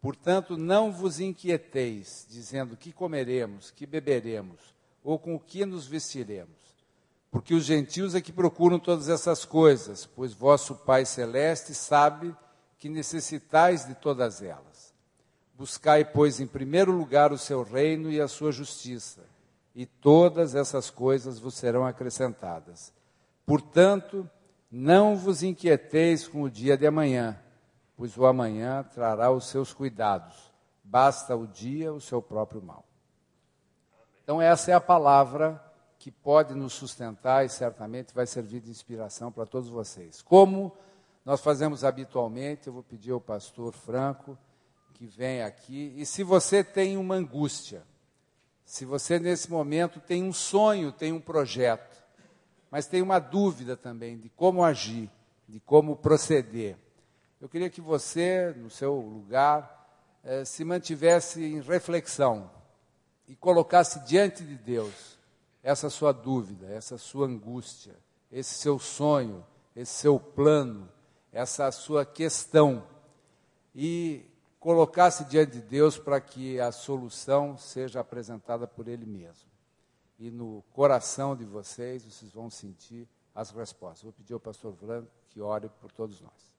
Portanto, 0.00 0.56
não 0.56 0.92
vos 0.92 1.20
inquieteis, 1.20 2.26
dizendo 2.28 2.76
que 2.76 2.92
comeremos, 2.92 3.70
que 3.70 3.86
beberemos, 3.86 4.74
ou 5.02 5.18
com 5.18 5.34
o 5.34 5.40
que 5.40 5.64
nos 5.64 5.86
vestiremos. 5.86 6.66
Porque 7.30 7.54
os 7.54 7.64
gentios 7.64 8.14
é 8.14 8.20
que 8.20 8.32
procuram 8.32 8.78
todas 8.78 9.08
essas 9.08 9.44
coisas, 9.44 10.06
pois 10.06 10.32
vosso 10.32 10.74
Pai 10.74 11.04
Celeste 11.04 11.74
sabe 11.74 12.34
que 12.78 12.88
necessitais 12.88 13.86
de 13.86 13.94
todas 13.94 14.42
elas. 14.42 14.94
Buscai, 15.54 16.04
pois, 16.04 16.40
em 16.40 16.46
primeiro 16.46 16.92
lugar 16.92 17.32
o 17.32 17.38
seu 17.38 17.62
reino 17.62 18.10
e 18.10 18.20
a 18.20 18.28
sua 18.28 18.52
justiça, 18.52 19.22
e 19.76 19.84
todas 19.84 20.54
essas 20.54 20.88
coisas 20.88 21.38
vos 21.38 21.54
serão 21.54 21.84
acrescentadas. 21.84 22.94
Portanto, 23.44 24.28
não 24.70 25.14
vos 25.14 25.42
inquieteis 25.42 26.26
com 26.26 26.42
o 26.42 26.50
dia 26.50 26.78
de 26.78 26.86
amanhã, 26.86 27.38
pois 27.94 28.16
o 28.16 28.24
amanhã 28.24 28.82
trará 28.82 29.30
os 29.30 29.48
seus 29.48 29.74
cuidados. 29.74 30.50
Basta 30.82 31.36
o 31.36 31.46
dia 31.46 31.92
o 31.92 32.00
seu 32.00 32.22
próprio 32.22 32.62
mal. 32.62 32.86
Então, 34.24 34.40
essa 34.40 34.70
é 34.70 34.74
a 34.74 34.80
palavra 34.80 35.62
que 35.98 36.10
pode 36.10 36.54
nos 36.54 36.72
sustentar 36.72 37.44
e 37.44 37.50
certamente 37.50 38.14
vai 38.14 38.26
servir 38.26 38.60
de 38.60 38.70
inspiração 38.70 39.30
para 39.30 39.44
todos 39.44 39.68
vocês. 39.68 40.22
Como 40.22 40.74
nós 41.22 41.42
fazemos 41.42 41.84
habitualmente, 41.84 42.66
eu 42.66 42.72
vou 42.72 42.82
pedir 42.82 43.12
ao 43.12 43.20
pastor 43.20 43.74
Franco 43.74 44.38
que 44.94 45.06
venha 45.06 45.46
aqui. 45.46 45.92
E 45.96 46.06
se 46.06 46.22
você 46.22 46.64
tem 46.64 46.96
uma 46.96 47.16
angústia, 47.16 47.84
se 48.66 48.84
você 48.84 49.20
nesse 49.20 49.48
momento 49.48 50.00
tem 50.00 50.24
um 50.24 50.32
sonho, 50.32 50.90
tem 50.90 51.12
um 51.12 51.20
projeto, 51.20 52.02
mas 52.68 52.88
tem 52.88 53.00
uma 53.00 53.20
dúvida 53.20 53.76
também 53.76 54.18
de 54.18 54.28
como 54.28 54.64
agir, 54.64 55.08
de 55.48 55.60
como 55.60 55.94
proceder. 55.94 56.76
Eu 57.40 57.48
queria 57.48 57.70
que 57.70 57.80
você, 57.80 58.52
no 58.56 58.68
seu 58.68 58.96
lugar, 58.96 59.88
eh, 60.24 60.44
se 60.44 60.64
mantivesse 60.64 61.44
em 61.44 61.60
reflexão 61.60 62.50
e 63.28 63.36
colocasse 63.36 64.00
diante 64.00 64.42
de 64.42 64.56
Deus 64.56 65.16
essa 65.62 65.88
sua 65.88 66.10
dúvida, 66.10 66.66
essa 66.66 66.98
sua 66.98 67.28
angústia, 67.28 67.94
esse 68.32 68.54
seu 68.54 68.80
sonho, 68.80 69.46
esse 69.76 69.92
seu 69.92 70.18
plano, 70.18 70.90
essa 71.32 71.70
sua 71.70 72.04
questão 72.04 72.84
e 73.72 74.26
colocasse 74.66 75.24
diante 75.26 75.52
de 75.52 75.62
Deus 75.62 75.96
para 75.96 76.20
que 76.20 76.58
a 76.58 76.72
solução 76.72 77.56
seja 77.56 78.00
apresentada 78.00 78.66
por 78.66 78.88
Ele 78.88 79.06
mesmo 79.06 79.48
e 80.18 80.28
no 80.28 80.64
coração 80.72 81.36
de 81.36 81.44
vocês, 81.44 82.04
vocês 82.04 82.32
vão 82.32 82.50
sentir 82.50 83.08
as 83.32 83.52
respostas. 83.52 84.02
Vou 84.02 84.12
pedir 84.12 84.32
ao 84.32 84.40
pastor 84.40 84.74
Franco 84.74 85.08
que 85.28 85.40
ore 85.40 85.68
por 85.80 85.92
todos 85.92 86.20
nós. 86.20 86.55